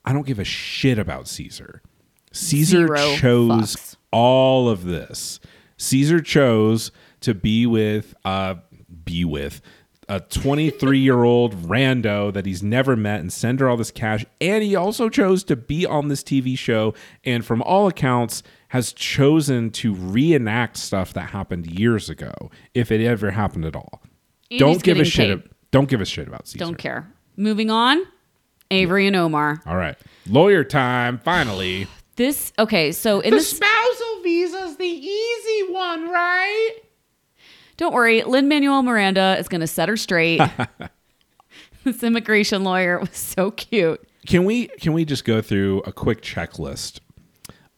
I 0.05 0.13
don't 0.13 0.27
give 0.27 0.41
a 0.41 0.45
shit 0.45 0.99
about 0.99 1.29
Caesar. 1.29 1.83
Caesar 2.33 2.87
Zero 2.89 3.15
chose 3.17 3.77
fucks. 3.77 3.97
all 4.11 4.69
of 4.69 4.85
this. 4.85 5.39
Caesar 5.81 6.21
chose 6.21 6.93
to 7.21 7.35
be 7.35 7.66
with 7.66 8.14
uh 8.25 8.57
be 9.05 9.25
with 9.25 9.61
a 10.09 10.19
23 10.19 10.99
year 10.99 11.23
old 11.23 11.55
rando 11.62 12.33
that 12.33 12.45
he's 12.45 12.62
never 12.62 12.97
met 12.97 13.21
and 13.21 13.33
send 13.33 13.61
her 13.61 13.69
all 13.69 13.77
this 13.77 13.93
cash. 13.93 14.27
And 14.40 14.64
he 14.64 14.75
also 14.75 15.09
chose 15.09 15.45
to 15.45 15.55
be 15.57 15.87
on 15.87 16.09
this 16.09 16.23
TV 16.23 16.59
show 16.59 16.95
and 17.25 17.45
from 17.45 17.62
all 17.62 17.87
accounts 17.87 18.43
has 18.69 18.93
chosen 18.93 19.71
to 19.71 19.95
reenact 19.95 20.77
stuff 20.77 21.12
that 21.12 21.31
happened 21.31 21.66
years 21.66 22.11
ago, 22.11 22.33
if 22.75 22.90
it 22.90 23.01
ever 23.05 23.31
happened 23.31 23.64
at 23.64 23.77
all. 23.77 24.03
Don't 24.59 24.83
give 24.83 24.99
a 24.99 25.05
shit. 25.05 25.49
Don't 25.71 25.88
give 25.88 26.01
a 26.01 26.05
shit 26.05 26.27
about 26.27 26.49
Caesar. 26.49 26.59
Don't 26.64 26.79
care. 26.79 27.09
Moving 27.37 27.71
on. 27.71 28.05
Avery 28.73 29.07
and 29.07 29.16
Omar. 29.16 29.62
All 29.64 29.77
right. 29.77 29.97
Lawyer 30.27 30.64
time, 30.64 31.19
finally. 31.19 31.87
This 32.16 32.53
okay, 32.59 32.93
so 32.93 33.21
in 33.21 33.33
the 33.33 33.40
spousal 33.40 34.10
visa's 34.22 34.76
the 34.76 34.85
easy 34.85 35.72
one, 35.72 36.09
right? 36.11 36.70
Don't 37.76 37.94
worry, 37.94 38.22
Lin-Manuel 38.22 38.83
Miranda 38.83 39.37
is 39.38 39.48
going 39.48 39.62
to 39.62 39.66
set 39.66 39.88
her 39.88 39.96
straight. 39.96 40.40
this 41.85 42.02
immigration 42.02 42.62
lawyer 42.62 42.98
was 43.00 43.16
so 43.16 43.50
cute. 43.50 44.06
Can 44.26 44.44
we 44.44 44.66
can 44.66 44.92
we 44.92 45.04
just 45.06 45.24
go 45.24 45.40
through 45.40 45.80
a 45.87 45.92
quick 45.92 46.20
checklist 46.20 47.00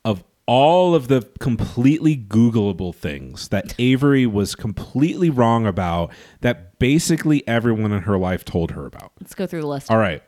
of 0.04 0.24
all 0.46 0.94
of 0.96 1.06
the 1.06 1.28
completely 1.38 2.16
googleable 2.16 2.92
things 2.92 3.48
that 3.48 3.74
Avery 3.78 4.26
was 4.26 4.56
completely 4.56 5.30
wrong 5.30 5.66
about 5.66 6.10
that 6.40 6.78
basically 6.80 7.46
everyone 7.46 7.92
in 7.92 8.02
her 8.02 8.18
life 8.18 8.44
told 8.44 8.72
her 8.72 8.86
about. 8.86 9.12
Let's 9.20 9.34
go 9.34 9.46
through 9.46 9.60
the 9.60 9.68
list. 9.68 9.90
All 9.90 9.98
right. 9.98 10.22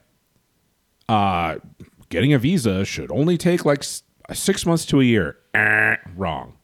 Uh 1.09 1.57
getting 2.11 2.33
a 2.33 2.39
visa 2.39 2.85
should 2.85 3.11
only 3.11 3.37
take 3.37 3.65
like 3.65 3.83
s- 4.29 4.39
6 4.41 4.67
months 4.67 4.85
to 4.87 5.01
a 5.01 5.05
year. 5.05 5.37
Eh, 5.55 5.97
wrong. 6.17 6.55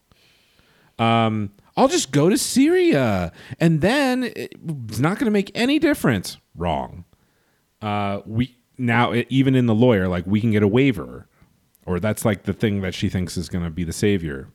Um 0.98 1.52
I'll 1.76 1.88
just 1.88 2.10
go 2.12 2.28
to 2.28 2.36
Syria 2.36 3.32
and 3.58 3.80
then 3.80 4.24
it's 4.34 4.98
not 4.98 5.18
going 5.18 5.24
to 5.26 5.30
make 5.30 5.50
any 5.54 5.78
difference. 5.78 6.36
Wrong. 6.54 7.04
Uh 7.80 8.20
we 8.26 8.56
now 8.76 9.12
even 9.28 9.54
in 9.54 9.66
the 9.66 9.74
lawyer 9.74 10.08
like 10.08 10.26
we 10.26 10.40
can 10.40 10.50
get 10.50 10.62
a 10.62 10.68
waiver 10.68 11.26
or 11.86 11.98
that's 12.00 12.24
like 12.24 12.42
the 12.44 12.52
thing 12.52 12.82
that 12.82 12.94
she 12.94 13.08
thinks 13.08 13.36
is 13.36 13.48
going 13.48 13.64
to 13.64 13.70
be 13.70 13.84
the 13.84 13.92
savior. 13.92 14.48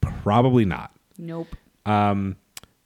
Probably 0.00 0.64
not. 0.64 0.92
Nope. 1.18 1.48
Um, 1.86 2.36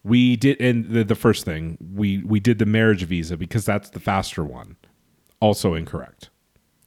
We 0.05 0.37
did, 0.37 0.61
and 0.61 0.87
the, 0.89 1.03
the 1.05 1.15
first 1.15 1.45
thing 1.45 1.79
we 1.95 2.19
we 2.23 2.39
did 2.41 2.59
the 2.59 2.67
marriage 2.67 3.03
visa 3.05 3.37
because 3.37 3.65
that's 3.65 3.91
the 3.91 4.01
faster 4.01 4.45
one. 4.45 4.77
Also 5.41 5.75
incorrect. 5.75 6.29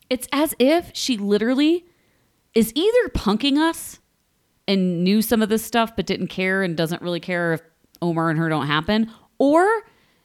It's 0.09 0.27
as 0.31 0.55
if 0.59 0.91
she 0.93 1.17
literally 1.17 1.85
is 2.55 2.71
either 2.75 3.09
punking 3.09 3.57
us 3.57 3.99
and 4.67 5.03
knew 5.03 5.21
some 5.21 5.41
of 5.41 5.49
this 5.49 5.63
stuff 5.63 5.95
but 5.95 6.05
didn't 6.05 6.27
care 6.27 6.61
and 6.63 6.75
doesn't 6.77 7.01
really 7.01 7.19
care 7.19 7.53
if 7.53 7.61
Omar 8.01 8.29
and 8.29 8.39
her 8.39 8.49
don't 8.49 8.67
happen, 8.67 9.11
or 9.37 9.67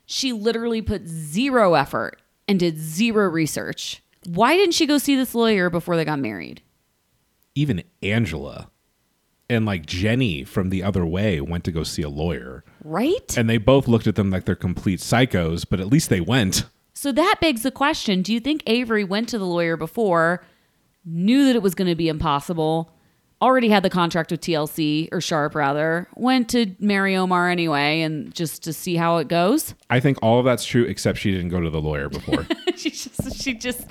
she 0.07 0.33
literally 0.33 0.83
put 0.83 1.07
zero 1.07 1.75
effort 1.75 2.21
and 2.47 2.61
did 2.61 2.79
zero 2.79 3.29
research. 3.29 4.03
Why 4.27 4.57
didn't 4.57 4.75
she 4.75 4.87
go 4.87 4.99
see 4.99 5.17
this 5.17 5.35
lawyer 5.35 5.71
before 5.71 5.97
they 5.97 6.05
got 6.05 6.19
married? 6.19 6.63
Even 7.55 7.83
Angela 8.03 8.71
and 9.49 9.65
like 9.67 9.87
Jenny 9.87 10.45
from 10.45 10.71
the 10.71 10.83
other 10.83 11.05
way 11.07 11.41
went 11.41 11.65
to 11.65 11.73
go 11.73 11.83
see 11.83 12.03
a 12.03 12.09
lawyer, 12.09 12.65
Right? 12.83 13.37
and 13.37 13.49
they 13.49 13.59
both 13.59 13.87
looked 13.89 14.07
at 14.07 14.15
them 14.17 14.31
like 14.31 14.45
they're 14.45 14.55
complete 14.55 15.01
psychos, 15.01 15.65
but 15.69 15.81
at 15.81 15.89
least 15.89 16.09
they 16.11 16.21
went. 16.21 16.65
So 16.95 17.13
that 17.13 17.37
begs 17.41 17.63
the 17.63 17.71
question 17.71 18.23
do 18.23 18.33
you 18.33 18.41
think 18.41 18.63
Avery 18.67 19.05
went 19.05 19.29
to 19.31 19.39
the 19.39 19.45
lawyer 19.47 19.77
before, 19.77 20.45
knew 21.05 21.47
that 21.47 21.57
it 21.57 21.63
was 21.63 21.75
going 21.75 21.89
to 21.89 21.95
be 21.95 22.09
impossible, 22.09 22.93
already 23.43 23.69
had 23.69 23.83
the 23.83 23.91
contract 23.91 24.31
with 24.31 24.41
TLC, 24.41 25.09
or 25.13 25.21
Sharp 25.21 25.55
rather, 25.55 26.09
went 26.17 26.49
to 26.51 26.75
marry 26.79 27.15
Omar 27.17 27.51
anyway 27.51 28.01
and 28.01 28.35
just 28.35 28.63
to 28.65 28.73
see 28.73 28.97
how 28.97 29.19
it 29.19 29.29
goes? 29.29 29.75
I 29.91 30.01
think 30.01 30.19
all 30.23 30.39
of 30.39 30.45
that's 30.45 30.65
true 30.65 30.85
except 30.85 31.19
she 31.19 31.31
didn't 31.31 31.51
go 31.51 31.61
to 31.61 31.71
the 31.71 31.81
lawyer 31.81 32.09
before. 32.09 32.47
she 32.77 32.91
just, 32.91 33.43
she 33.43 33.55
just, 33.55 33.87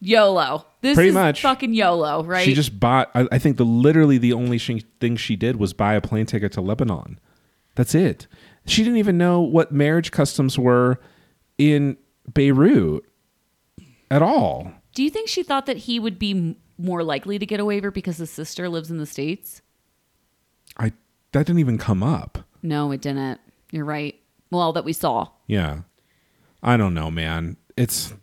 YOLO. 0.00 0.66
This 0.80 0.96
Pretty 0.96 1.08
is 1.10 1.14
much. 1.14 1.42
fucking 1.42 1.74
YOLO, 1.74 2.24
right? 2.24 2.44
She 2.44 2.54
just 2.54 2.78
bought. 2.78 3.10
I, 3.14 3.26
I 3.32 3.38
think 3.38 3.56
the 3.56 3.64
literally 3.64 4.18
the 4.18 4.32
only 4.32 4.58
she, 4.58 4.84
thing 5.00 5.16
she 5.16 5.36
did 5.36 5.56
was 5.56 5.72
buy 5.72 5.94
a 5.94 6.00
plane 6.00 6.26
ticket 6.26 6.52
to 6.52 6.60
Lebanon. 6.60 7.18
That's 7.74 7.94
it. 7.94 8.26
She 8.66 8.82
didn't 8.82 8.98
even 8.98 9.16
know 9.16 9.40
what 9.40 9.72
marriage 9.72 10.10
customs 10.10 10.58
were 10.58 10.98
in 11.58 11.96
Beirut 12.32 13.04
at 14.10 14.22
all. 14.22 14.72
Do 14.96 15.02
you 15.02 15.10
think 15.10 15.28
she 15.28 15.42
thought 15.42 15.66
that 15.66 15.76
he 15.76 16.00
would 16.00 16.18
be 16.18 16.56
more 16.78 17.04
likely 17.04 17.38
to 17.38 17.44
get 17.44 17.60
a 17.60 17.66
waiver 17.66 17.90
because 17.90 18.16
his 18.16 18.30
sister 18.30 18.66
lives 18.66 18.90
in 18.90 18.96
the 18.96 19.04
States? 19.04 19.60
I 20.78 20.92
that 21.32 21.44
didn't 21.44 21.58
even 21.58 21.76
come 21.76 22.02
up. 22.02 22.38
No, 22.62 22.90
it 22.92 23.02
didn't. 23.02 23.38
You're 23.70 23.84
right. 23.84 24.18
Well, 24.50 24.72
that 24.72 24.86
we 24.86 24.94
saw. 24.94 25.28
Yeah, 25.46 25.80
I 26.62 26.78
don't 26.78 26.94
know, 26.94 27.10
man. 27.10 27.58
It's 27.76 28.14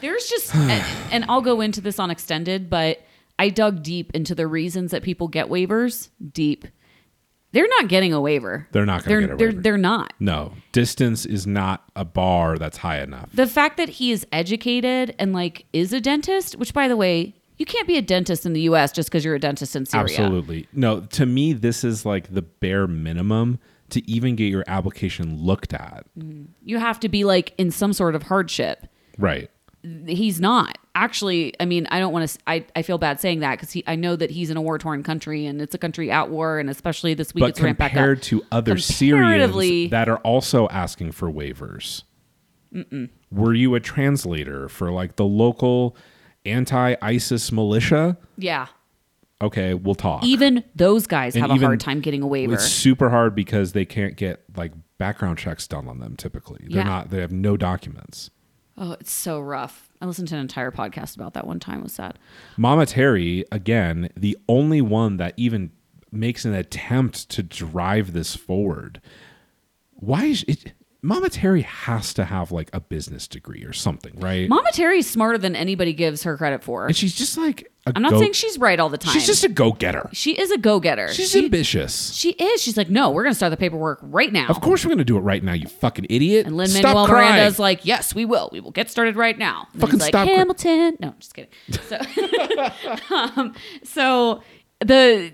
There's 0.00 0.26
just, 0.30 0.54
and, 0.54 0.82
and 1.12 1.26
I'll 1.28 1.42
go 1.42 1.60
into 1.60 1.82
this 1.82 1.98
on 1.98 2.10
extended, 2.10 2.70
but 2.70 3.02
I 3.38 3.50
dug 3.50 3.82
deep 3.82 4.12
into 4.14 4.34
the 4.34 4.46
reasons 4.46 4.92
that 4.92 5.02
people 5.02 5.28
get 5.28 5.48
waivers. 5.48 6.08
Deep. 6.32 6.64
They're 7.52 7.68
not 7.68 7.88
getting 7.88 8.12
a 8.12 8.20
waiver. 8.20 8.68
They're 8.72 8.84
not 8.84 9.04
gonna 9.04 9.20
get 9.20 9.30
a 9.30 9.36
they're 9.36 9.48
waiver. 9.48 9.60
they're 9.62 9.78
not. 9.78 10.12
no 10.20 10.52
distance 10.72 11.24
is 11.24 11.46
not 11.46 11.84
a 11.96 12.04
bar 12.04 12.58
that's 12.58 12.78
high 12.78 13.00
enough. 13.00 13.30
The 13.32 13.46
fact 13.46 13.76
that 13.78 13.88
he 13.88 14.12
is 14.12 14.26
educated 14.32 15.14
and 15.18 15.32
like 15.32 15.64
is 15.72 15.92
a 15.92 16.00
dentist, 16.00 16.56
which 16.56 16.74
by 16.74 16.88
the 16.88 16.96
way, 16.96 17.34
you 17.56 17.66
can't 17.66 17.86
be 17.88 17.96
a 17.96 18.02
dentist 18.02 18.46
in 18.46 18.52
the 18.52 18.60
U.S. 18.62 18.92
just 18.92 19.08
because 19.08 19.24
you're 19.24 19.34
a 19.34 19.40
dentist 19.40 19.74
in 19.74 19.86
Syria. 19.86 20.04
Absolutely. 20.04 20.68
No, 20.72 21.00
to 21.00 21.26
me, 21.26 21.52
this 21.52 21.82
is 21.82 22.06
like 22.06 22.32
the 22.32 22.42
bare 22.42 22.86
minimum 22.86 23.58
to 23.90 24.08
even 24.08 24.36
get 24.36 24.44
your 24.44 24.64
application 24.68 25.42
looked 25.42 25.72
at. 25.72 26.04
Mm. 26.18 26.48
You 26.62 26.78
have 26.78 27.00
to 27.00 27.08
be 27.08 27.24
like 27.24 27.54
in 27.58 27.70
some 27.70 27.92
sort 27.92 28.14
of 28.14 28.24
hardship. 28.24 28.86
Right. 29.16 29.50
He's 30.06 30.40
not 30.40 30.78
actually. 30.94 31.54
I 31.60 31.64
mean, 31.64 31.86
I 31.90 31.98
don't 32.00 32.12
want 32.12 32.28
to. 32.28 32.38
I, 32.46 32.64
I 32.76 32.82
feel 32.82 32.98
bad 32.98 33.20
saying 33.20 33.40
that 33.40 33.58
because. 33.60 33.80
I 33.86 33.94
know 33.96 34.16
that 34.16 34.30
he's 34.30 34.50
in 34.50 34.56
a 34.56 34.62
war 34.62 34.78
torn 34.78 35.02
country 35.02 35.46
and 35.46 35.60
it's 35.62 35.74
a 35.74 35.78
country 35.78 36.10
at 36.10 36.30
war, 36.30 36.58
and 36.58 36.68
especially 36.70 37.14
this 37.14 37.34
week 37.34 37.42
But 37.42 37.50
it's 37.50 37.60
ramped 37.60 37.78
back 37.78 37.92
up. 37.92 37.94
compared 37.94 38.22
to 38.24 38.42
other 38.52 38.78
Syrians 38.78 39.90
that 39.90 40.08
are 40.08 40.18
also 40.18 40.68
asking 40.68 41.12
for 41.12 41.30
waivers, 41.30 42.02
were 43.30 43.54
you 43.54 43.74
a 43.74 43.80
translator 43.80 44.68
for 44.68 44.90
like 44.90 45.16
the 45.16 45.24
local 45.24 45.96
anti-ISIS 46.44 47.52
militia? 47.52 48.16
yeah, 48.36 48.66
Okay, 49.40 49.72
we'll 49.74 49.94
talk. 49.94 50.24
even 50.24 50.64
those 50.74 51.06
guys 51.06 51.36
And 51.36 51.46
have 51.46 51.62
a 51.62 51.64
hard 51.64 51.78
time 51.80 52.00
getting 52.00 52.22
a 52.22 52.26
waiver. 52.26 52.54
It's 52.54 52.66
super 52.66 53.08
hard 53.10 53.34
because 53.36 53.72
they 53.72 53.84
can't 53.84 54.16
get 54.16 54.42
like 54.56 54.72
background 54.98 55.38
checks 55.38 55.68
done 55.68 55.86
on 55.86 56.00
them. 56.00 56.16
Typically, 56.16 56.58
they're 56.68 56.78
Yeah. 56.78 56.88
not. 56.88 57.10
They 57.10 57.20
have 57.20 57.30
no 57.32 57.56
documents. 57.56 58.30
Oh, 58.76 58.92
it's 58.92 59.12
so 59.12 59.38
rough. 59.40 59.87
I 60.00 60.06
listened 60.06 60.28
to 60.28 60.34
an 60.36 60.40
entire 60.40 60.70
podcast 60.70 61.16
about 61.16 61.34
that 61.34 61.46
one 61.46 61.58
time. 61.60 61.80
It 61.80 61.84
was 61.84 61.92
sad. 61.92 62.18
Mama 62.56 62.86
Terry, 62.86 63.44
again, 63.50 64.10
the 64.16 64.36
only 64.48 64.80
one 64.80 65.16
that 65.16 65.34
even 65.36 65.72
makes 66.12 66.44
an 66.44 66.54
attempt 66.54 67.28
to 67.30 67.42
drive 67.42 68.12
this 68.12 68.34
forward. 68.36 69.00
Why 69.94 70.26
is 70.26 70.44
it? 70.46 70.72
Mama 71.02 71.28
Terry 71.28 71.62
has 71.62 72.12
to 72.14 72.24
have 72.24 72.50
like 72.50 72.70
a 72.72 72.80
business 72.80 73.28
degree 73.28 73.62
or 73.64 73.72
something, 73.72 74.18
right? 74.18 74.48
Mama 74.48 74.70
Terry's 74.72 75.08
smarter 75.08 75.38
than 75.38 75.54
anybody 75.54 75.92
gives 75.92 76.24
her 76.24 76.36
credit 76.36 76.62
for. 76.64 76.86
and 76.86 76.96
she's 76.96 77.14
just 77.14 77.36
like 77.38 77.70
I'm 77.96 78.02
not 78.02 78.12
go- 78.12 78.20
saying 78.20 78.32
she's 78.32 78.58
right 78.58 78.78
all 78.78 78.88
the 78.88 78.98
time. 78.98 79.12
she's 79.12 79.26
just 79.26 79.44
a 79.44 79.48
go 79.48 79.72
getter. 79.72 80.08
she 80.12 80.32
is 80.38 80.50
a 80.50 80.58
go 80.58 80.80
getter. 80.80 81.08
She's 81.12 81.30
she, 81.30 81.44
ambitious. 81.44 82.12
she 82.12 82.30
is. 82.32 82.62
She's 82.62 82.76
like, 82.76 82.88
no, 82.88 83.10
we're 83.10 83.22
gonna 83.22 83.34
start 83.34 83.50
the 83.50 83.56
paperwork 83.56 83.98
right 84.02 84.32
now. 84.32 84.46
Of 84.48 84.60
course, 84.60 84.84
we're 84.84 84.90
gonna 84.90 85.04
do 85.04 85.16
it 85.16 85.20
right 85.20 85.42
now. 85.42 85.52
You 85.52 85.66
fucking 85.68 86.06
idiot. 86.08 86.46
And 86.46 86.56
Lin 86.56 86.68
Stop 86.68 86.84
Manuel 86.84 87.06
crying. 87.06 87.32
Miranda's 87.34 87.58
like, 87.58 87.84
yes, 87.84 88.14
we 88.14 88.24
will. 88.24 88.48
We 88.52 88.60
will 88.60 88.70
get 88.70 88.90
started 88.90 89.16
right 89.16 89.36
now. 89.38 89.68
And 89.72 89.80
Fucking 89.80 89.94
he's 89.94 90.00
like, 90.02 90.08
stop 90.10 90.26
cry- 90.26 90.36
Hamilton. 90.36 90.96
No, 91.00 91.14
just 91.18 91.34
kidding. 91.34 91.50
So, 91.88 93.14
um, 93.14 93.54
so 93.84 94.42
the 94.80 95.32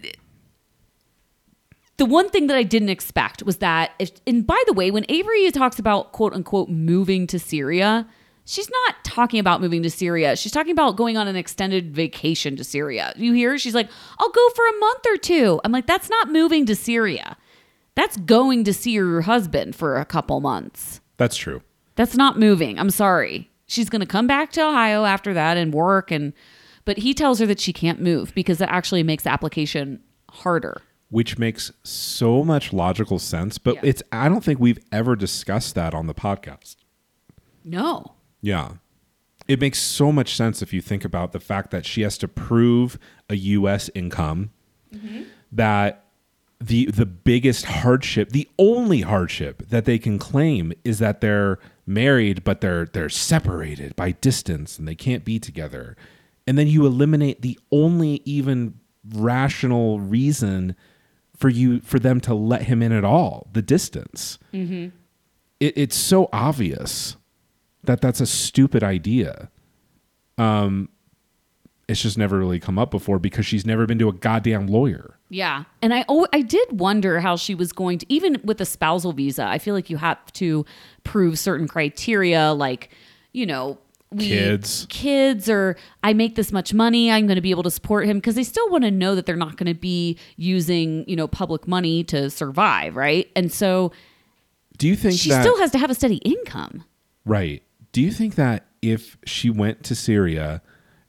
the 1.96 2.06
one 2.06 2.28
thing 2.28 2.48
that 2.48 2.56
I 2.56 2.62
didn't 2.64 2.88
expect 2.88 3.42
was 3.44 3.58
that 3.58 3.92
if 3.98 4.10
and 4.26 4.46
by 4.46 4.60
the 4.66 4.72
way, 4.72 4.90
when 4.90 5.04
Avery 5.08 5.50
talks 5.50 5.78
about 5.78 6.12
quote 6.12 6.32
unquote 6.32 6.68
moving 6.68 7.26
to 7.28 7.38
Syria, 7.38 8.06
she's 8.44 8.68
not 8.70 9.02
talking 9.04 9.40
about 9.40 9.60
moving 9.60 9.82
to 9.82 9.90
Syria. 9.90 10.36
She's 10.36 10.52
talking 10.52 10.72
about 10.72 10.96
going 10.96 11.16
on 11.16 11.28
an 11.28 11.36
extended 11.36 11.94
vacation 11.94 12.56
to 12.56 12.64
Syria. 12.64 13.12
You 13.16 13.32
hear? 13.32 13.58
She's 13.58 13.74
like, 13.74 13.88
"I'll 14.18 14.30
go 14.30 14.48
for 14.54 14.66
a 14.66 14.78
month 14.78 15.06
or 15.08 15.16
two. 15.16 15.60
I'm 15.64 15.72
like, 15.72 15.86
"That's 15.86 16.10
not 16.10 16.30
moving 16.30 16.66
to 16.66 16.74
Syria. 16.76 17.36
That's 17.94 18.16
going 18.16 18.64
to 18.64 18.72
see 18.74 18.92
your 18.92 19.22
husband 19.22 19.76
for 19.76 19.96
a 19.96 20.04
couple 20.04 20.40
months." 20.40 21.00
That's 21.16 21.36
true. 21.36 21.62
That's 21.96 22.16
not 22.16 22.38
moving. 22.38 22.78
I'm 22.78 22.90
sorry. 22.90 23.50
She's 23.66 23.88
going 23.88 24.00
to 24.00 24.06
come 24.06 24.26
back 24.26 24.50
to 24.52 24.62
Ohio 24.66 25.04
after 25.04 25.32
that 25.34 25.56
and 25.56 25.72
work 25.72 26.10
and 26.10 26.32
but 26.84 26.98
he 26.98 27.14
tells 27.14 27.38
her 27.38 27.46
that 27.46 27.60
she 27.60 27.72
can't 27.72 27.98
move 28.00 28.34
because 28.34 28.58
that 28.58 28.70
actually 28.70 29.02
makes 29.02 29.22
the 29.24 29.30
application 29.32 30.00
harder. 30.28 30.82
Which 31.08 31.38
makes 31.38 31.72
so 31.82 32.44
much 32.44 32.72
logical 32.74 33.18
sense, 33.18 33.56
but 33.56 33.76
Yeah. 33.76 33.80
it's 33.84 34.02
I 34.12 34.28
don't 34.28 34.44
think 34.44 34.58
we've 34.60 34.80
ever 34.92 35.16
discussed 35.16 35.74
that 35.76 35.94
on 35.94 36.08
the 36.08 36.14
podcast. 36.14 36.76
No. 37.64 38.13
Yeah. 38.44 38.72
It 39.48 39.58
makes 39.58 39.78
so 39.78 40.12
much 40.12 40.36
sense 40.36 40.60
if 40.60 40.74
you 40.74 40.82
think 40.82 41.02
about 41.02 41.32
the 41.32 41.40
fact 41.40 41.70
that 41.70 41.86
she 41.86 42.02
has 42.02 42.18
to 42.18 42.28
prove 42.28 42.98
a 43.30 43.36
US 43.36 43.88
income 43.94 44.50
mm-hmm. 44.94 45.22
that 45.50 46.04
the 46.60 46.86
the 46.86 47.06
biggest 47.06 47.64
hardship, 47.64 48.30
the 48.30 48.48
only 48.58 49.00
hardship 49.00 49.66
that 49.68 49.86
they 49.86 49.98
can 49.98 50.18
claim 50.18 50.74
is 50.84 50.98
that 50.98 51.22
they're 51.22 51.58
married 51.86 52.44
but 52.44 52.60
they're 52.60 52.84
they're 52.84 53.08
separated 53.08 53.96
by 53.96 54.12
distance 54.12 54.78
and 54.78 54.86
they 54.86 54.94
can't 54.94 55.24
be 55.24 55.38
together. 55.38 55.96
And 56.46 56.58
then 56.58 56.66
you 56.66 56.84
eliminate 56.84 57.40
the 57.40 57.58
only 57.72 58.20
even 58.26 58.78
rational 59.14 60.00
reason 60.00 60.76
for 61.34 61.48
you 61.48 61.80
for 61.80 61.98
them 61.98 62.20
to 62.20 62.34
let 62.34 62.62
him 62.62 62.82
in 62.82 62.92
at 62.92 63.04
all, 63.04 63.48
the 63.54 63.62
distance. 63.62 64.38
Mm-hmm. 64.52 64.94
It, 65.60 65.78
it's 65.78 65.96
so 65.96 66.28
obvious 66.30 67.16
that 67.86 68.00
that's 68.00 68.20
a 68.20 68.26
stupid 68.26 68.82
idea. 68.82 69.50
Um, 70.38 70.88
it's 71.86 72.00
just 72.02 72.16
never 72.16 72.38
really 72.38 72.58
come 72.58 72.78
up 72.78 72.90
before 72.90 73.18
because 73.18 73.44
she's 73.44 73.66
never 73.66 73.86
been 73.86 73.98
to 73.98 74.08
a 74.08 74.12
goddamn 74.12 74.66
lawyer. 74.68 75.18
Yeah. 75.28 75.64
And 75.82 75.92
I 75.92 76.04
oh, 76.08 76.26
I 76.32 76.40
did 76.40 76.80
wonder 76.80 77.20
how 77.20 77.36
she 77.36 77.54
was 77.54 77.72
going 77.72 77.98
to 77.98 78.06
even 78.08 78.40
with 78.44 78.60
a 78.60 78.64
spousal 78.64 79.12
visa, 79.12 79.44
I 79.44 79.58
feel 79.58 79.74
like 79.74 79.90
you 79.90 79.98
have 79.98 80.32
to 80.34 80.64
prove 81.04 81.38
certain 81.38 81.68
criteria 81.68 82.52
like, 82.52 82.90
you 83.32 83.44
know, 83.46 83.78
we, 84.10 84.28
Kids. 84.28 84.86
kids 84.90 85.48
or 85.50 85.76
I 86.04 86.12
make 86.12 86.36
this 86.36 86.52
much 86.52 86.72
money, 86.72 87.10
I'm 87.10 87.26
going 87.26 87.34
to 87.34 87.42
be 87.42 87.50
able 87.50 87.64
to 87.64 87.70
support 87.70 88.06
him 88.06 88.18
because 88.18 88.36
they 88.36 88.44
still 88.44 88.70
want 88.70 88.84
to 88.84 88.90
know 88.92 89.16
that 89.16 89.26
they're 89.26 89.34
not 89.34 89.56
going 89.56 89.66
to 89.66 89.78
be 89.78 90.16
using, 90.36 91.04
you 91.08 91.16
know, 91.16 91.26
public 91.26 91.66
money 91.66 92.04
to 92.04 92.30
survive, 92.30 92.94
right? 92.94 93.28
And 93.34 93.50
so 93.52 93.90
Do 94.78 94.86
you 94.86 94.94
think 94.94 95.18
she 95.18 95.30
that 95.30 95.42
still 95.42 95.58
has 95.58 95.72
to 95.72 95.78
have 95.78 95.90
a 95.90 95.94
steady 95.94 96.16
income. 96.18 96.84
right? 97.24 97.62
Do 97.94 98.02
you 98.02 98.10
think 98.10 98.34
that 98.34 98.66
if 98.82 99.16
she 99.24 99.50
went 99.50 99.84
to 99.84 99.94
Syria 99.94 100.62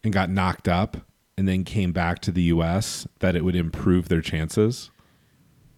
and 0.04 0.14
got 0.14 0.30
knocked 0.30 0.68
up 0.68 0.98
and 1.36 1.48
then 1.48 1.64
came 1.64 1.92
back 1.92 2.20
to 2.20 2.32
the 2.32 2.44
U.S., 2.44 3.08
that 3.22 3.36
it 3.36 3.44
would 3.44 3.56
improve 3.56 4.08
their 4.08 4.22
chances? 4.22 4.92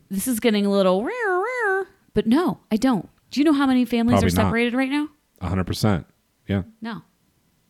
This 0.09 0.27
is 0.27 0.41
getting 0.41 0.65
a 0.65 0.69
little 0.69 1.05
rare, 1.05 1.39
rare, 1.39 1.87
but 2.13 2.27
no, 2.27 2.59
I 2.69 2.75
don't. 2.75 3.07
Do 3.31 3.39
you 3.39 3.45
know 3.45 3.53
how 3.53 3.65
many 3.65 3.85
families 3.85 4.15
Probably 4.19 4.33
are 4.33 4.35
not. 4.35 4.47
separated 4.49 4.73
right 4.73 4.89
now? 4.89 5.07
Hundred 5.41 5.63
percent. 5.65 6.05
Yeah. 6.45 6.63
No. 6.81 7.01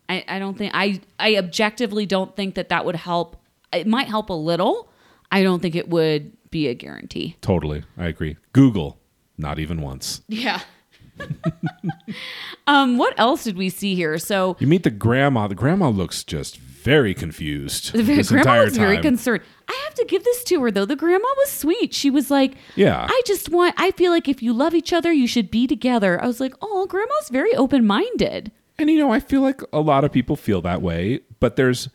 I, 0.09 0.25
I 0.27 0.39
don't 0.39 0.57
think 0.57 0.71
I 0.73 0.99
I 1.19 1.35
objectively 1.37 2.07
don't 2.07 2.35
think 2.35 2.55
that 2.55 2.69
that 2.69 2.85
would 2.85 2.95
help. 2.95 3.37
It 3.71 3.85
might 3.85 4.07
help 4.07 4.31
a 4.31 4.33
little. 4.33 4.89
I 5.31 5.43
don't 5.43 5.61
think 5.61 5.75
it 5.75 5.89
would 5.89 6.31
be 6.49 6.69
a 6.69 6.73
guarantee. 6.73 7.35
Totally. 7.41 7.83
I 7.99 8.07
agree. 8.07 8.37
Google, 8.53 8.97
not 9.37 9.59
even 9.59 9.81
once. 9.81 10.21
Yeah. 10.27 10.61
um 12.67 12.97
what 12.97 13.13
else 13.19 13.43
did 13.43 13.57
we 13.57 13.69
see 13.69 13.95
here? 13.95 14.17
So 14.17 14.55
You 14.59 14.67
meet 14.67 14.83
the 14.83 14.89
grandma. 14.91 15.47
The 15.47 15.55
grandma 15.55 15.89
looks 15.89 16.23
just 16.23 16.57
very 16.57 17.13
confused. 17.13 17.93
the 17.93 18.23
grandma 18.23 18.63
was 18.63 18.77
very 18.77 19.01
concerned. 19.01 19.43
I 19.67 19.81
have 19.85 19.93
to 19.95 20.05
give 20.05 20.23
this 20.23 20.43
to 20.45 20.61
her 20.61 20.71
though. 20.71 20.85
The 20.85 20.95
grandma 20.95 21.27
was 21.37 21.51
sweet. 21.51 21.93
She 21.93 22.09
was 22.09 22.31
like, 22.31 22.55
Yeah. 22.75 23.05
I 23.09 23.21
just 23.25 23.49
want 23.49 23.75
I 23.77 23.91
feel 23.91 24.11
like 24.11 24.27
if 24.27 24.41
you 24.41 24.53
love 24.53 24.73
each 24.73 24.93
other, 24.93 25.11
you 25.11 25.27
should 25.27 25.51
be 25.51 25.67
together." 25.67 26.21
I 26.21 26.27
was 26.27 26.39
like, 26.39 26.53
"Oh, 26.61 26.85
grandma's 26.87 27.29
very 27.29 27.53
open-minded." 27.55 28.51
And 28.79 28.89
you 28.89 28.99
know, 28.99 29.11
I 29.11 29.19
feel 29.19 29.41
like 29.41 29.61
a 29.73 29.79
lot 29.81 30.03
of 30.03 30.11
people 30.11 30.35
feel 30.35 30.61
that 30.61 30.81
way, 30.81 31.21
but 31.39 31.55
there's 31.55 31.89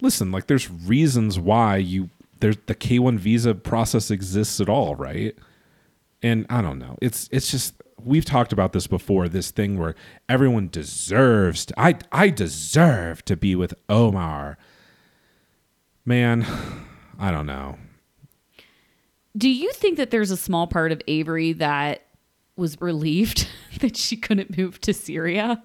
listen, 0.00 0.32
like 0.32 0.46
there's 0.48 0.70
reasons 0.70 1.38
why 1.38 1.76
you 1.76 2.10
there's 2.40 2.56
the 2.66 2.74
K1 2.74 3.18
visa 3.18 3.54
process 3.54 4.10
exists 4.10 4.60
at 4.60 4.68
all, 4.68 4.94
right? 4.96 5.36
And 6.22 6.46
I 6.50 6.60
don't 6.60 6.78
know. 6.78 6.96
It's 7.00 7.28
it's 7.32 7.50
just 7.50 7.74
we've 8.04 8.24
talked 8.24 8.52
about 8.52 8.72
this 8.72 8.86
before, 8.86 9.28
this 9.28 9.50
thing 9.50 9.78
where 9.78 9.94
everyone 10.28 10.68
deserves 10.68 11.66
to 11.66 11.80
I 11.80 11.96
I 12.12 12.30
deserve 12.30 13.24
to 13.26 13.36
be 13.36 13.54
with 13.54 13.74
Omar. 13.88 14.58
Man, 16.04 16.46
I 17.18 17.30
don't 17.30 17.46
know. 17.46 17.78
Do 19.36 19.48
you 19.48 19.72
think 19.72 19.96
that 19.96 20.10
there's 20.10 20.30
a 20.30 20.36
small 20.36 20.66
part 20.66 20.92
of 20.92 21.00
Avery 21.06 21.52
that 21.54 22.06
was 22.56 22.80
relieved 22.80 23.48
that 23.80 23.96
she 23.96 24.16
couldn't 24.16 24.56
move 24.56 24.80
to 24.82 24.92
Syria? 24.92 25.62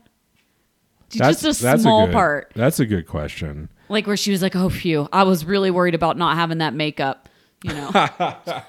Just 1.10 1.44
a 1.44 1.54
small 1.54 2.08
good, 2.08 2.14
part. 2.14 2.52
That's 2.56 2.80
a 2.80 2.86
good 2.86 3.08
question. 3.08 3.70
Like 3.90 4.08
where 4.08 4.18
she 4.18 4.32
was 4.32 4.42
like, 4.42 4.56
"Oh, 4.56 4.70
phew, 4.70 5.08
I 5.14 5.24
was 5.24 5.46
really 5.46 5.72
worried 5.72 5.96
about 5.96 6.18
not 6.18 6.36
having 6.36 6.58
that 6.60 6.74
makeup." 6.74 7.30
You 7.64 7.74
know, 7.74 7.90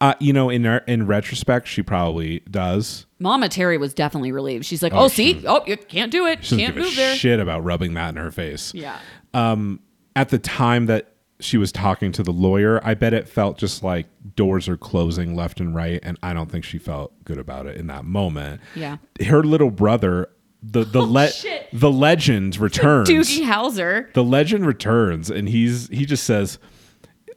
Uh, 0.00 0.14
you 0.18 0.32
know, 0.32 0.48
in 0.50 0.64
in 0.86 1.06
retrospect, 1.06 1.66
she 1.68 1.82
probably 1.82 2.40
does. 2.50 3.06
Mama 3.18 3.48
Terry 3.48 3.78
was 3.78 3.92
definitely 3.94 4.32
relieved. 4.32 4.64
She's 4.64 4.82
like, 4.82 4.92
Oh, 4.94 5.00
"Oh, 5.04 5.08
see, 5.08 5.42
oh, 5.46 5.62
you 5.66 5.76
can't 5.76 6.10
do 6.10 6.26
it, 6.26 6.44
She 6.44 6.56
can't 6.56 6.74
give 6.74 6.84
move 6.84 6.92
a 6.92 6.96
there." 6.96 7.16
shit 7.16 7.40
about 7.40 7.64
rubbing 7.64 7.94
that 7.94 8.10
in 8.10 8.16
her 8.16 8.30
face. 8.30 8.72
Yeah, 8.74 8.98
Um, 9.34 9.80
At 10.16 10.30
the 10.30 10.38
time 10.38 10.86
that 10.86 11.14
she 11.38 11.56
was 11.56 11.72
talking 11.72 12.12
to 12.12 12.22
the 12.22 12.32
lawyer, 12.32 12.80
I 12.84 12.94
bet 12.94 13.14
it 13.14 13.28
felt 13.28 13.56
just 13.58 13.82
like 13.82 14.06
doors 14.36 14.68
are 14.68 14.76
closing 14.76 15.34
left 15.34 15.60
and 15.60 15.74
right, 15.74 16.00
and 16.02 16.18
I 16.22 16.34
don't 16.34 16.50
think 16.50 16.64
she 16.64 16.78
felt 16.78 17.12
good 17.24 17.38
about 17.38 17.66
it 17.66 17.76
in 17.78 17.86
that 17.86 18.04
moment. 18.04 18.60
yeah. 18.74 18.98
Her 19.26 19.42
little 19.42 19.70
brother, 19.70 20.28
the 20.62 20.84
the 20.84 21.00
le- 21.02 21.24
Oh, 21.24 21.28
shit. 21.28 21.68
the 21.72 21.90
legend 21.90 22.58
returns. 22.58 23.08
Doogie 23.08 23.44
Howser. 23.46 24.12
the 24.12 24.24
legend 24.24 24.66
returns 24.66 25.30
and 25.30 25.48
he's 25.48 25.88
he 25.88 26.04
just 26.04 26.24
says 26.24 26.58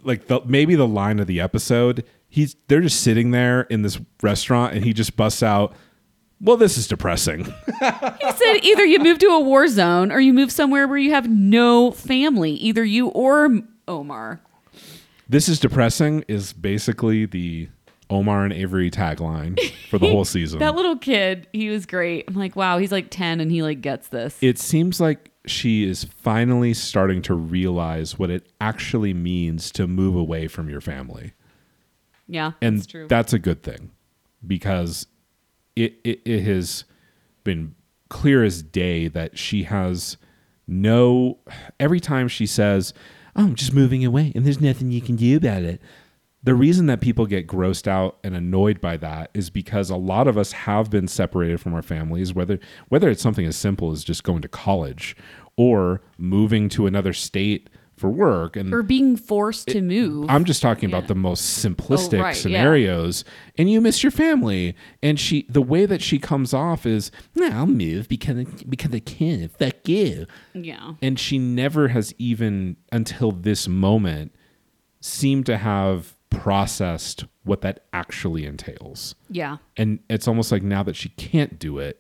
like 0.06 0.28
the 0.28 0.42
maybe 0.46 0.76
the 0.76 0.88
line 0.88 1.20
of 1.20 1.28
the 1.28 1.39
episode 1.39 2.04
he's 2.30 2.56
they're 2.68 2.82
just 2.82 3.02
sitting 3.02 3.32
there 3.32 3.62
in 3.63 3.82
this 3.82 4.00
restaurant 4.22 4.74
and 4.74 4.84
he 4.84 4.94
just 4.94 5.16
busts 5.16 5.44
out 5.44 5.74
well 6.42 6.58
this 6.58 6.78
is 6.78 6.88
depressing 6.88 7.44
He 7.80 8.32
said 8.32 8.60
either 8.63 8.86
you 8.86 9.00
move 9.00 9.20
to 9.20 9.28
a 9.28 9.39
war 9.39 9.68
zone 9.68 10.12
or 10.12 10.20
you 10.20 10.34
move 10.34 10.52
somewhere 10.52 10.88
where 10.88 10.98
you 10.98 11.12
have 11.12 11.30
no 11.30 11.92
family, 11.92 12.52
either 12.54 12.84
you 12.84 13.08
or 13.10 13.50
Omar. 13.88 14.42
this 15.28 15.48
is 15.50 15.60
depressing 15.60 16.24
is 16.28 16.54
basically 16.54 17.26
the 17.26 17.68
omar 18.10 18.44
and 18.46 18.54
avery 18.54 18.89
tagline 18.92 19.60
for 19.89 19.98
the 19.98 20.08
whole 20.08 20.24
season 20.36 20.60
That 20.60 20.76
little 20.76 20.98
kid, 20.98 21.48
he 21.54 21.70
was 21.70 21.86
great. 21.86 22.26
I'm 22.28 22.36
like, 22.36 22.56
wow, 22.56 22.78
he's 22.78 22.92
like 22.92 23.08
10 23.10 23.39
and 23.42 23.52
he 23.52 23.62
like 23.63 23.82
gets 23.82 24.08
this. 24.10 24.38
it 24.42 24.58
seems 24.60 25.00
like 25.02 25.32
she 25.45 25.84
is 25.84 26.06
finally 26.06 26.73
starting 26.73 27.21
to 27.21 27.34
realize 27.34 28.17
what 28.17 28.29
it 28.29 28.47
actually 28.62 29.13
means 29.13 29.71
to 29.71 29.88
move 29.88 30.15
away 30.15 30.47
from 30.47 30.69
your 30.69 30.82
family 30.82 31.34
yeah, 32.27 32.53
and 32.62 32.77
that's 32.77 32.88
true. 32.88 33.08
that's 33.08 33.34
a 33.34 33.39
good 33.39 33.63
thing 33.63 33.91
because 34.45 35.08
it, 35.75 35.95
it 36.03 36.21
it 36.25 36.41
has 36.43 36.86
been 37.43 37.75
clear 38.10 38.43
as 38.43 38.63
day 38.63 39.08
that 39.08 39.38
she 39.38 39.63
has 39.63 40.17
no 40.67 41.39
every 41.79 41.99
time 41.99 42.27
she 42.27 42.45
says 42.45 42.93
oh, 43.36 43.43
i'm 43.43 43.56
just 43.56 43.73
moving 43.73 44.06
away 44.06 44.32
and 44.36 44.45
there's 44.45 44.62
nothing 44.62 44.91
you 44.91 45.01
can 45.01 45.15
do 45.15 45.36
about 45.36 45.63
it 45.63 45.82
the 46.43 46.53
reason 46.56 46.88
that 46.88 46.99
people 46.99 47.25
get 47.25 47.47
grossed 47.47 47.88
out 47.88 48.17
and 48.23 48.36
annoyed 48.36 48.82
by 48.82 48.97
that 48.97 49.32
is 49.34 49.49
because 49.49 49.89
a 49.89 49.95
lot 49.95 50.27
of 50.27 50.38
us 50.38 50.51
have 50.51 50.89
been 50.89 51.08
separated 51.08 51.60
from 51.62 51.73
our 51.73 51.82
families 51.82 52.34
whether 52.34 52.60
whether 52.89 53.10
it's 53.10 53.21
something 53.21 53.45
as 53.45 53.56
simple 53.56 53.91
as 53.91 54.03
just 54.03 54.23
going 54.23 54.41
to 54.41 54.47
college 54.49 55.15
or 55.56 56.01
moving 56.17 56.67
to 56.69 56.86
another 56.88 57.13
state 57.13 57.69
for 57.95 58.10
work 58.10 58.56
and 58.56 58.73
or 58.73 58.82
being 58.82 59.15
forced 59.15 59.67
to 59.67 59.79
move. 59.79 60.25
I'm 60.27 60.46
just 60.46 60.63
talking 60.63 60.89
about 60.89 61.08
the 61.08 61.13
most 61.15 61.63
simplistic 61.63 62.17
Oh, 62.19 62.23
right, 62.23 62.35
yeah. 62.35 62.41
scenarios, 62.41 63.23
and 63.56 63.69
you 63.69 63.79
miss 63.81 64.02
your 64.02 64.12
family. 64.12 64.75
And 65.04 65.19
she, 65.19 65.46
the 65.48 65.62
way 65.62 65.85
that 65.85 66.02
she 66.02 66.17
comes 66.17 66.56
off 66.56 66.87
is, 66.87 67.12
"Nah, 67.35 67.56
I'll 67.60 67.67
move 67.67 68.08
because 68.10 68.46
because 68.67 68.94
I 68.96 69.00
can. 69.00 69.48
Fuck 69.50 69.87
you." 69.87 70.25
yeah. 70.56 70.96
And 71.04 71.19
she 71.19 71.37
never 71.37 71.89
has 71.89 72.15
even 72.17 72.77
until 72.91 73.31
this 73.31 73.67
moment 73.67 74.33
seemed 75.00 75.46
to 75.46 75.58
have 75.60 76.13
processed 76.34 77.25
what 77.44 77.62
that 77.62 77.86
actually 77.94 78.46
entails. 78.46 79.15
Yeah. 79.29 79.58
And 79.77 80.00
it's 80.10 80.27
almost 80.27 80.52
like 80.52 80.63
now 80.63 80.84
that 80.84 80.96
she 80.96 81.10
can't 81.10 81.60
do 81.60 81.77
it, 81.79 82.00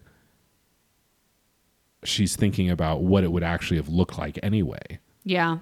she's 2.03 2.35
thinking 2.35 2.69
about 2.69 3.01
what 3.01 3.23
it 3.23 3.31
would 3.31 3.43
actually 3.43 3.77
have 3.77 3.89
looked 3.89 4.17
like 4.17 4.37
anyway. 4.43 4.99
Yeah. 5.23 5.59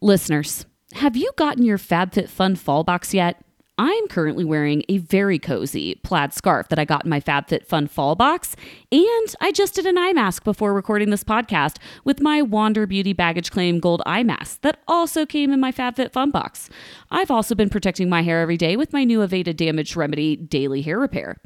Listeners, 0.00 0.66
have 0.94 1.16
you 1.16 1.30
gotten 1.36 1.64
your 1.64 1.78
FabFitFun 1.78 2.58
fall 2.58 2.84
box 2.84 3.14
yet? 3.14 3.44
I'm 3.76 4.06
currently 4.06 4.44
wearing 4.44 4.84
a 4.88 4.98
very 4.98 5.38
cozy 5.40 5.96
plaid 5.96 6.32
scarf 6.32 6.68
that 6.68 6.78
I 6.78 6.84
got 6.84 7.04
in 7.04 7.10
my 7.10 7.20
FabFitFun 7.20 7.90
fall 7.90 8.14
box, 8.14 8.54
and 8.94 9.34
I 9.40 9.50
just 9.50 9.74
did 9.74 9.86
an 9.86 9.98
eye 9.98 10.12
mask 10.12 10.44
before 10.44 10.72
recording 10.72 11.10
this 11.10 11.24
podcast 11.24 11.78
with 12.04 12.20
my 12.20 12.40
Wander 12.40 12.86
Beauty 12.86 13.12
Baggage 13.12 13.50
Claim 13.50 13.80
Gold 13.80 14.02
eye 14.06 14.22
mask 14.22 14.60
that 14.60 14.78
also 14.86 15.26
came 15.26 15.50
in 15.50 15.58
my 15.58 15.72
FabFitFun 15.72 16.30
box. 16.30 16.70
I've 17.10 17.30
also 17.30 17.56
been 17.56 17.70
protecting 17.70 18.08
my 18.08 18.22
hair 18.22 18.40
every 18.40 18.56
day 18.56 18.76
with 18.76 18.92
my 18.92 19.02
new 19.02 19.18
Aveda 19.18 19.56
Damage 19.56 19.96
Remedy 19.96 20.36
Daily 20.36 20.80
Hair 20.80 21.00
Repair. 21.00 21.40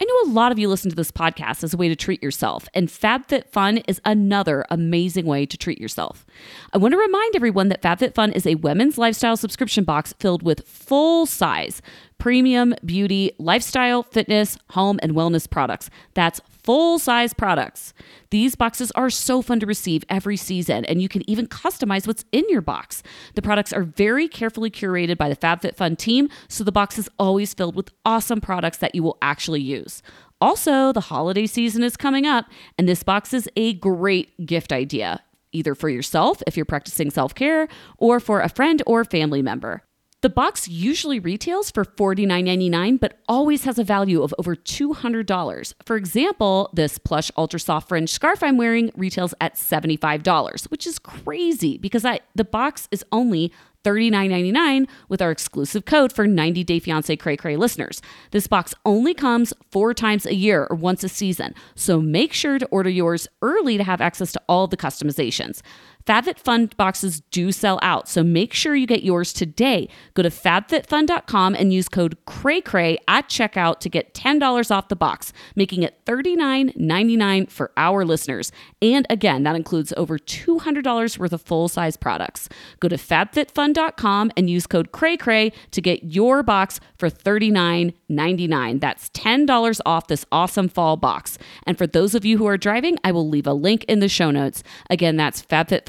I 0.00 0.04
know 0.04 0.30
a 0.30 0.32
lot 0.32 0.52
of 0.52 0.60
you 0.60 0.68
listen 0.68 0.90
to 0.90 0.96
this 0.96 1.10
podcast 1.10 1.64
as 1.64 1.74
a 1.74 1.76
way 1.76 1.88
to 1.88 1.96
treat 1.96 2.22
yourself, 2.22 2.68
and 2.72 2.86
FabFitFun 2.86 3.82
is 3.88 4.00
another 4.04 4.64
amazing 4.70 5.26
way 5.26 5.44
to 5.44 5.56
treat 5.56 5.80
yourself. 5.80 6.24
I 6.72 6.78
want 6.78 6.92
to 6.92 6.98
remind 6.98 7.34
everyone 7.34 7.68
that 7.70 7.82
FabFitFun 7.82 8.32
is 8.36 8.46
a 8.46 8.54
women's 8.56 8.96
lifestyle 8.96 9.36
subscription 9.36 9.82
box 9.82 10.14
filled 10.20 10.44
with 10.44 10.68
full 10.68 11.26
size 11.26 11.82
premium 12.22 12.72
beauty, 12.84 13.32
lifestyle, 13.40 14.04
fitness, 14.04 14.56
home, 14.70 15.00
and 15.02 15.10
wellness 15.10 15.50
products. 15.50 15.90
That's 16.14 16.40
full 16.64 16.98
size 16.98 17.34
products. 17.34 17.92
These 18.30 18.54
boxes 18.54 18.90
are 18.92 19.10
so 19.10 19.42
fun 19.42 19.60
to 19.60 19.66
receive 19.66 20.04
every 20.08 20.36
season, 20.36 20.84
and 20.84 21.02
you 21.02 21.08
can 21.08 21.28
even 21.28 21.46
customize 21.46 22.06
what's 22.06 22.24
in 22.32 22.44
your 22.48 22.60
box. 22.60 23.02
The 23.34 23.42
products 23.42 23.72
are 23.72 23.82
very 23.82 24.28
carefully 24.28 24.70
curated 24.70 25.18
by 25.18 25.28
the 25.28 25.36
FabFitFun 25.36 25.98
team, 25.98 26.28
so 26.48 26.64
the 26.64 26.72
box 26.72 26.98
is 26.98 27.08
always 27.18 27.54
filled 27.54 27.76
with 27.76 27.90
awesome 28.04 28.40
products 28.40 28.78
that 28.78 28.94
you 28.94 29.02
will 29.02 29.18
actually 29.22 29.60
use. 29.60 30.02
Also, 30.40 30.92
the 30.92 31.00
holiday 31.00 31.46
season 31.46 31.82
is 31.82 31.96
coming 31.96 32.26
up, 32.26 32.46
and 32.78 32.88
this 32.88 33.02
box 33.02 33.32
is 33.32 33.48
a 33.56 33.74
great 33.74 34.44
gift 34.44 34.72
idea, 34.72 35.20
either 35.52 35.74
for 35.74 35.88
yourself 35.88 36.42
if 36.46 36.56
you're 36.56 36.66
practicing 36.66 37.10
self 37.10 37.34
care, 37.34 37.68
or 37.98 38.18
for 38.18 38.40
a 38.40 38.48
friend 38.48 38.82
or 38.86 39.04
family 39.04 39.42
member. 39.42 39.82
The 40.22 40.30
box 40.30 40.68
usually 40.68 41.18
retails 41.18 41.72
for 41.72 41.84
$49.99, 41.84 43.00
but 43.00 43.18
always 43.28 43.64
has 43.64 43.76
a 43.76 43.82
value 43.82 44.22
of 44.22 44.32
over 44.38 44.54
$200. 44.54 45.74
For 45.84 45.96
example, 45.96 46.70
this 46.72 46.96
plush 46.96 47.32
ultra 47.36 47.58
soft 47.58 47.88
fringe 47.88 48.08
scarf 48.08 48.40
I'm 48.40 48.56
wearing 48.56 48.92
retails 48.96 49.34
at 49.40 49.56
$75, 49.56 50.70
which 50.70 50.86
is 50.86 51.00
crazy 51.00 51.76
because 51.76 52.04
I, 52.04 52.20
the 52.36 52.44
box 52.44 52.86
is 52.92 53.04
only 53.10 53.52
$39.99 53.84 54.86
with 55.08 55.20
our 55.20 55.30
exclusive 55.30 55.84
code 55.84 56.12
for 56.12 56.26
90 56.26 56.62
Day 56.64 56.78
Fiance 56.78 57.16
Cray 57.16 57.36
Cray 57.36 57.56
listeners. 57.56 58.00
This 58.30 58.46
box 58.46 58.74
only 58.84 59.14
comes 59.14 59.52
four 59.70 59.92
times 59.92 60.24
a 60.24 60.34
year 60.34 60.68
or 60.70 60.76
once 60.76 61.02
a 61.02 61.08
season, 61.08 61.54
so 61.74 62.00
make 62.00 62.32
sure 62.32 62.60
to 62.60 62.66
order 62.66 62.90
yours 62.90 63.26
early 63.42 63.76
to 63.76 63.84
have 63.84 64.00
access 64.00 64.32
to 64.32 64.42
all 64.48 64.66
the 64.66 64.76
customizations. 64.76 65.62
FabFitFun 66.06 66.76
boxes 66.76 67.20
do 67.30 67.52
sell 67.52 67.78
out, 67.82 68.08
so 68.08 68.22
make 68.22 68.52
sure 68.52 68.74
you 68.74 68.86
get 68.86 69.02
yours 69.02 69.32
today. 69.32 69.88
Go 70.14 70.22
to 70.22 70.30
fabfitfun.com 70.30 71.54
and 71.54 71.72
use 71.72 71.88
code 71.88 72.16
CRAYCRAY 72.26 72.98
at 73.08 73.28
checkout 73.28 73.78
to 73.80 73.88
get 73.88 74.14
$10 74.14 74.70
off 74.70 74.88
the 74.88 74.96
box, 74.96 75.32
making 75.54 75.82
it 75.82 76.04
$39.99 76.06 77.50
for 77.50 77.70
our 77.76 78.04
listeners. 78.04 78.50
And 78.80 79.06
again, 79.08 79.42
that 79.44 79.56
includes 79.56 79.92
over 79.96 80.18
$200 80.18 81.18
worth 81.18 81.32
of 81.32 81.42
full 81.42 81.68
size 81.68 81.96
products. 81.96 82.48
Go 82.80 82.88
to 82.88 82.96
fabfitfun.com 82.96 84.32
and 84.36 84.50
use 84.50 84.66
code 84.66 84.92
CRAYCRAY 84.92 85.52
to 85.70 85.80
get 85.80 86.04
your 86.04 86.42
box 86.42 86.80
for 86.98 87.08
$39.99. 87.08 88.80
That's 88.80 89.08
$10 89.10 89.80
off 89.86 90.08
this 90.08 90.24
awesome 90.32 90.68
fall 90.68 90.96
box. 90.96 91.38
And 91.64 91.78
for 91.78 91.86
those 91.86 92.14
of 92.14 92.24
you 92.24 92.38
who 92.38 92.46
are 92.46 92.58
driving, 92.58 92.98
I 93.04 93.12
will 93.12 93.28
leave 93.28 93.46
a 93.46 93.52
link 93.52 93.84
in 93.84 94.00
the 94.00 94.08
show 94.08 94.30
notes. 94.30 94.62
Again, 94.90 95.16
that's 95.16 95.42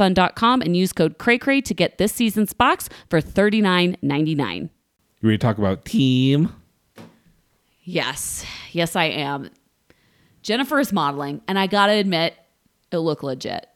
and 0.03 0.77
use 0.77 0.93
code 0.93 1.17
CRAYCRAY 1.17 1.63
to 1.65 1.73
get 1.73 1.97
this 1.97 2.13
season's 2.13 2.53
box 2.53 2.89
for 3.09 3.21
$39.99. 3.21 4.61
You 4.61 4.69
ready 5.21 5.37
to 5.37 5.41
talk 5.41 5.57
about 5.57 5.85
Tim? 5.85 6.53
Yes, 7.83 8.45
yes, 8.71 8.95
I 8.95 9.05
am. 9.05 9.49
Jennifer 10.41 10.79
is 10.79 10.91
modeling, 10.91 11.41
and 11.47 11.57
I 11.57 11.67
gotta 11.67 11.93
admit, 11.93 12.35
it 12.91 12.97
looked 12.97 13.23
legit. 13.23 13.67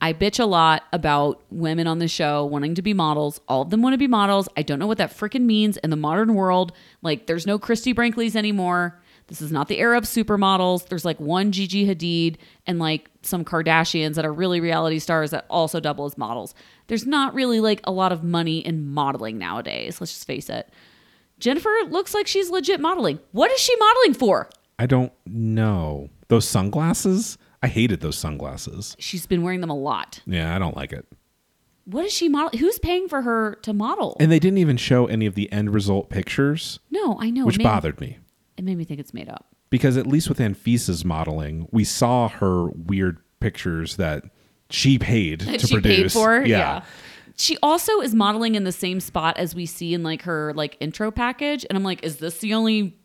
I 0.00 0.12
bitch 0.12 0.40
a 0.40 0.44
lot 0.44 0.82
about 0.92 1.42
women 1.50 1.86
on 1.86 2.00
the 2.00 2.08
show 2.08 2.44
wanting 2.44 2.74
to 2.74 2.82
be 2.82 2.92
models. 2.92 3.40
All 3.46 3.62
of 3.62 3.70
them 3.70 3.82
want 3.82 3.94
to 3.94 3.98
be 3.98 4.08
models. 4.08 4.48
I 4.56 4.62
don't 4.62 4.80
know 4.80 4.88
what 4.88 4.98
that 4.98 5.16
freaking 5.16 5.42
means 5.42 5.76
in 5.76 5.90
the 5.90 5.96
modern 5.96 6.34
world. 6.34 6.72
Like, 7.02 7.28
there's 7.28 7.46
no 7.46 7.56
Christie 7.56 7.94
Brinkleys 7.94 8.34
anymore. 8.34 9.00
This 9.32 9.40
is 9.40 9.50
not 9.50 9.68
the 9.68 9.78
era 9.78 9.96
of 9.96 10.04
supermodels. 10.04 10.88
There's 10.88 11.06
like 11.06 11.18
one 11.18 11.52
Gigi 11.52 11.86
Hadid 11.86 12.36
and 12.66 12.78
like 12.78 13.08
some 13.22 13.46
Kardashians 13.46 14.16
that 14.16 14.26
are 14.26 14.32
really 14.32 14.60
reality 14.60 14.98
stars 14.98 15.30
that 15.30 15.46
also 15.48 15.80
double 15.80 16.04
as 16.04 16.18
models. 16.18 16.54
There's 16.88 17.06
not 17.06 17.32
really 17.32 17.58
like 17.58 17.80
a 17.84 17.92
lot 17.92 18.12
of 18.12 18.22
money 18.22 18.58
in 18.58 18.90
modeling 18.90 19.38
nowadays. 19.38 20.02
Let's 20.02 20.12
just 20.12 20.26
face 20.26 20.50
it. 20.50 20.68
Jennifer 21.38 21.70
looks 21.88 22.12
like 22.12 22.26
she's 22.26 22.50
legit 22.50 22.78
modeling. 22.78 23.20
What 23.30 23.50
is 23.50 23.58
she 23.58 23.74
modeling 23.76 24.12
for? 24.12 24.50
I 24.78 24.84
don't 24.84 25.14
know. 25.24 26.10
Those 26.28 26.46
sunglasses? 26.46 27.38
I 27.62 27.68
hated 27.68 28.00
those 28.02 28.18
sunglasses. 28.18 28.96
She's 28.98 29.24
been 29.24 29.42
wearing 29.42 29.62
them 29.62 29.70
a 29.70 29.74
lot. 29.74 30.20
Yeah, 30.26 30.54
I 30.54 30.58
don't 30.58 30.76
like 30.76 30.92
it. 30.92 31.06
What 31.86 32.04
is 32.04 32.12
she 32.12 32.28
model? 32.28 32.58
Who's 32.58 32.78
paying 32.78 33.08
for 33.08 33.22
her 33.22 33.54
to 33.62 33.72
model? 33.72 34.14
And 34.20 34.30
they 34.30 34.38
didn't 34.38 34.58
even 34.58 34.76
show 34.76 35.06
any 35.06 35.24
of 35.24 35.36
the 35.36 35.50
end 35.50 35.72
result 35.72 36.10
pictures, 36.10 36.80
no, 36.90 37.16
I 37.18 37.30
know. 37.30 37.46
which 37.46 37.56
made, 37.56 37.64
bothered 37.64 37.98
me. 37.98 38.18
It 38.62 38.64
made 38.64 38.78
me 38.78 38.84
think 38.84 39.00
it's 39.00 39.12
made 39.12 39.28
up. 39.28 39.46
Because 39.70 39.96
at 39.96 40.06
least 40.06 40.28
with 40.28 40.38
Anfisa's 40.38 41.04
modeling, 41.04 41.66
we 41.72 41.82
saw 41.82 42.28
her 42.28 42.68
weird 42.68 43.18
pictures 43.40 43.96
that 43.96 44.22
she 44.70 45.00
paid 45.00 45.40
to 45.40 45.58
she 45.58 45.74
produce. 45.74 45.96
paid 45.96 46.12
for. 46.12 46.46
Yeah. 46.46 46.84
She 47.36 47.58
also 47.60 48.00
is 48.00 48.14
modeling 48.14 48.54
in 48.54 48.62
the 48.62 48.70
same 48.70 49.00
spot 49.00 49.36
as 49.36 49.52
we 49.52 49.66
see 49.66 49.94
in 49.94 50.04
like 50.04 50.22
her 50.22 50.52
like 50.54 50.76
intro 50.78 51.10
package, 51.10 51.66
and 51.68 51.76
I'm 51.76 51.82
like, 51.82 52.04
is 52.04 52.18
this 52.18 52.38
the 52.38 52.54
only 52.54 52.96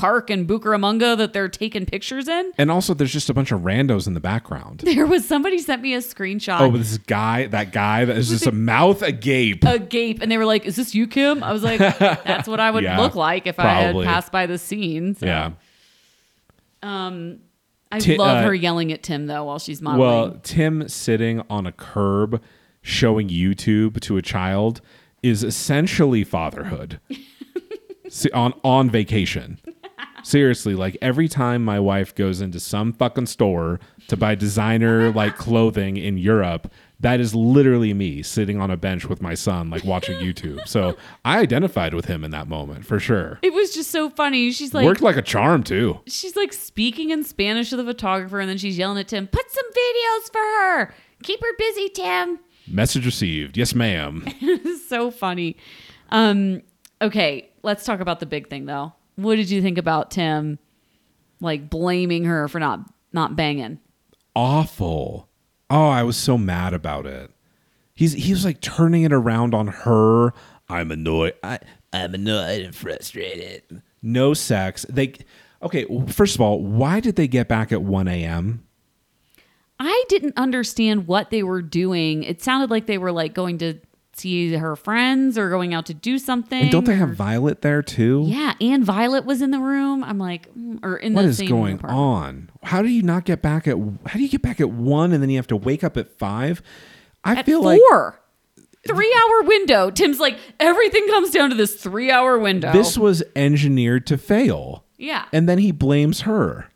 park 0.00 0.30
in 0.30 0.46
Bucaramanga 0.46 1.16
that 1.18 1.32
they're 1.32 1.48
taking 1.48 1.84
pictures 1.86 2.26
in? 2.28 2.52
And 2.58 2.70
also, 2.70 2.94
there's 2.94 3.12
just 3.12 3.28
a 3.28 3.34
bunch 3.34 3.52
of 3.52 3.60
randos 3.60 4.06
in 4.06 4.14
the 4.14 4.20
background. 4.20 4.82
There 5.00 5.06
was 5.06 5.26
somebody 5.26 5.58
sent 5.58 5.82
me 5.82 5.94
a 5.94 5.98
screenshot. 5.98 6.60
Oh, 6.60 6.70
this 6.76 6.98
guy, 6.98 7.46
that 7.48 7.72
guy 7.72 8.04
that 8.04 8.16
is 8.16 8.28
just 8.30 8.46
a 8.46 8.52
mouth 8.52 9.02
agape. 9.02 9.64
agape 9.64 10.20
and 10.22 10.30
they 10.32 10.38
were 10.38 10.44
like 10.46 10.64
is 10.66 10.76
this 10.76 10.94
you 10.94 11.06
kim 11.06 11.42
i 11.42 11.52
was 11.52 11.62
like 11.62 11.78
that's 11.98 12.48
what 12.48 12.60
i 12.60 12.70
would 12.70 12.84
Yeah, 12.84 12.98
look 12.98 13.14
like 13.14 13.46
if 13.46 13.56
probably. 13.56 14.06
i 14.06 14.08
had 14.10 14.14
passed 14.14 14.32
by 14.32 14.46
the 14.46 14.58
scene 14.58 15.14
so. 15.14 15.26
yeah. 15.26 15.50
i 16.82 17.98
Ti- 17.98 18.16
love 18.16 18.38
uh, 18.38 18.42
her 18.46 18.54
yelling 18.54 18.92
at 18.92 19.02
tim 19.02 19.26
though 19.26 19.44
while 19.44 19.58
she's 19.58 19.80
modeling 19.82 20.08
Well, 20.08 20.40
Tim 20.42 20.88
sitting 20.88 21.42
on 21.50 21.66
a 21.66 21.72
curb 21.72 22.42
showing 22.82 23.28
YouTube 23.28 24.00
to 24.00 24.16
a 24.16 24.22
child 24.22 24.80
is 25.22 25.44
essentially 25.44 26.24
fatherhood. 26.24 26.98
On 28.34 28.52
on 28.64 28.90
vacation. 28.90 29.60
Seriously, 30.22 30.74
like 30.74 30.96
every 31.02 31.28
time 31.28 31.64
my 31.64 31.78
wife 31.80 32.14
goes 32.14 32.40
into 32.40 32.60
some 32.60 32.92
fucking 32.92 33.26
store 33.26 33.80
to 34.08 34.16
buy 34.16 34.34
designer 34.34 35.10
like 35.12 35.36
clothing 35.36 35.96
in 35.96 36.18
Europe, 36.18 36.70
that 37.00 37.20
is 37.20 37.34
literally 37.34 37.94
me 37.94 38.22
sitting 38.22 38.60
on 38.60 38.70
a 38.70 38.76
bench 38.76 39.06
with 39.08 39.22
my 39.22 39.34
son 39.34 39.70
like 39.70 39.84
watching 39.84 40.18
YouTube. 40.20 40.66
So, 40.68 40.96
I 41.24 41.38
identified 41.38 41.94
with 41.94 42.04
him 42.06 42.24
in 42.24 42.30
that 42.32 42.48
moment 42.48 42.84
for 42.86 42.98
sure. 43.00 43.38
it 43.42 43.52
was 43.52 43.72
just 43.74 43.90
so 43.90 44.10
funny 44.10 44.50
she's 44.50 44.74
like 44.74 44.84
Worked 44.84 45.00
like 45.00 45.16
a 45.16 45.22
charm 45.22 45.62
too. 45.62 46.00
she's 46.06 46.36
like 46.36 46.52
speaking 46.52 47.10
in 47.10 47.24
spanish 47.24 47.70
to 47.70 47.76
the 47.76 47.84
photographer 47.84 48.40
and 48.40 48.48
then 48.50 48.58
she's 48.58 48.76
yelling 48.76 48.98
at 48.98 49.08
tim 49.08 49.26
put 49.26 49.50
some 49.50 49.64
videos 49.70 50.32
for 50.32 50.38
her 50.38 50.94
keep 51.22 51.40
her 51.40 51.56
busy 51.58 51.88
tim 51.88 52.38
Message 52.68 53.04
received. 53.04 53.56
Yes, 53.56 53.74
ma'am. 53.74 54.24
so 54.88 55.10
funny 55.10 55.56
um 56.10 56.62
okay 57.00 57.48
let's 57.62 57.84
talk 57.84 58.00
about 58.00 58.20
the 58.20 58.26
big 58.26 58.48
thing 58.48 58.66
though 58.66 58.92
what 59.22 59.36
did 59.36 59.50
you 59.50 59.62
think 59.62 59.78
about 59.78 60.10
tim 60.10 60.58
like 61.40 61.70
blaming 61.70 62.24
her 62.24 62.48
for 62.48 62.58
not 62.58 62.80
not 63.12 63.36
banging 63.36 63.78
awful. 64.34 65.28
Oh, 65.68 65.88
I 65.88 66.02
was 66.02 66.16
so 66.16 66.36
mad 66.36 66.74
about 66.74 67.06
it. 67.06 67.30
He's 67.94 68.12
he 68.12 68.32
was 68.32 68.44
like 68.44 68.60
turning 68.60 69.02
it 69.02 69.12
around 69.12 69.54
on 69.54 69.68
her. 69.68 70.32
I'm 70.68 70.90
annoyed. 70.90 71.34
I, 71.42 71.58
I'm 71.92 72.14
annoyed 72.14 72.62
and 72.62 72.74
frustrated. 72.74 73.82
No 74.02 74.34
sex. 74.34 74.86
They 74.88 75.14
okay. 75.62 75.86
First 76.08 76.34
of 76.34 76.40
all, 76.40 76.62
why 76.62 77.00
did 77.00 77.16
they 77.16 77.28
get 77.28 77.48
back 77.48 77.72
at 77.72 77.82
1 77.82 78.08
a.m.? 78.08 78.64
I 79.78 80.04
didn't 80.08 80.36
understand 80.36 81.06
what 81.06 81.30
they 81.30 81.42
were 81.42 81.62
doing. 81.62 82.22
It 82.22 82.42
sounded 82.42 82.70
like 82.70 82.86
they 82.86 82.98
were 82.98 83.12
like 83.12 83.34
going 83.34 83.58
to 83.58 83.74
see 84.20 84.52
her 84.54 84.76
friends 84.76 85.36
or 85.38 85.50
going 85.50 85.74
out 85.74 85.86
to 85.86 85.94
do 85.94 86.18
something. 86.18 86.62
And 86.62 86.70
don't 86.70 86.84
they 86.84 86.94
have 86.96 87.14
Violet 87.14 87.62
there 87.62 87.82
too? 87.82 88.24
Yeah, 88.26 88.54
and 88.60 88.84
Violet 88.84 89.24
was 89.24 89.42
in 89.42 89.50
the 89.50 89.58
room. 89.58 90.04
I'm 90.04 90.18
like, 90.18 90.52
mm, 90.54 90.78
or 90.82 90.96
in 90.96 91.14
What 91.14 91.22
the 91.22 91.28
is 91.28 91.40
going 91.42 91.74
apartment. 91.76 91.98
on? 91.98 92.50
How 92.62 92.82
do 92.82 92.88
you 92.88 93.02
not 93.02 93.24
get 93.24 93.42
back 93.42 93.66
at? 93.66 93.76
How 94.06 94.14
do 94.14 94.20
you 94.22 94.28
get 94.28 94.42
back 94.42 94.60
at 94.60 94.70
one 94.70 95.12
and 95.12 95.22
then 95.22 95.30
you 95.30 95.36
have 95.36 95.46
to 95.48 95.56
wake 95.56 95.82
up 95.84 95.96
at 95.96 96.18
five? 96.18 96.62
I 97.24 97.36
At 97.36 97.46
feel 97.46 97.62
like 97.62 97.80
four. 97.88 98.20
Three 98.86 99.14
hour 99.22 99.42
window. 99.46 99.90
Tim's 99.90 100.18
like, 100.20 100.38
everything 100.58 101.06
comes 101.08 101.30
down 101.30 101.50
to 101.50 101.56
this 101.56 101.74
three 101.74 102.10
hour 102.10 102.38
window. 102.38 102.72
this 102.72 102.96
was 102.96 103.22
engineered 103.36 104.06
to 104.06 104.16
fail. 104.16 104.84
yeah. 104.96 105.26
And 105.32 105.48
then 105.48 105.58
he 105.58 105.70
blames 105.72 106.22
her. 106.22 106.66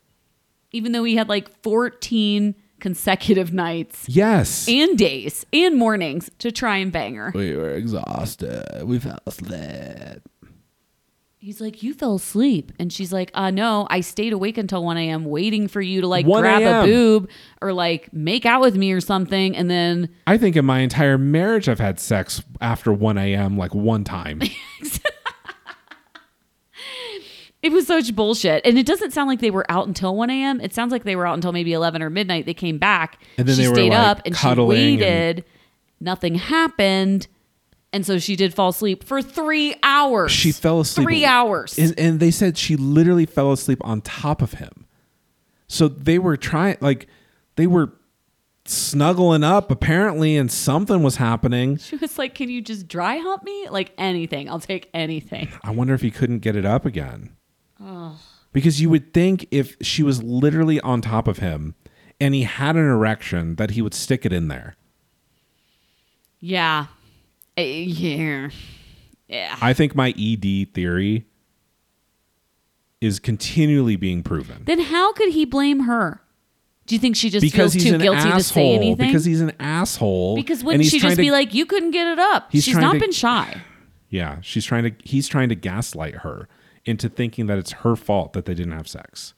Even 0.71 0.93
though 0.93 1.05
he 1.05 1.17
had 1.17 1.29
like 1.29 1.49
14 1.63 2.55
consecutive 2.85 3.51
nights 3.51 4.05
Yes. 4.11 4.69
and 4.69 4.99
days 4.99 5.47
and 5.55 5.75
mornings 5.79 6.31
to 6.39 6.53
try 6.53 6.77
and 6.77 6.93
bang 6.93 7.15
her. 7.15 7.33
We 7.35 7.57
were 7.57 7.71
exhausted. 7.71 8.83
We 8.85 8.99
fell 8.99 9.21
asleep. 9.27 10.21
He's 11.39 11.63
like, 11.63 11.83
You 11.83 11.95
fell 11.95 12.17
asleep. 12.17 12.73
And 12.79 12.93
she's 12.93 13.11
like, 13.11 13.31
Uh, 13.33 13.51
no, 13.51 13.87
I 13.89 14.03
stayed 14.03 14.35
awake 14.35 14.59
until 14.59 14.85
1 14.85 14.99
a.m. 14.99 15.25
waiting 15.25 15.67
for 15.67 15.81
you 15.81 16.03
to 16.03 16.07
like 16.07 16.27
1 16.27 16.43
grab 16.43 16.61
a 16.61 16.65
a.m.. 16.67 16.85
boob 16.87 17.31
or 17.63 17.73
like 17.73 18.13
make 18.13 18.45
out 18.45 18.61
with 18.61 18.77
me 18.77 18.93
or 18.93 19.01
something. 19.01 19.57
And 19.57 19.71
then 19.71 20.11
I 20.27 20.37
think 20.37 20.55
in 20.55 20.67
my 20.67 20.81
entire 20.81 21.17
marriage, 21.17 21.71
I've 21.71 21.81
had 21.81 21.99
sex 21.99 22.43
after 22.61 22.93
1 22.93 23.17
a.m. 23.17 23.57
like 23.57 23.75
one 23.75 24.05
time. 24.05 24.43
it 27.65 27.73
was 27.73 27.87
such 27.87 28.15
bullshit. 28.15 28.65
And 28.67 28.79
it 28.79 28.85
doesn't 28.87 29.13
sound 29.13 29.29
like 29.29 29.41
they 29.41 29.51
were 29.51 29.65
out 29.71 29.87
until 29.87 30.15
1 30.15 30.29
a.m. 30.31 30.61
It 30.61 30.75
sounds 30.75 30.93
like 30.93 31.05
they 31.05 31.17
were 31.17 31.27
out 31.27 31.35
until 31.35 31.51
maybe 31.53 31.73
11 31.73 32.03
or 32.03 32.11
midnight. 32.11 32.45
They 32.47 32.55
came 32.55 32.79
back. 32.79 33.21
And 33.39 33.49
then 33.49 33.57
she 33.57 33.63
they 33.63 33.69
were, 33.69 33.75
stayed 33.75 33.91
like, 33.91 33.99
up 33.99 34.23
and 34.27 34.37
she 34.37 34.41
cuddling 34.41 34.79
and- 34.79 35.01
waited. 35.01 35.45
Nothing 36.01 36.35
happened. 36.35 37.27
And 37.93 38.05
so 38.05 38.19
she 38.19 38.37
did 38.37 38.53
fall 38.53 38.71
asleep 38.71 39.05
for 39.05 39.23
three 39.23 39.77
hours. 39.83 40.33
She 40.33 40.53
fell 40.53 40.81
asleep. 40.81 41.07
Three 41.07 41.25
hours. 41.25 41.79
And, 41.79 41.99
and 41.99 42.21
they 42.21 42.31
said 42.31 42.59
she 42.59 42.77
literally 42.77 43.25
fell 43.25 43.53
asleep 43.53 43.79
on 43.83 44.01
top 44.03 44.43
of 44.43 44.55
him. 44.55 44.87
So 45.69 45.89
they 45.89 46.19
were 46.19 46.37
trying, 46.37 46.77
like, 46.81 47.07
they 47.57 47.67
were 47.67 47.93
snuggling 48.67 49.45
up 49.45 49.71
apparently, 49.71 50.37
and 50.37 50.51
something 50.51 51.03
was 51.03 51.17
happening. 51.17 51.77
She 51.85 51.97
was 51.97 52.19
like, 52.19 52.35
Can 52.35 52.49
you 52.51 52.61
just 52.61 52.89
dry 52.89 53.17
hump 53.17 53.45
me? 53.45 53.69
Like 53.71 53.93
anything. 53.97 54.51
I'll 54.51 54.61
take 54.61 54.91
anything. 54.93 55.49
I 55.63 55.71
wonder 55.71 55.95
if 55.95 56.01
he 56.03 56.11
couldn't 56.11 56.41
get 56.41 56.57
it 56.57 56.65
up 56.67 56.85
again. 56.85 57.31
Because 58.53 58.81
you 58.81 58.89
would 58.91 59.13
think 59.13 59.47
if 59.51 59.77
she 59.81 60.03
was 60.03 60.23
literally 60.23 60.81
on 60.81 61.01
top 61.01 61.27
of 61.29 61.39
him 61.39 61.75
and 62.21 62.35
he 62.35 62.43
had 62.45 62.77
an 62.77 62.85
erection, 62.89 63.57
that 63.57 63.73
he 63.73 63.83
would 63.83 63.95
stick 63.95 64.25
it 64.25 64.33
in 64.33 64.49
there. 64.49 64.77
Yeah. 66.41 66.87
Uh, 67.59 67.63
yeah. 67.63 68.51
Yeah. 69.29 69.57
I 69.61 69.73
think 69.73 69.95
my 69.95 70.15
ED 70.19 70.73
theory 70.75 71.27
is 73.01 73.19
continually 73.19 73.97
being 73.97 74.23
proven. 74.23 74.63
then 74.65 74.79
how 74.81 75.13
could 75.13 75.31
he 75.31 75.45
blame 75.45 75.81
her? 75.81 76.21
Do 76.87 76.95
you 76.95 76.99
think 76.99 77.17
she 77.17 77.31
just 77.31 77.43
because 77.43 77.73
feels 77.73 77.75
he's 77.75 77.85
too 77.85 77.95
an 77.95 78.01
guilty 78.03 78.19
asshole. 78.19 78.39
to 78.39 78.45
say 78.45 78.75
anything? 78.75 79.07
Because 79.07 79.25
he's 79.25 79.41
an 79.41 79.53
asshole. 79.59 80.37
Because 80.37 80.63
wouldn't 80.63 80.85
she 80.85 80.99
just 81.01 81.17
to- 81.17 81.23
be 81.23 81.31
like, 81.31 81.55
You 81.55 81.65
couldn't 81.67 81.93
get 81.93 82.07
it 82.07 82.19
up? 82.19 82.51
She's 82.53 82.75
not 82.77 82.93
to- 82.93 83.01
been 83.01 83.13
shy. 83.13 83.63
Yeah, 84.11 84.39
she's 84.43 84.65
trying 84.65 84.85
to. 84.85 84.93
He's 85.03 85.27
trying 85.27 85.49
to 85.49 85.55
gaslight 85.57 86.17
her 86.17 86.49
into 86.87 87.09
thinking 87.09 87.47
that 87.47 87.59
it's 87.59 87.73
her 87.73 87.97
fault 87.97 88.33
that 88.35 88.45
they 88.45 88.55
didn't 88.55 88.73
have 88.73 88.89
sex. 88.89 89.35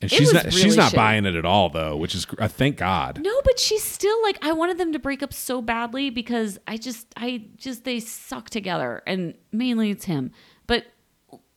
And 0.00 0.10
It 0.12 0.14
she's 0.16 0.32
not. 0.32 0.44
really 0.44 0.56
she's 0.56 0.76
not 0.76 0.92
shitty. 0.92 0.96
buying 0.96 1.26
it 1.26 1.34
at 1.34 1.44
all, 1.44 1.68
though, 1.70 1.96
which 1.96 2.14
is 2.14 2.26
uh, 2.38 2.46
thank 2.48 2.76
God. 2.76 3.20
No, 3.22 3.40
but 3.44 3.58
she's 3.58 3.82
still 3.82 4.20
like 4.22 4.38
I 4.42 4.52
wanted 4.52 4.78
them 4.78 4.92
to 4.92 4.98
break 4.98 5.22
up 5.22 5.32
so 5.32 5.60
badly 5.60 6.08
because 6.10 6.58
I 6.68 6.76
just 6.76 7.06
I 7.16 7.44
just 7.56 7.84
they 7.84 7.98
suck 7.98 8.48
together 8.48 9.02
and 9.06 9.34
mainly 9.50 9.90
it's 9.90 10.04
him. 10.04 10.30
But 10.68 10.86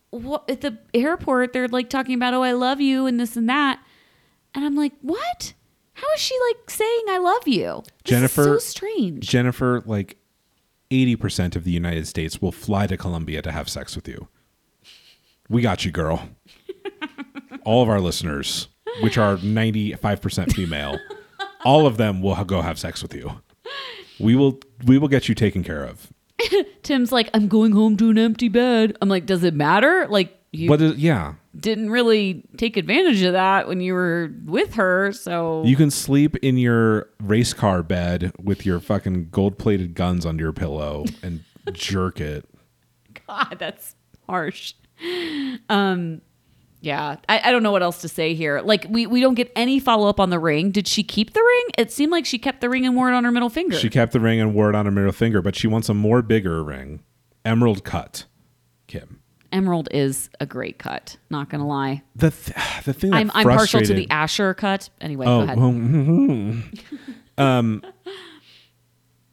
what 0.10 0.50
at 0.50 0.62
the 0.62 0.78
airport 0.94 1.54
they're 1.54 1.68
like 1.68 1.90
talking 1.90 2.16
about 2.16 2.34
oh 2.34 2.42
I 2.44 2.52
love 2.54 2.82
you 2.82 3.06
and 3.06 3.20
this 3.20 3.38
and 3.38 3.48
that. 3.48 3.80
And 4.56 4.66
I'm 4.66 4.76
like, 4.76 4.94
"What? 5.02 5.54
How 5.94 6.08
is 6.16 6.20
she 6.20 6.36
like 6.50 6.70
saying 6.70 7.04
I 7.10 7.20
love 7.20 7.48
you?" 7.48 7.84
This 7.84 7.94
Jennifer- 8.06 8.44
so 8.44 8.58
strange. 8.58 9.30
Jennifer, 9.30 9.84
like 9.86 10.18
eighty 10.90 11.16
percent 11.16 11.56
of 11.56 11.64
the 11.64 11.72
United 11.72 12.08
States 12.08 12.42
will 12.42 12.52
fly 12.52 12.88
to 12.88 12.98
Colombia 12.98 13.42
to 13.44 13.52
have 13.52 13.70
sex 13.70 13.96
with 13.96 14.08
you. 14.08 14.28
We 15.52 15.62
got 15.62 15.84
you, 15.84 15.92
girl. 15.92 16.30
all 17.66 17.84
of 17.84 17.90
our 17.90 18.00
listeners, 18.00 18.70
which 19.02 19.18
are 19.18 19.38
ninety-five 19.38 20.22
percent 20.22 20.54
female, 20.54 20.98
all 21.66 21.86
of 21.86 21.98
them 21.98 22.22
will 22.22 22.36
ha- 22.36 22.46
go 22.46 22.62
have 22.62 22.80
sex 22.80 23.02
with 23.02 23.14
you. 23.14 23.42
We 24.18 24.36
will. 24.36 24.60
We 24.86 24.98
will 24.98 25.10
get 25.10 25.28
you 25.28 25.36
taken 25.36 25.62
care 25.64 25.84
of. 25.84 26.12
Tim's 26.84 27.12
like, 27.12 27.30
"I'm 27.34 27.50
going 27.50 27.74
home 27.74 27.98
to 27.98 28.10
an 28.10 28.18
empty 28.18 28.48
bed." 28.48 28.98
I'm 29.02 29.10
like, 29.10 29.26
"Does 29.26 29.44
it 29.44 29.54
matter?" 29.54 30.08
Like 30.10 30.40
you 30.54 30.70
But 30.70 30.82
uh, 30.82 30.94
yeah, 30.96 31.34
didn't 31.60 31.90
really 31.90 32.46
take 32.56 32.78
advantage 32.78 33.22
of 33.24 33.34
that 33.34 33.68
when 33.68 33.82
you 33.82 33.94
were 33.94 34.32
with 34.46 34.76
her, 34.76 35.12
so 35.12 35.64
You 35.66 35.76
can 35.76 35.92
sleep 35.92 36.38
in 36.38 36.58
your 36.58 37.10
race 37.22 37.54
car 37.54 37.84
bed 37.84 38.32
with 38.42 38.66
your 38.66 38.80
fucking 38.80 39.30
gold 39.32 39.58
plated 39.58 39.96
guns 39.96 40.26
under 40.26 40.46
your 40.46 40.54
pillow 40.54 41.06
and 41.22 41.44
jerk 41.74 42.22
it. 42.22 42.48
God, 43.28 43.58
that's 43.60 43.96
harsh. 44.28 44.76
Um, 45.70 46.22
yeah, 46.82 47.18
I, 47.30 47.42
I 47.46 47.52
don't 47.52 47.62
know 47.64 47.72
what 47.72 47.84
else 47.84 48.02
to 48.02 48.08
say 48.08 48.34
here. 48.34 48.60
Like, 48.62 48.86
we, 48.90 49.06
we 49.06 49.22
don't 49.22 49.36
get 49.36 49.52
any 49.56 49.80
follow 49.80 50.08
up 50.10 50.20
on 50.20 50.30
the 50.32 50.40
ring. 50.40 50.72
Did 50.72 50.88
she 50.88 51.04
keep 51.04 51.34
the 51.34 51.40
ring? 51.42 51.64
It 51.78 51.92
seemed 51.92 52.12
like 52.12 52.26
she 52.26 52.40
kept 52.40 52.62
the 52.62 52.70
ring 52.70 52.86
and 52.86 52.96
wore 52.96 53.10
it 53.12 53.14
on 53.16 53.24
her 53.24 53.32
middle 53.32 53.50
finger. 53.50 53.78
She 53.78 53.90
kept 53.90 54.14
the 54.14 54.20
ring 54.20 54.40
and 54.42 54.54
wore 54.56 54.70
it 54.70 54.76
on 54.76 54.86
her 54.86 54.92
middle 54.92 55.12
finger, 55.12 55.42
but 55.42 55.56
she 55.56 55.68
wants 55.68 55.90
a 55.90 55.94
more 55.94 56.22
bigger 56.22 56.64
ring. 56.64 57.04
Emerald 57.46 57.84
cut. 57.84 58.26
Kim. 58.88 59.22
Emerald 59.52 59.90
is 59.92 60.30
a 60.40 60.46
great 60.46 60.80
cut. 60.80 61.18
Not 61.30 61.50
gonna 61.50 61.68
lie, 61.68 62.04
The 62.16 62.32
th- 62.32 62.58
the 62.86 62.94
thing 62.94 63.14
I'm 63.14 63.30
I'm 63.34 63.44
partial 63.44 63.82
to 63.82 63.94
the 63.94 64.08
Asscher 64.08 64.56
cut. 64.56 64.90
Anyway, 65.02 65.26
Oh, 65.28 65.46
go 65.46 65.52
ahead. 65.62 66.64
um, 67.38 67.84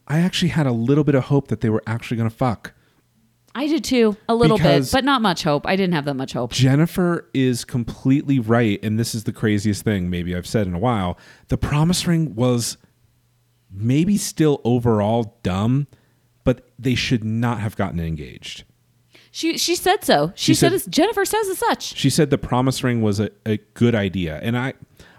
I 0.07 0.19
actually 0.21 0.49
had 0.49 0.67
a 0.67 0.73
little 0.73 1.05
bit 1.05 1.15
of 1.15 1.25
hope 1.25 1.49
that 1.49 1.61
they 1.61 1.71
were 1.71 1.83
actually 1.87 2.17
going 2.17 2.29
to 2.29 2.35
fuck. 2.35 2.73
I 3.59 3.67
did 3.67 3.83
too, 3.83 4.17
a 4.29 4.35
little 4.35 4.57
Because- 4.57 4.91
bit, 4.93 4.99
but 4.99 5.05
not 5.05 5.21
much 5.21 5.43
hope. 5.43 5.67
I 5.67 5.75
didn't 5.75 5.95
have 5.95 6.05
that 6.05 6.15
much 6.15 6.33
hope. 6.33 6.53
Jennifer 6.53 7.29
is 7.35 7.65
completely 7.65 8.39
right, 8.39 8.79
and 8.85 8.99
this 8.99 9.15
is 9.15 9.25
the 9.25 9.33
craziest 9.33 9.83
thing 9.83 10.09
maybe 10.09 10.37
I've 10.37 10.47
said 10.47 10.67
in 10.69 10.75
a 10.75 10.79
while. 10.79 11.19
The 11.49 11.59
promise 11.59 12.07
ring 12.07 12.35
was 12.37 12.77
maybe 13.71 14.17
still 14.17 14.61
overall 14.65 15.39
dumb, 15.43 15.89
but 16.45 16.69
they 16.79 16.95
should 16.95 17.25
not 17.25 17.59
have 17.61 17.77
gotten 17.77 17.99
engaged. 18.01 18.65
She 19.31 19.59
she 19.59 19.75
said 19.75 20.05
so. 20.05 20.33
She, 20.35 20.53
She 20.53 20.55
said, 20.55 20.81
said- 20.81 20.93
Jennifer 20.93 21.25
says 21.25 21.49
as 21.49 21.59
such. 21.59 21.97
She 21.97 22.11
said 22.11 22.31
the 22.31 22.39
promise 22.39 22.83
ring 22.85 23.03
was 23.03 23.21
a, 23.21 23.31
a 23.45 23.59
good 23.75 23.95
idea, 23.95 24.39
and 24.43 24.57
I 24.57 24.73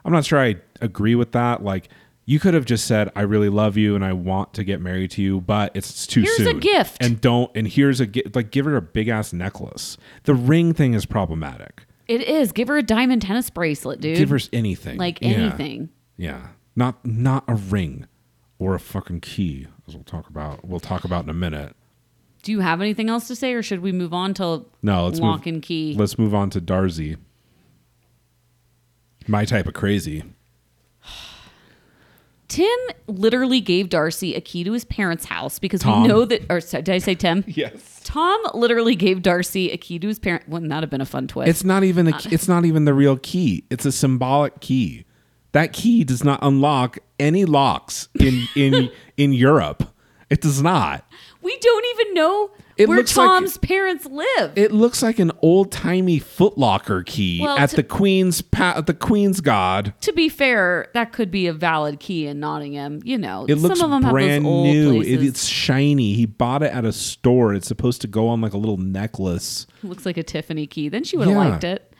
I'm 0.05 0.11
not 0.13 0.25
sure 0.25 0.39
I 0.39 0.55
agree 0.81 1.15
with 1.15 1.33
that. 1.33 1.61
Like 1.63 1.89
you 2.29 2.39
could 2.39 2.53
have 2.53 2.63
just 2.65 2.85
said 2.85 3.11
I 3.15 3.21
really 3.21 3.49
love 3.49 3.75
you 3.75 3.95
and 3.95 4.05
I 4.05 4.13
want 4.13 4.53
to 4.53 4.63
get 4.63 4.79
married 4.79 5.09
to 5.11 5.21
you, 5.23 5.41
but 5.41 5.71
it's 5.73 6.05
too 6.05 6.27
soon. 6.27 6.45
Here's 6.45 6.57
a 6.57 6.59
gift. 6.59 6.97
and 7.03 7.19
don't 7.19 7.49
and 7.55 7.67
here's 7.67 7.99
a 7.99 8.05
gift. 8.05 8.35
Like 8.35 8.51
give 8.51 8.65
her 8.65 8.75
a 8.75 8.83
big 8.83 9.07
ass 9.07 9.33
necklace. 9.33 9.97
The 10.25 10.35
ring 10.35 10.75
thing 10.75 10.93
is 10.93 11.07
problematic. 11.07 11.85
It 12.07 12.21
is. 12.21 12.51
Give 12.51 12.67
her 12.67 12.77
a 12.77 12.83
diamond 12.83 13.23
tennis 13.23 13.49
bracelet, 13.49 13.99
dude. 13.99 14.15
Give 14.15 14.29
her 14.29 14.39
anything, 14.53 14.97
like 14.99 15.17
anything. 15.23 15.89
Yeah, 16.17 16.49
not 16.75 17.03
not 17.03 17.45
a 17.47 17.55
ring 17.55 18.05
or 18.59 18.75
a 18.75 18.79
fucking 18.79 19.21
key, 19.21 19.65
as 19.87 19.95
we'll 19.95 20.03
talk 20.03 20.29
about. 20.29 20.63
We'll 20.63 20.79
talk 20.79 21.05
about 21.05 21.23
in 21.23 21.31
a 21.31 21.33
minute. 21.35 21.75
Do 22.43 22.51
you 22.51 22.59
have 22.59 22.79
anything 22.79 23.09
else 23.09 23.27
to 23.29 23.35
say, 23.35 23.53
or 23.53 23.63
should 23.63 23.79
we 23.79 23.91
move 23.91 24.13
on 24.13 24.35
to 24.35 24.65
No, 24.83 25.05
let's 25.07 25.19
lock 25.19 25.45
move. 25.45 25.55
and 25.55 25.63
key? 25.63 25.95
Let's 25.97 26.19
move 26.19 26.35
on 26.35 26.51
to 26.51 26.61
Darcy. 26.61 27.17
My 29.27 29.45
type 29.45 29.65
of 29.65 29.73
crazy. 29.73 30.23
Tim 32.49 32.77
literally 33.07 33.61
gave 33.61 33.89
Darcy 33.89 34.35
a 34.35 34.41
key 34.41 34.63
to 34.63 34.73
his 34.73 34.83
parents' 34.83 35.25
house 35.25 35.59
because 35.59 35.81
Tom. 35.81 36.01
we 36.01 36.07
know 36.07 36.25
that. 36.25 36.41
Or 36.49 36.59
sorry, 36.59 36.83
did 36.83 36.93
I 36.95 36.97
say 36.97 37.15
Tim? 37.15 37.45
Yes. 37.59 38.01
Tom 38.03 38.41
literally 38.53 38.95
gave 38.95 39.21
Darcy 39.21 39.71
a 39.71 39.77
key 39.77 39.99
to 39.99 40.07
his 40.07 40.17
parent. 40.17 40.47
Wouldn't 40.49 40.69
that 40.71 40.81
have 40.81 40.89
been 40.89 41.01
a 41.01 41.05
fun 41.05 41.27
twist? 41.27 41.47
It's 41.49 41.63
not 41.63 41.83
even 41.83 42.07
a. 42.07 42.17
It's 42.31 42.47
not 42.47 42.65
even 42.65 42.85
the 42.85 42.93
real 42.93 43.17
key. 43.17 43.65
It's 43.69 43.85
a 43.85 43.91
symbolic 43.91 44.59
key. 44.61 45.05
That 45.51 45.73
key 45.73 46.03
does 46.03 46.23
not 46.23 46.39
unlock 46.41 46.99
any 47.19 47.45
locks 47.45 48.07
in 48.19 48.47
in 48.55 48.89
in 49.17 49.33
Europe. 49.33 49.83
It 50.29 50.41
does 50.41 50.61
not. 50.61 51.05
We 51.41 51.57
don't 51.59 51.85
even 51.99 52.13
know 52.13 52.51
It 52.77 52.87
where 52.89 52.97
looks 52.97 53.15
like- 53.15 53.27
Tom's 53.27 53.57
parents 53.57 54.05
live. 54.05 54.51
It 54.57 54.71
looks 54.71 55.01
like 55.01 55.19
an 55.19 55.31
old 55.41 55.71
timey 55.71 56.19
footlocker 56.19 57.05
key 57.05 57.39
Well, 57.41 57.57
at 57.57 57.69
to- 57.71 57.75
the 57.77 57.83
Queen's 57.83 58.41
pa- 58.41 58.73
at 58.77 58.87
the 58.87 58.93
Queen's 58.93 59.39
God. 59.41 59.93
to 60.01 60.11
be 60.13 60.27
fair, 60.29 60.87
that 60.93 61.11
could 61.13 61.31
be 61.31 61.47
a 61.47 61.53
valid 61.53 61.99
key 61.99 62.27
in 62.27 62.39
Nottingham. 62.39 62.99
You 63.03 63.17
know, 63.17 63.45
It 63.47 63.55
looks 63.55 63.79
some 63.79 63.91
of 63.93 64.01
them 64.01 64.11
brand 64.11 64.31
have 64.31 64.43
those 64.43 64.51
old 64.51 64.67
new. 64.67 65.01
It, 65.01 65.23
it's 65.23 65.45
shiny. 65.45 66.13
He 66.13 66.25
bought 66.25 66.61
it 66.63 66.73
at 66.73 66.85
a 66.85 66.91
store. 66.91 67.53
It's 67.53 67.67
supposed 67.67 68.01
to 68.01 68.07
go 68.07 68.27
on 68.27 68.41
like 68.41 68.53
a 68.53 68.57
little 68.57 68.77
necklace. 68.77 69.65
looks 69.83 70.05
like 70.05 70.17
a 70.17 70.23
Tiffany 70.23 70.67
key. 70.67 70.89
Then 70.89 71.03
she 71.03 71.15
would 71.17 71.27
have 71.27 71.37
Yeah. 71.37 71.49
liked 71.49 71.63
it. 71.63 71.93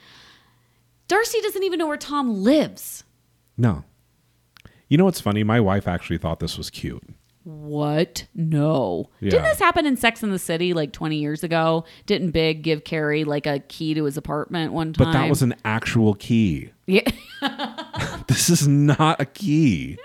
Darcy 1.07 1.41
doesn't 1.41 1.63
even 1.63 1.79
know 1.79 1.87
where 1.87 1.97
Tom 1.97 2.43
lives. 2.43 3.03
No. 3.57 3.83
You 4.87 4.97
know 4.97 5.05
what's 5.05 5.21
funny? 5.21 5.43
My 5.43 5.59
wife 5.59 5.87
actually 5.87 6.17
thought 6.17 6.39
this 6.39 6.57
was 6.57 6.69
cute. 6.69 7.03
What? 7.43 8.27
No. 8.35 9.09
Yeah. 9.21 9.31
Didn't 9.31 9.45
this 9.45 9.59
happen 9.59 9.85
in 9.85 9.97
Sex 9.97 10.23
in 10.23 10.31
the 10.31 10.39
City 10.39 10.73
like 10.73 10.91
20 10.91 11.17
years 11.17 11.43
ago? 11.43 11.85
Didn't 12.05 12.31
Big 12.31 12.61
give 12.61 12.83
Carrie 12.83 13.23
like 13.23 13.47
a 13.47 13.59
key 13.59 13.93
to 13.93 14.03
his 14.03 14.17
apartment 14.17 14.73
one 14.73 14.93
time? 14.93 15.05
But 15.05 15.13
that 15.13 15.29
was 15.29 15.41
an 15.41 15.55
actual 15.63 16.13
key. 16.15 16.71
Yeah. 16.85 17.09
This 18.27 18.49
is 18.49 18.67
not 18.67 19.19
a 19.19 19.25
key. 19.25 19.97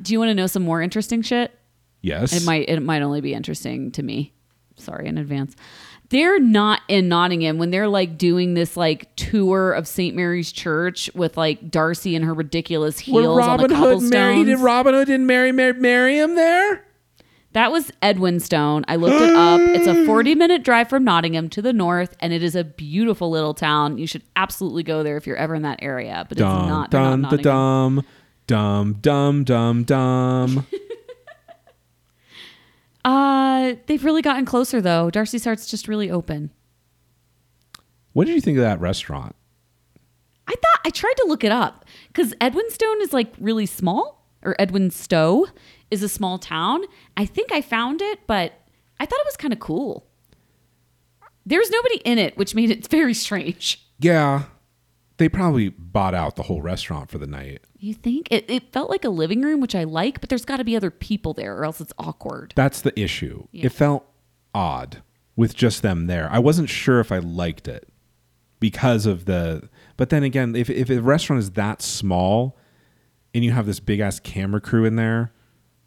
Do 0.00 0.12
you 0.12 0.18
want 0.18 0.30
to 0.30 0.34
know 0.34 0.46
some 0.46 0.62
more 0.62 0.80
interesting 0.80 1.20
shit? 1.20 1.54
Yes. 2.00 2.32
It 2.32 2.46
might 2.46 2.68
it 2.68 2.80
might 2.80 3.02
only 3.02 3.20
be 3.20 3.34
interesting 3.34 3.90
to 3.92 4.02
me. 4.02 4.32
Sorry 4.76 5.06
in 5.06 5.18
advance. 5.18 5.54
They're 6.10 6.40
not 6.40 6.80
in 6.88 7.08
Nottingham 7.08 7.58
when 7.58 7.70
they're 7.70 7.88
like 7.88 8.18
doing 8.18 8.54
this 8.54 8.76
like 8.76 9.14
tour 9.16 9.72
of 9.72 9.86
St. 9.86 10.14
Mary's 10.14 10.50
Church 10.52 11.08
with 11.14 11.36
like 11.36 11.70
Darcy 11.70 12.16
and 12.16 12.24
her 12.24 12.34
ridiculous 12.34 12.98
heels 12.98 13.36
When 13.36 13.48
on 13.48 13.68
the 13.68 13.76
Hood 13.76 14.02
married, 14.02 14.46
did 14.46 14.58
Robin 14.58 14.92
Hood 14.92 15.06
didn't 15.06 15.26
marry, 15.26 15.52
marry 15.52 15.72
marry 15.74 16.18
him 16.18 16.34
there? 16.34 16.84
That 17.52 17.72
was 17.72 17.90
Edwinstone. 18.02 18.84
I 18.86 18.94
looked 18.96 19.20
it 19.20 19.34
up. 19.34 19.60
It's 19.60 19.86
a 19.86 20.04
40 20.06 20.34
minute 20.36 20.62
drive 20.64 20.88
from 20.88 21.02
Nottingham 21.04 21.48
to 21.50 21.62
the 21.62 21.72
north, 21.72 22.16
and 22.20 22.32
it 22.32 22.42
is 22.42 22.54
a 22.54 22.62
beautiful 22.64 23.30
little 23.30 23.54
town. 23.54 23.98
You 23.98 24.06
should 24.06 24.22
absolutely 24.36 24.82
go 24.84 25.02
there 25.02 25.16
if 25.16 25.26
you're 25.26 25.36
ever 25.36 25.54
in 25.54 25.62
that 25.62 25.80
area. 25.82 26.26
But 26.28 26.38
it's 26.38 26.42
Dum 26.44 26.68
not. 26.68 26.68
not 26.68 26.90
dum 26.90 27.22
da 27.22 27.28
Nottingham. 27.30 28.04
dum 28.46 28.96
dum 29.00 29.44
dum 29.44 29.44
dum 29.44 29.84
dum. 29.84 30.66
Uh, 33.04 33.74
they've 33.86 34.04
really 34.04 34.22
gotten 34.22 34.44
closer 34.44 34.80
though. 34.80 35.10
Darcy's 35.10 35.44
Heart's 35.44 35.66
just 35.66 35.88
really 35.88 36.10
open. 36.10 36.50
what 38.12 38.26
did 38.26 38.34
you 38.34 38.40
think 38.40 38.58
of 38.58 38.62
that 38.64 38.80
restaurant? 38.80 39.34
I 40.46 40.52
thought 40.52 40.80
I 40.84 40.90
tried 40.90 41.14
to 41.18 41.26
look 41.28 41.44
it 41.44 41.52
up 41.52 41.84
because 42.08 42.34
Edwinstone 42.40 43.00
is 43.02 43.12
like 43.12 43.32
really 43.38 43.66
small, 43.66 44.26
or 44.42 44.56
Edwinstowe 44.58 45.46
is 45.90 46.02
a 46.02 46.08
small 46.08 46.38
town. 46.38 46.82
I 47.16 47.24
think 47.24 47.52
I 47.52 47.60
found 47.62 48.02
it, 48.02 48.20
but 48.26 48.52
I 48.98 49.06
thought 49.06 49.20
it 49.20 49.26
was 49.26 49.36
kind 49.36 49.52
of 49.52 49.60
cool. 49.60 50.06
There's 51.46 51.70
nobody 51.70 51.96
in 52.04 52.18
it, 52.18 52.36
which 52.36 52.54
made 52.54 52.70
it 52.70 52.86
very 52.90 53.14
strange. 53.14 53.86
Yeah, 54.00 54.44
they 55.20 55.28
probably 55.28 55.68
bought 55.68 56.14
out 56.14 56.36
the 56.36 56.42
whole 56.44 56.62
restaurant 56.62 57.10
for 57.10 57.18
the 57.18 57.26
night. 57.26 57.60
You 57.76 57.92
think 57.92 58.28
it, 58.30 58.46
it 58.48 58.72
felt 58.72 58.88
like 58.88 59.04
a 59.04 59.10
living 59.10 59.42
room, 59.42 59.60
which 59.60 59.74
I 59.74 59.84
like, 59.84 60.18
but 60.18 60.30
there's 60.30 60.46
got 60.46 60.56
to 60.56 60.64
be 60.64 60.74
other 60.74 60.90
people 60.90 61.34
there, 61.34 61.58
or 61.58 61.66
else 61.66 61.78
it's 61.78 61.92
awkward. 61.98 62.54
That's 62.56 62.80
the 62.80 62.98
issue. 62.98 63.46
Yeah. 63.52 63.66
It 63.66 63.72
felt 63.72 64.06
odd 64.54 65.02
with 65.36 65.54
just 65.54 65.82
them 65.82 66.06
there. 66.06 66.26
I 66.32 66.38
wasn't 66.38 66.70
sure 66.70 67.00
if 67.00 67.12
I 67.12 67.18
liked 67.18 67.68
it 67.68 67.86
because 68.60 69.04
of 69.04 69.26
the. 69.26 69.68
But 69.98 70.08
then 70.08 70.22
again, 70.22 70.56
if 70.56 70.70
if 70.70 70.88
a 70.88 71.02
restaurant 71.02 71.40
is 71.40 71.50
that 71.50 71.82
small, 71.82 72.56
and 73.34 73.44
you 73.44 73.52
have 73.52 73.66
this 73.66 73.78
big 73.78 74.00
ass 74.00 74.20
camera 74.20 74.62
crew 74.62 74.86
in 74.86 74.96
there, 74.96 75.34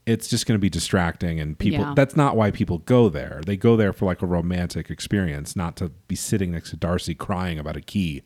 it's 0.05 0.27
just 0.27 0.45
going 0.45 0.59
to 0.59 0.61
be 0.61 0.69
distracting, 0.69 1.39
and 1.39 1.57
people. 1.57 1.79
Yeah. 1.79 1.93
That's 1.95 2.15
not 2.15 2.35
why 2.35 2.51
people 2.51 2.77
go 2.77 3.09
there. 3.09 3.41
They 3.43 3.57
go 3.57 3.75
there 3.75 3.93
for 3.93 4.05
like 4.05 4.21
a 4.21 4.27
romantic 4.27 4.91
experience, 4.91 5.55
not 5.55 5.75
to 5.77 5.89
be 5.89 6.15
sitting 6.15 6.51
next 6.51 6.69
to 6.69 6.77
Darcy 6.77 7.15
crying 7.15 7.57
about 7.57 7.75
a 7.75 7.81
key. 7.81 8.21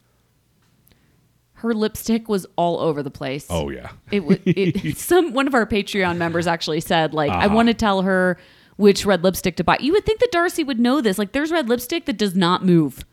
Her 1.62 1.74
lipstick 1.74 2.30
was 2.30 2.46
all 2.56 2.80
over 2.80 3.02
the 3.02 3.10
place. 3.12 3.48
Oh 3.50 3.70
yeah. 3.70 3.90
It, 4.12 4.20
wa- 4.22 4.36
it 4.46 4.98
some 4.98 5.34
one 5.34 5.48
of 5.48 5.54
our 5.56 5.66
Patreon 5.66 6.18
members 6.18 6.46
actually 6.48 6.82
said 6.82 7.14
like 7.14 7.32
I 7.32 7.46
Uh-huh. 7.46 7.56
want 7.56 7.68
to 7.70 7.74
tell 7.74 8.04
her 8.04 8.38
which 8.76 9.06
red 9.08 9.24
lipstick 9.24 9.56
to 9.58 9.64
buy. 9.64 9.78
You 9.80 9.92
would 9.94 10.06
think 10.06 10.20
that 10.20 10.32
Darcy 10.32 10.64
would 10.64 10.80
know 10.80 11.02
this. 11.02 11.18
Like 11.18 11.32
there's 11.32 11.52
red 11.52 11.68
lipstick 11.68 12.06
that 12.06 12.18
does 12.18 12.36
not 12.36 12.64
move. 12.64 13.04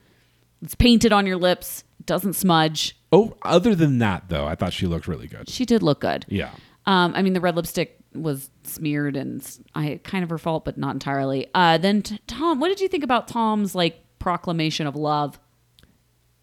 It's 0.63 0.75
painted 0.75 1.11
on 1.13 1.27
your 1.27 1.37
lips, 1.39 1.85
doesn't 2.05 2.35
smudge. 2.35 2.99
Oh, 3.13 3.35
other 3.43 3.75
than 3.75 3.99
that 3.99 4.25
though, 4.29 4.47
I 4.47 4.55
thought 4.57 4.73
she 4.75 4.87
looked 4.87 5.09
really 5.09 5.27
good. 5.27 5.49
She 5.49 5.65
did 5.65 5.83
look 5.83 6.01
good. 6.01 6.27
Yeah. 6.29 6.51
Um, 6.87 7.15
I 7.17 7.23
mean 7.23 7.33
the 7.33 7.41
red 7.41 7.57
lipstick 7.57 7.99
was 8.15 8.51
smeared 8.63 9.17
and 9.17 9.43
I 9.75 10.01
kind 10.05 10.23
of 10.23 10.29
her 10.31 10.39
fault, 10.39 10.67
but 10.67 10.77
not 10.77 10.93
entirely. 10.95 11.49
Uh, 11.55 11.79
then 11.79 12.03
t- 12.03 12.19
Tom, 12.27 12.61
what 12.61 12.69
did 12.69 12.81
you 12.81 12.89
think 12.89 13.05
about 13.05 13.27
Tom's 13.27 13.75
like 13.75 14.05
proclamation 14.19 14.87
of 14.87 14.97
love? 14.97 15.41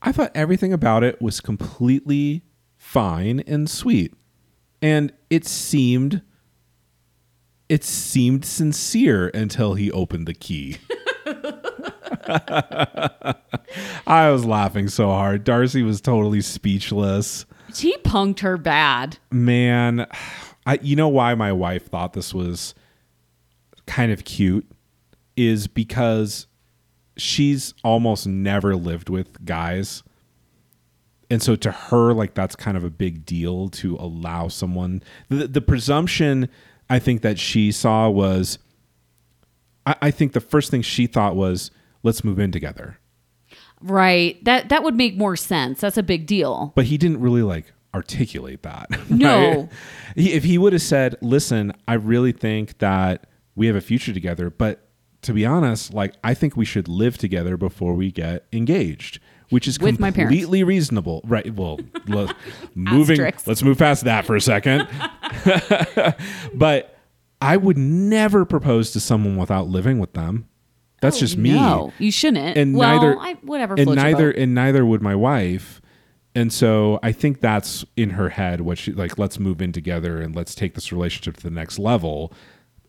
I 0.02 0.12
thought 0.12 0.32
everything 0.34 0.74
about 0.74 1.04
it 1.04 1.22
was 1.22 1.41
completely 1.41 2.43
fine 2.78 3.41
and 3.41 3.70
sweet. 3.70 4.14
And 4.82 5.14
it 5.30 5.45
seemed 5.45 6.24
it 7.70 7.84
seemed 7.84 8.43
sincere 8.43 9.30
until 9.30 9.76
he 9.76 9.91
opened 9.91 10.28
the 10.28 10.34
key. 10.34 10.78
I 14.08 14.30
was 14.30 14.43
laughing 14.45 14.89
so 14.89 15.08
hard. 15.08 15.43
Darcy 15.43 15.84
was 15.84 16.02
totally 16.02 16.41
speechless. 16.41 17.45
He 17.74 17.95
punked 17.99 18.39
her 18.41 18.58
bad. 18.58 19.20
Man, 19.32 20.08
I 20.66 20.80
you 20.82 20.95
know 20.95 21.08
why 21.08 21.36
my 21.36 21.54
wife 21.54 21.88
thought 21.88 22.14
this 22.14 22.34
was 22.34 22.74
kind 23.86 24.12
of 24.12 24.26
cute 24.26 24.70
is 25.38 25.68
because 25.68 26.47
she's 27.18 27.74
almost 27.84 28.26
never 28.28 28.76
lived 28.76 29.09
with 29.09 29.43
guys. 29.45 30.03
And 31.30 31.41
so 31.41 31.55
to 31.57 31.72
her 31.72 32.14
like 32.14 32.34
that's 32.34 32.55
kind 32.55 32.76
of 32.76 32.84
a 32.84 32.89
big 32.89 33.26
deal 33.26 33.70
to 33.70 33.95
allow 33.97 34.47
someone 34.49 35.01
the, 35.30 35.47
the 35.47 35.62
presumption 35.62 36.49
I 36.89 36.99
think 36.99 37.22
that 37.22 37.39
she 37.39 37.72
saw 37.72 38.09
was 38.09 38.59
I, 39.86 39.95
I 40.01 40.12
think 40.12 40.34
the 40.34 40.41
first 40.41 40.72
thing 40.72 40.82
she 40.82 41.07
thought 41.07 41.36
was 41.36 41.72
let's 42.03 42.24
move 42.24 42.38
in 42.39 42.51
together. 42.51 42.97
Right. 43.82 44.43
That 44.43 44.70
that 44.70 44.84
would 44.84 44.95
make 44.95 45.18
more 45.18 45.36
sense. 45.36 45.80
That's 45.82 45.97
a 45.97 46.03
big 46.03 46.26
deal. 46.28 46.74
but 46.76 46.86
he 46.86 46.97
didn't 46.97 47.22
really 47.22 47.43
like 47.43 47.72
articulate 47.93 48.64
that. 48.64 48.89
No. 49.09 49.49
right? 49.62 49.70
He, 50.16 50.34
if 50.34 50.43
he 50.43 50.57
would 50.57 50.74
have 50.74 50.82
said, 50.82 51.16
"Listen, 51.22 51.74
I 51.88 51.93
really 51.95 52.32
think 52.32 52.78
that 52.80 53.28
we 53.55 53.68
have 53.68 53.76
a 53.76 53.82
future 53.82 54.14
together, 54.14 54.49
but 54.49 54.88
to 55.24 55.34
be 55.34 55.46
honest, 55.46 55.94
like 55.94 56.14
I 56.24 56.34
think 56.34 56.56
we 56.58 56.66
should 56.66 56.88
live 56.88 57.18
together 57.18 57.58
before 57.58 57.94
we 57.94 58.12
get 58.12 58.46
engaged." 58.52 59.20
Which 59.50 59.68
is 59.68 59.78
With 59.80 60.00
my 60.00 60.12
parents. 60.12 60.32
completely 60.32 60.64
reasonable, 60.64 61.20
right? 61.26 61.54
Well, 61.54 61.78
le- 62.08 62.34
moving. 62.74 63.20
Asterisk. 63.20 63.46
Let's 63.48 63.62
move 63.62 63.78
past 63.80 64.06
that 64.06 64.26
for 64.26 64.38
a 64.38 64.40
second. 64.40 64.88
but 66.54 66.98
I 67.42 67.58
would 67.58 67.78
never 67.78 68.46
propose 68.46 68.92
to 68.92 69.00
someone 69.00 69.36
without 69.38 69.68
living 69.68 70.00
with 70.00 70.14
them. 70.14 70.48
That's 71.02 71.18
oh, 71.18 71.20
just 71.20 71.36
me 71.38 71.52
No, 71.54 71.92
you 71.98 72.12
shouldn't. 72.12 72.56
and 72.58 72.76
well, 72.78 72.96
neither 72.96 73.20
I, 73.20 73.34
whatever. 73.42 73.74
and 73.74 73.84
floats 73.86 73.98
your 73.98 74.06
neither 74.06 74.32
boat. 74.34 74.42
and 74.42 74.56
neither 74.56 74.86
would 74.86 75.02
my 75.02 75.16
wife 75.16 75.82
and 76.36 76.54
so 76.54 76.98
i 77.04 77.12
think 77.12 77.42
that's 77.42 77.84
in 77.98 78.12
her 78.12 78.30
head 78.30 78.62
what 78.62 78.78
she 78.78 78.92
like 78.94 79.18
let's 79.18 79.38
move 79.40 79.62
in 79.62 79.72
together 79.74 80.22
and 80.22 80.34
let's 80.36 80.54
take 80.56 80.76
this 80.76 80.92
relationship 80.94 81.36
to 81.36 81.44
the 81.44 81.50
next 81.50 81.78
level 81.80 82.32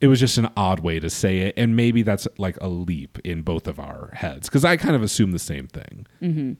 it 0.02 0.08
was 0.08 0.20
just 0.20 0.36
an 0.36 0.50
odd 0.56 0.80
way 0.80 1.00
to 1.00 1.08
say 1.08 1.38
it 1.38 1.54
and 1.56 1.74
maybe 1.74 2.02
that's 2.02 2.28
like 2.36 2.58
a 2.60 2.68
leap 2.68 3.18
in 3.24 3.40
both 3.42 3.66
of 3.66 3.78
our 3.80 4.10
heads 4.12 4.48
because 4.48 4.64
i 4.64 4.76
kind 4.76 4.94
of 4.94 5.02
assume 5.02 5.32
the 5.32 5.38
same 5.38 5.66
thing 5.68 6.06
Mm-hmm. 6.20 6.52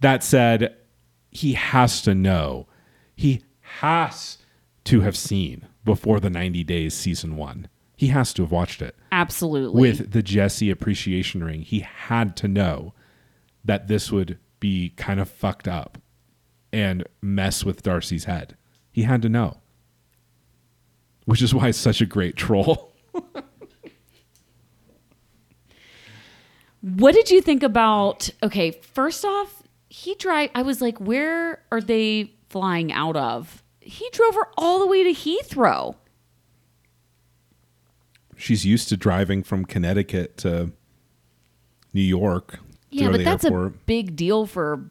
that 0.00 0.22
said 0.22 0.76
he 1.30 1.52
has 1.54 2.02
to 2.02 2.14
know 2.14 2.66
he 3.16 3.42
has 3.60 4.38
to 4.84 5.00
have 5.02 5.16
seen 5.16 5.66
before 5.84 6.20
the 6.20 6.30
90 6.30 6.64
days 6.64 6.94
season 6.94 7.36
one 7.36 7.68
he 7.96 8.08
has 8.08 8.32
to 8.34 8.42
have 8.42 8.50
watched 8.52 8.82
it 8.82 8.96
Absolutely. 9.12 9.78
with 9.80 10.12
the 10.12 10.22
Jesse 10.22 10.70
appreciation 10.70 11.44
ring, 11.44 11.60
he 11.62 11.80
had 11.80 12.34
to 12.38 12.48
know 12.48 12.94
that 13.62 13.88
this 13.88 14.10
would 14.10 14.38
be 14.58 14.90
kind 14.96 15.20
of 15.20 15.28
fucked 15.28 15.68
up 15.68 15.98
and 16.72 17.04
mess 17.20 17.62
with 17.62 17.82
Darcy's 17.82 18.24
head. 18.24 18.56
He 18.90 19.02
had 19.02 19.20
to 19.20 19.28
know. 19.28 19.59
Which 21.26 21.42
is 21.42 21.54
why 21.54 21.68
it's 21.68 21.78
such 21.78 22.00
a 22.00 22.06
great 22.06 22.36
troll. 22.36 22.92
What 26.82 27.14
did 27.14 27.30
you 27.30 27.42
think 27.42 27.62
about? 27.62 28.30
Okay, 28.42 28.70
first 28.70 29.24
off, 29.24 29.62
he 29.88 30.14
drive. 30.14 30.50
I 30.54 30.62
was 30.62 30.80
like, 30.80 30.98
where 30.98 31.62
are 31.70 31.80
they 31.80 32.32
flying 32.48 32.92
out 32.92 33.16
of? 33.16 33.62
He 33.80 34.08
drove 34.12 34.34
her 34.34 34.48
all 34.56 34.78
the 34.78 34.86
way 34.86 35.04
to 35.04 35.10
Heathrow. 35.10 35.96
She's 38.36 38.64
used 38.64 38.88
to 38.88 38.96
driving 38.96 39.42
from 39.42 39.66
Connecticut 39.66 40.38
to 40.38 40.72
New 41.92 42.00
York. 42.00 42.60
Yeah, 42.90 43.10
but 43.10 43.24
that's 43.24 43.44
airport. 43.44 43.66
a 43.66 43.70
big 43.84 44.16
deal 44.16 44.46
for 44.46 44.86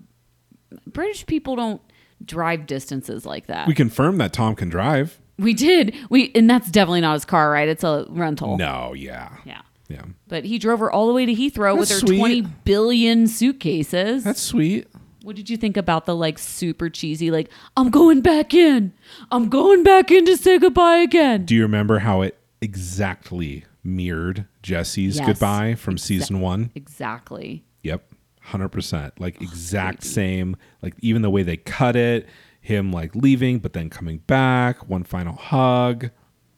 British 0.86 1.26
people. 1.26 1.56
Don't 1.56 1.82
drive 2.24 2.68
distances 2.68 3.26
like 3.26 3.48
that. 3.48 3.68
We 3.68 3.74
confirm 3.74 4.18
that 4.20 4.32
Tom 4.32 4.56
can 4.56 4.70
drive. 4.70 5.20
We 5.40 5.54
did. 5.54 5.96
We 6.10 6.32
and 6.36 6.50
that's 6.50 6.70
definitely 6.70 7.02
not 7.02 7.14
his 7.14 7.26
car, 7.26 7.50
right? 7.50 7.68
It's 7.68 7.84
a 7.84 8.06
rental. 8.10 8.58
No, 8.58 8.94
yeah. 8.94 9.38
Yeah. 9.46 9.62
Yeah. 9.88 10.04
But 10.28 10.46
he 10.46 10.60
drove 10.60 10.80
her 10.82 10.92
all 10.92 11.08
the 11.08 11.14
way 11.14 11.26
to 11.26 11.34
Heathrow 11.34 11.78
with 11.78 11.90
her 11.90 11.96
sweet. 11.96 12.20
20 12.20 12.42
billion 12.64 13.28
suitcases. 13.28 14.24
That's 14.24 14.42
sweet. 14.42 14.88
What 15.24 15.36
did 15.36 15.50
you 15.50 15.58
think 15.58 15.78
about 15.78 16.06
the 16.06 16.16
like 16.16 16.38
super 16.38 16.90
cheesy, 16.90 17.32
like, 17.32 17.50
I'm 17.76 17.90
going 17.90 18.22
back 18.22 18.54
in. 18.54 18.94
I'm 19.32 19.50
going 19.50 19.84
back 19.84 20.12
in 20.12 20.26
to 20.26 20.38
say 20.38 20.60
goodbye 20.60 20.98
again? 20.98 21.46
Do 21.46 21.56
you 21.56 21.64
remember 21.64 22.00
how 22.00 22.22
it 22.22 22.38
exactly 22.62 23.66
mirrored 23.84 24.46
Jesse's 24.62 25.18
Yes. 25.18 25.26
goodbye 25.26 25.76
from 25.76 25.98
season 25.98 26.40
one? 26.40 26.72
Exactly. 26.76 27.64
Yep. 27.84 28.14
100%. 28.48 29.12
Like 29.20 29.38
oh, 29.40 29.44
exact 29.44 30.04
same, 30.04 30.56
like 30.82 30.94
even 31.02 31.22
the 31.22 31.30
way 31.30 31.44
they 31.44 31.58
cut 31.58 31.96
it, 31.96 32.28
him 32.70 32.92
like 32.92 33.14
leaving 33.16 33.60
but 33.60 33.74
then 33.74 33.90
coming 33.90 34.20
back, 34.28 34.88
one 34.88 35.04
final 35.04 35.36
hug. 35.36 36.10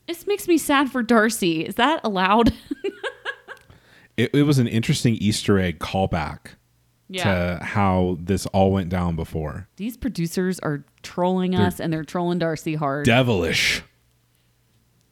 This 0.07 0.28
makes 0.28 0.47
me 0.47 0.57
sad 0.57 0.91
for 0.91 1.01
Darcy. 1.01 1.66
Is 1.66 1.76
that 1.76 2.01
allowed? 2.03 2.53
It, 4.18 4.36
it 4.36 4.43
was 4.43 4.59
an 4.59 4.68
interesting 4.68 5.16
Easter 5.16 5.57
egg 5.57 5.80
callback 5.80 6.55
to 7.14 7.59
how 7.62 8.18
this 8.20 8.45
all 8.47 8.72
went 8.72 8.89
down 8.89 9.16
before. 9.16 9.68
These 9.78 9.97
producers 9.97 10.59
are 10.59 10.84
trolling 11.01 11.55
us 11.55 11.80
and 11.80 11.91
they're 11.91 12.03
trolling 12.03 12.38
Darcy 12.38 12.76
hard. 12.76 13.05
Devilish. 13.05 13.82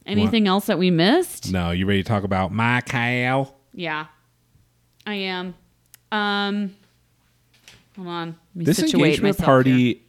Anything 0.06 0.46
else 0.46 0.66
that 0.66 0.78
we 0.78 0.90
missed? 0.90 1.50
No, 1.50 1.70
you 1.72 1.86
ready 1.86 2.02
to 2.02 2.08
talk 2.08 2.24
about 2.24 2.52
MyKul? 2.52 3.52
Yeah. 3.72 4.06
I 5.06 5.14
am. 5.14 5.54
Um 6.12 6.76
hold 7.96 8.08
on. 8.08 8.36
This 8.54 8.76
situate 8.76 8.94
engagement 8.94 9.38
myself 9.38 9.46
party 9.46 9.86
here. 9.94 10.02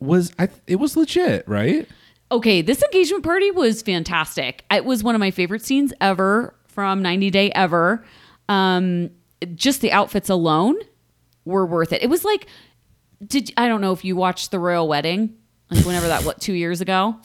Was 0.00 0.32
I 0.38 0.48
it 0.66 0.76
was 0.76 0.96
legit, 0.96 1.48
right? 1.48 1.88
Okay, 2.30 2.60
this 2.60 2.82
engagement 2.82 3.22
party 3.22 3.50
was 3.50 3.82
fantastic. 3.82 4.64
It 4.70 4.84
was 4.84 5.04
one 5.04 5.14
of 5.14 5.20
my 5.20 5.30
favorite 5.30 5.62
scenes 5.64 5.92
ever 6.00 6.54
from 6.66 7.00
90 7.00 7.30
Day 7.30 7.50
Ever. 7.52 8.04
Um, 8.48 9.10
just 9.54 9.80
the 9.80 9.92
outfits 9.92 10.28
alone 10.28 10.76
were 11.44 11.64
worth 11.64 11.92
it. 11.92 12.02
It 12.02 12.10
was 12.10 12.24
like, 12.24 12.46
did 13.24 13.52
I 13.56 13.68
don't 13.68 13.80
know 13.80 13.92
if 13.92 14.04
you 14.04 14.16
watched 14.16 14.50
the 14.50 14.58
royal 14.58 14.88
wedding, 14.88 15.36
like 15.70 15.84
whenever 15.84 16.08
that 16.08 16.24
what 16.24 16.40
two 16.40 16.52
years 16.52 16.80
ago. 16.80 17.16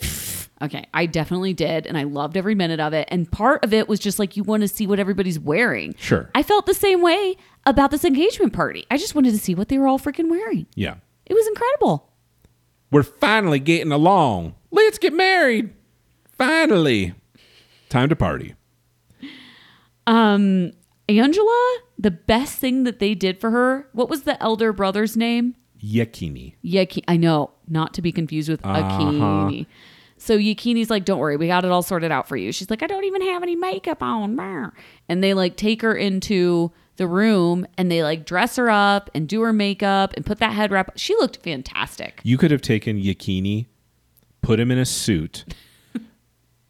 Okay, 0.61 0.86
I 0.93 1.07
definitely 1.07 1.53
did, 1.53 1.88
and 1.88 1.97
I 1.97 2.03
loved 2.03 2.38
every 2.38 2.53
minute 2.53 2.80
of 2.80 2.93
it. 2.93 3.07
And 3.11 3.30
part 3.32 3.65
of 3.65 3.74
it 3.74 3.89
was 3.89 3.99
just 3.99 4.19
like 4.19 4.38
you 4.38 4.43
want 4.43 4.61
to 4.61 4.67
see 4.67 4.86
what 4.86 4.99
everybody's 4.99 5.39
wearing. 5.39 5.95
Sure. 5.97 6.30
I 6.36 6.43
felt 6.43 6.67
the 6.67 6.76
same 6.76 7.01
way 7.01 7.36
about 7.65 7.89
this 7.89 8.05
engagement 8.05 8.53
party. 8.53 8.86
I 8.91 8.97
just 8.97 9.15
wanted 9.15 9.32
to 9.32 9.39
see 9.39 9.55
what 9.55 9.69
they 9.69 9.80
were 9.80 9.88
all 9.88 9.97
freaking 9.97 10.30
wearing. 10.30 10.67
Yeah. 10.76 10.97
It 11.26 11.34
was 11.34 11.47
incredible. 11.47 12.11
We're 12.91 13.03
finally 13.03 13.59
getting 13.59 13.91
along. 13.91 14.55
Let's 14.69 14.97
get 14.97 15.13
married. 15.13 15.73
Finally. 16.37 17.13
Time 17.89 18.09
to 18.09 18.15
party. 18.15 18.55
Um, 20.05 20.71
Angela, 21.07 21.77
the 21.97 22.11
best 22.11 22.57
thing 22.59 22.83
that 22.83 22.99
they 22.99 23.15
did 23.15 23.39
for 23.39 23.51
her, 23.51 23.87
what 23.93 24.09
was 24.09 24.23
the 24.23 24.41
elder 24.41 24.73
brother's 24.73 25.15
name? 25.15 25.55
Yakini. 25.81 26.55
Yaki. 26.63 27.03
I 27.07 27.17
know, 27.17 27.51
not 27.67 27.93
to 27.95 28.01
be 28.01 28.11
confused 28.11 28.49
with 28.49 28.61
Akinyi. 28.61 29.65
So 30.17 30.37
Yakini's 30.37 30.91
like, 30.91 31.05
"Don't 31.05 31.17
worry, 31.17 31.35
we 31.35 31.47
got 31.47 31.65
it 31.65 31.71
all 31.71 31.81
sorted 31.81 32.11
out 32.11 32.27
for 32.27 32.37
you." 32.37 32.51
She's 32.51 32.69
like, 32.69 32.83
"I 32.83 32.87
don't 32.87 33.05
even 33.05 33.23
have 33.23 33.41
any 33.41 33.55
makeup 33.55 34.03
on," 34.03 34.71
and 35.09 35.23
they 35.23 35.33
like 35.33 35.57
take 35.57 35.81
her 35.81 35.95
into 35.95 36.71
the 37.02 37.08
room 37.08 37.66
and 37.80 37.91
they 37.91 38.04
like 38.04 38.26
dress 38.26 38.58
her 38.58 38.70
up 38.70 39.10
and 39.16 39.28
do 39.28 39.41
her 39.41 39.52
makeup 39.52 40.14
and 40.16 40.24
put 40.24 40.38
that 40.38 40.54
head 40.54 40.70
wrap. 40.70 40.91
She 40.97 41.16
looked 41.16 41.38
fantastic. 41.38 42.22
You 42.24 42.38
could 42.38 42.52
have 42.52 42.62
taken 42.62 43.02
Yakini, 43.02 43.66
put 44.43 44.60
him 44.60 44.70
in 44.70 44.78
a 44.78 44.86
suit, 44.86 45.43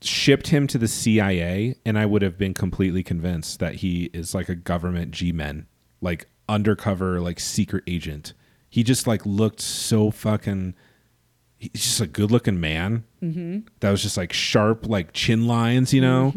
shipped 0.01 0.47
him 0.47 0.67
to 0.67 0.77
the 0.77 0.87
CIA, 0.87 1.75
and 1.85 1.99
I 1.99 2.05
would 2.05 2.21
have 2.21 2.37
been 2.37 2.53
completely 2.53 3.03
convinced 3.03 3.59
that 3.59 3.75
he 3.75 4.09
is 4.13 4.33
like 4.33 4.47
a 4.47 4.55
government 4.55 5.11
G 5.11 5.33
men, 5.33 5.67
like 5.99 6.29
undercover, 6.47 7.19
like 7.19 7.41
secret 7.41 7.83
agent. 7.85 8.31
He 8.69 8.83
just 8.83 9.05
like 9.05 9.25
looked 9.25 9.59
so 9.59 10.11
fucking. 10.11 10.75
He's 11.57 11.73
just 11.73 11.99
a 11.99 12.07
good 12.07 12.31
looking 12.31 12.61
man. 12.61 13.03
Mm-hmm. 13.21 13.67
That 13.81 13.91
was 13.91 14.01
just 14.01 14.15
like 14.15 14.31
sharp, 14.31 14.87
like 14.87 15.11
chin 15.11 15.45
lines, 15.45 15.93
you 15.93 15.99
know? 15.99 16.33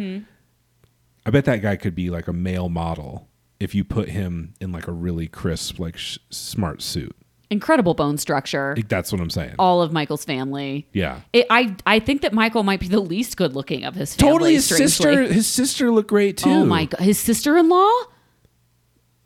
I 1.24 1.30
bet 1.30 1.44
that 1.44 1.62
guy 1.62 1.76
could 1.76 1.94
be 1.94 2.10
like 2.10 2.26
a 2.26 2.32
male 2.32 2.68
model 2.68 3.28
if 3.60 3.74
you 3.74 3.84
put 3.84 4.08
him 4.10 4.54
in 4.60 4.72
like 4.72 4.88
a 4.88 4.92
really 4.92 5.26
crisp, 5.28 5.78
like 5.78 5.96
sh- 5.96 6.18
smart 6.30 6.82
suit. 6.82 7.14
Incredible 7.50 7.94
bone 7.94 8.18
structure. 8.18 8.76
That's 8.88 9.12
what 9.12 9.20
I'm 9.20 9.30
saying. 9.30 9.54
All 9.58 9.80
of 9.82 9.92
Michael's 9.92 10.24
family. 10.24 10.88
Yeah. 10.92 11.20
It, 11.32 11.46
I 11.50 11.76
I 11.86 11.98
think 12.00 12.22
that 12.22 12.32
Michael 12.32 12.62
might 12.64 12.80
be 12.80 12.88
the 12.88 13.00
least 13.00 13.36
good 13.36 13.54
looking 13.54 13.84
of 13.84 13.94
his 13.94 14.14
family. 14.14 14.32
totally 14.32 14.54
his 14.54 14.64
strangely. 14.64 14.86
sister 14.88 15.22
his 15.32 15.46
sister 15.46 15.90
looked 15.90 16.08
great 16.08 16.36
too 16.38 16.50
Oh 16.50 16.64
my 16.64 16.86
god, 16.86 17.00
his 17.00 17.18
sister 17.18 17.56
in 17.56 17.68
law. 17.68 17.90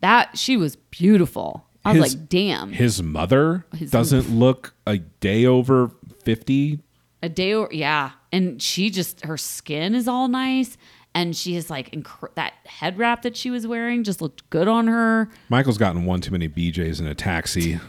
That 0.01 0.37
she 0.37 0.57
was 0.57 0.75
beautiful. 0.75 1.65
I 1.83 1.93
was 1.97 2.13
like, 2.13 2.29
damn. 2.29 2.71
his 2.71 3.01
mother 3.01 3.65
His- 3.75 3.89
doesn't 3.91 4.29
look 4.29 4.73
a 4.85 4.97
day 4.97 5.45
over 5.45 5.91
50 6.23 6.81
a 7.23 7.29
day 7.29 7.53
or 7.53 7.67
yeah 7.71 8.11
and 8.31 8.61
she 8.61 8.89
just 8.89 9.25
her 9.25 9.37
skin 9.37 9.93
is 9.95 10.07
all 10.07 10.27
nice 10.27 10.77
and 11.13 11.35
she 11.35 11.55
is 11.55 11.69
like 11.69 11.91
inc- 11.91 12.33
that 12.35 12.53
head 12.65 12.97
wrap 12.97 13.21
that 13.23 13.35
she 13.35 13.49
was 13.51 13.65
wearing 13.67 14.03
just 14.03 14.21
looked 14.21 14.49
good 14.49 14.67
on 14.67 14.87
her. 14.87 15.29
Michael's 15.49 15.77
gotten 15.77 16.05
one 16.05 16.21
too 16.21 16.31
many 16.31 16.47
bjs 16.47 16.99
in 16.99 17.07
a 17.07 17.15
taxi. 17.15 17.79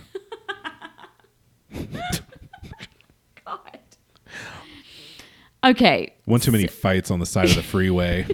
God. 3.44 3.78
Okay. 5.64 6.14
One 6.24 6.40
too 6.40 6.52
many 6.52 6.66
fights 6.66 7.10
on 7.10 7.20
the 7.20 7.26
side 7.26 7.50
of 7.50 7.56
the 7.56 7.62
freeway. 7.62 8.26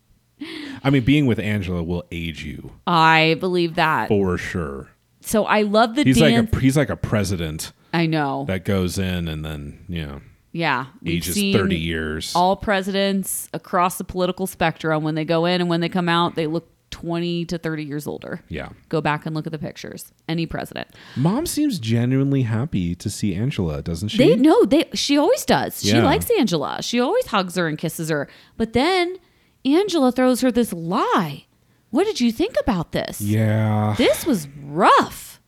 I 0.84 0.90
mean 0.90 1.04
being 1.04 1.26
with 1.26 1.38
angela 1.38 1.82
will 1.82 2.04
age 2.12 2.44
you. 2.44 2.72
I 2.86 3.36
believe 3.40 3.74
that. 3.74 4.08
For 4.08 4.38
sure. 4.38 4.88
So 5.20 5.44
i 5.44 5.62
love 5.62 5.94
the 5.94 6.04
he's 6.04 6.18
dance 6.18 6.52
like 6.52 6.60
a 6.60 6.60
he's 6.60 6.76
like 6.76 6.88
a 6.88 6.96
president 6.96 7.72
i 7.92 8.06
know. 8.06 8.44
that 8.48 8.64
goes 8.64 8.98
in 8.98 9.28
and 9.28 9.44
then 9.44 9.84
you 9.88 10.06
know 10.06 10.20
yeah 10.58 10.86
ages 11.06 11.34
30 11.36 11.76
years 11.76 12.32
all 12.34 12.56
presidents 12.56 13.48
across 13.52 13.98
the 13.98 14.04
political 14.04 14.46
spectrum 14.46 15.02
when 15.02 15.14
they 15.14 15.24
go 15.24 15.44
in 15.44 15.60
and 15.60 15.70
when 15.70 15.80
they 15.80 15.88
come 15.88 16.08
out 16.08 16.34
they 16.34 16.46
look 16.46 16.68
20 16.90 17.44
to 17.44 17.58
30 17.58 17.84
years 17.84 18.06
older 18.06 18.40
yeah 18.48 18.70
go 18.88 19.00
back 19.00 19.26
and 19.26 19.34
look 19.36 19.46
at 19.46 19.52
the 19.52 19.58
pictures 19.58 20.10
any 20.26 20.46
president 20.46 20.88
mom 21.16 21.44
seems 21.46 21.78
genuinely 21.78 22.42
happy 22.42 22.94
to 22.94 23.08
see 23.10 23.34
angela 23.34 23.82
doesn't 23.82 24.08
she 24.08 24.18
They 24.18 24.36
no, 24.36 24.64
they 24.64 24.88
she 24.94 25.16
always 25.18 25.44
does. 25.44 25.82
She 25.82 26.00
likes 26.00 26.30
Angela. 26.38 26.82
She 26.82 26.98
always 26.98 27.26
hugs 27.26 27.56
her 27.56 27.68
and 27.68 27.76
kisses 27.78 28.08
her. 28.08 28.26
But 28.56 28.72
then 28.72 29.16
Angela 29.64 30.10
throws 30.12 30.40
her 30.40 30.50
this 30.50 30.72
lie. 30.72 31.44
What 31.90 32.04
did 32.04 32.20
you 32.20 32.32
think 32.32 32.54
about 32.58 32.92
this? 32.92 33.20
yeah 33.20 33.94
This 33.98 34.24
was 34.26 34.48
rough. 34.64 35.40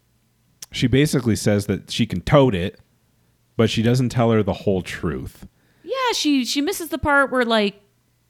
she 0.72 0.86
basically 0.86 1.36
says 1.36 1.66
that 1.66 1.90
she 1.90 2.04
can 2.06 2.20
tote 2.20 2.54
it, 2.54 2.78
but 3.60 3.68
she 3.68 3.82
doesn't 3.82 4.08
tell 4.08 4.30
her 4.30 4.42
the 4.42 4.54
whole 4.54 4.80
truth. 4.80 5.46
Yeah, 5.82 6.12
she 6.14 6.46
she 6.46 6.62
misses 6.62 6.88
the 6.88 6.96
part 6.96 7.30
where 7.30 7.44
like 7.44 7.78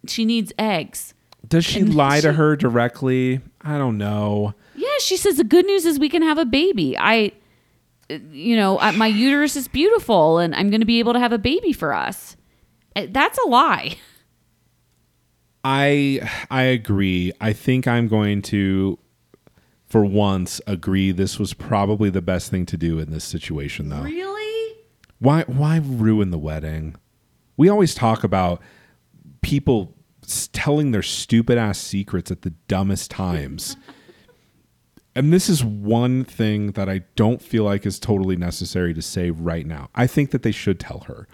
she 0.09 0.25
needs 0.25 0.53
eggs. 0.59 1.15
Does 1.47 1.65
she 1.65 1.83
And 1.83 1.95
lie 2.03 2.21
to 2.21 2.33
her 2.33 2.57
directly? 2.57 3.41
I 3.61 3.79
don't 3.79 3.97
know. 3.97 4.55
Yeah, 4.75 4.89
she 4.99 5.17
says 5.17 5.37
the 5.37 5.45
good 5.45 5.67
news 5.67 5.87
is 5.87 6.01
we 6.01 6.09
can 6.09 6.23
have 6.23 6.37
a 6.37 6.45
baby. 6.45 6.99
I 6.99 7.31
you 8.09 8.57
know, 8.57 8.81
my 8.97 9.07
uterus 9.07 9.55
is 9.55 9.69
beautiful 9.69 10.39
and 10.39 10.53
I'm 10.53 10.69
going 10.69 10.81
to 10.81 10.85
be 10.85 10.99
able 10.99 11.13
to 11.13 11.21
have 11.21 11.33
a 11.33 11.39
baby 11.39 11.73
for 11.73 11.93
us. 11.93 12.37
Uh, 12.97 13.07
That's 13.09 13.39
a 13.39 13.49
lie. 13.49 13.99
I 15.63 16.29
I 16.51 16.63
agree. 16.63 17.31
I 17.41 17.53
think 17.53 17.87
I'm 17.87 18.09
going 18.09 18.43
to 18.43 18.99
for 19.87 20.05
once 20.05 20.61
agree 20.67 21.13
this 21.13 21.39
was 21.39 21.55
probably 21.55 22.11
the 22.11 22.21
best 22.21 22.51
thing 22.51 22.67
to 22.67 22.77
do 22.77 22.99
in 22.99 23.13
this 23.13 23.23
situation 23.23 23.91
though. 23.91 24.03
Really? 24.03 24.40
Why 25.21 25.45
why 25.47 25.77
ruin 25.77 26.31
the 26.31 26.39
wedding? 26.39 26.97
We 27.57 27.69
always 27.69 27.95
talk 27.95 28.25
about 28.25 28.61
people 29.43 29.95
telling 30.53 30.91
their 30.91 31.03
stupid 31.03 31.59
ass 31.59 31.79
secrets 31.79 32.31
at 32.31 32.43
the 32.43 32.51
dumbest 32.69 33.11
times. 33.11 33.77
and 35.15 35.33
this 35.33 35.49
is 35.49 35.63
one 35.63 36.25
thing 36.25 36.73
that 36.73 36.89
I 36.89 37.03
don't 37.17 37.43
feel 37.43 37.65
like 37.65 37.85
is 37.85 37.99
totally 37.99 38.37
necessary 38.37 38.95
to 38.95 39.03
say 39.03 39.31
right 39.31 39.67
now. 39.67 39.91
I 39.95 40.07
think 40.07 40.31
that 40.31 40.43
they 40.43 40.53
should 40.53 40.81
tell 40.81 41.01
her. 41.01 41.29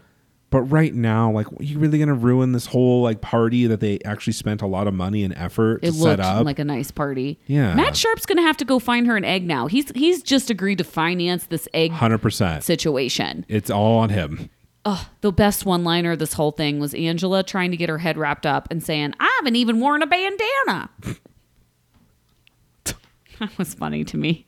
But 0.57 0.62
right 0.62 0.94
now, 0.94 1.30
like, 1.30 1.46
are 1.52 1.62
you 1.62 1.78
really 1.78 1.98
going 1.98 2.09
to 2.09 2.14
ruin 2.14 2.52
this 2.52 2.64
whole 2.64 3.02
like 3.02 3.20
party 3.20 3.66
that 3.66 3.80
they 3.80 3.98
actually 4.07 4.32
spent 4.32 4.62
a 4.62 4.66
lot 4.66 4.86
of 4.88 4.94
money 4.94 5.22
and 5.22 5.34
effort 5.36 5.80
It 5.82 5.88
to 5.88 5.92
set 5.92 6.02
looked 6.02 6.20
up? 6.22 6.46
like 6.46 6.59
a 6.59 6.64
nice 6.64 6.90
party. 6.90 7.38
Yeah. 7.46 7.74
Matt 7.74 7.94
Sharp's 7.94 8.24
gonna 8.24 8.40
have 8.40 8.57
to 8.57 8.64
go 8.64 8.78
find 8.78 9.07
her 9.07 9.18
an 9.18 9.24
egg 9.24 9.46
now. 9.46 9.66
He's 9.66 9.90
he's 9.94 10.22
just 10.22 10.48
agreed 10.48 10.78
to 10.78 10.84
finance 10.84 11.44
this 11.46 11.68
egg 11.74 11.90
Hundred 11.90 12.22
percent. 12.22 12.64
situation. 12.64 13.44
It's 13.48 13.68
all 13.68 13.98
on 13.98 14.09
him. 14.09 14.48
Oh, 14.86 15.07
the 15.20 15.30
best 15.32 15.66
one 15.66 15.84
liner 15.84 16.12
of 16.12 16.20
this 16.20 16.32
whole 16.32 16.52
thing 16.52 16.78
was 16.80 16.94
Angela 16.94 17.42
trying 17.42 17.70
to 17.72 17.76
get 17.76 17.88
her 17.90 17.98
head 17.98 18.16
wrapped 18.16 18.46
up 18.46 18.68
and 18.70 18.82
saying, 18.82 19.12
I 19.20 19.30
haven't 19.40 19.57
even 19.57 19.78
worn 19.80 20.00
a 20.00 20.07
bandana. 20.07 20.88
that 23.40 23.59
was 23.59 23.74
funny 23.74 24.04
to 24.04 24.16
me. 24.16 24.46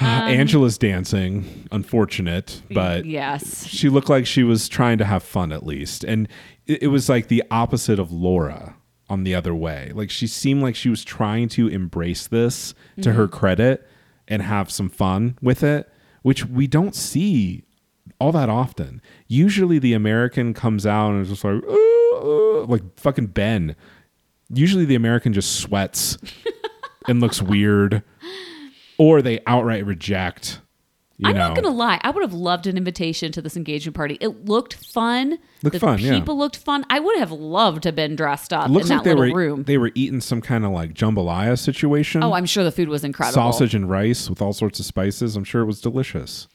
Angela's 0.00 0.76
dancing, 0.76 1.68
unfortunate, 1.70 2.62
but 2.72 3.04
yes. 3.04 3.66
she 3.66 3.88
looked 3.88 4.08
like 4.08 4.26
she 4.26 4.42
was 4.42 4.68
trying 4.68 4.98
to 4.98 5.04
have 5.04 5.22
fun 5.22 5.52
at 5.52 5.64
least. 5.64 6.02
And 6.04 6.28
it, 6.66 6.84
it 6.84 6.86
was 6.88 7.08
like 7.08 7.28
the 7.28 7.44
opposite 7.50 7.98
of 7.98 8.10
laura 8.10 8.76
on 9.08 9.24
the 9.24 9.34
other 9.34 9.54
way. 9.54 9.92
Like 9.94 10.10
she 10.10 10.26
seemed 10.26 10.62
like 10.62 10.74
she 10.74 10.88
was 10.88 11.04
trying 11.04 11.48
to 11.50 11.68
embrace 11.68 12.26
this 12.26 12.74
to 13.02 13.12
her 13.12 13.28
credit 13.28 13.86
and 14.26 14.42
have 14.42 14.70
some 14.70 14.88
fun 14.88 15.38
with 15.42 15.62
it 15.62 15.90
which 16.24 16.46
we 16.46 16.66
don't 16.66 16.94
see 16.94 17.64
all 18.18 18.32
that 18.32 18.48
often. 18.48 19.00
Usually 19.28 19.78
the 19.78 19.92
american 19.92 20.54
comes 20.54 20.86
out 20.86 21.10
and 21.10 21.22
is 21.22 21.28
just 21.28 21.44
like 21.44 21.62
"Uh, 21.62 22.16
uh," 22.16 22.64
like 22.66 22.82
fucking 22.98 23.28
ben. 23.28 23.76
Usually 24.48 24.86
the 24.86 24.94
american 24.94 25.32
just 25.32 25.60
sweats 25.60 26.18
and 27.08 27.20
looks 27.20 27.40
weird 27.40 28.02
or 28.98 29.22
they 29.22 29.40
outright 29.46 29.84
reject 29.86 30.60
you 31.16 31.28
I'm 31.28 31.36
know 31.36 31.48
not 31.48 31.54
gonna 31.54 31.70
lie. 31.70 32.00
I 32.02 32.10
would 32.10 32.22
have 32.22 32.32
loved 32.32 32.66
an 32.66 32.76
invitation 32.76 33.30
to 33.32 33.42
this 33.42 33.56
engagement 33.56 33.94
party. 33.94 34.18
It 34.20 34.46
looked 34.46 34.74
fun. 34.74 35.38
Looked 35.62 35.74
the 35.74 35.80
fun, 35.80 35.98
yeah. 36.00 36.18
People 36.18 36.36
looked 36.36 36.56
fun. 36.56 36.84
I 36.90 36.98
would 36.98 37.18
have 37.18 37.30
loved 37.30 37.84
to 37.84 37.88
have 37.88 37.96
been 37.96 38.16
dressed 38.16 38.52
up 38.52 38.66
in 38.66 38.72
like 38.72 38.86
that 38.86 39.04
they 39.04 39.14
little 39.14 39.32
were 39.32 39.38
room. 39.38 39.62
they 39.62 39.78
were 39.78 39.92
eating 39.94 40.20
some 40.20 40.40
kind 40.40 40.64
of 40.64 40.72
like 40.72 40.92
jambalaya 40.94 41.56
situation. 41.56 42.24
oh, 42.24 42.32
I'm 42.32 42.46
sure 42.46 42.64
the 42.64 42.72
food 42.72 42.88
was 42.88 43.04
incredible. 43.04 43.34
sausage 43.34 43.76
and 43.76 43.88
rice 43.88 44.28
with 44.28 44.42
all 44.42 44.52
sorts 44.52 44.80
of 44.80 44.86
spices. 44.86 45.36
I'm 45.36 45.44
sure 45.44 45.62
it 45.62 45.66
was 45.66 45.80
delicious. 45.80 46.48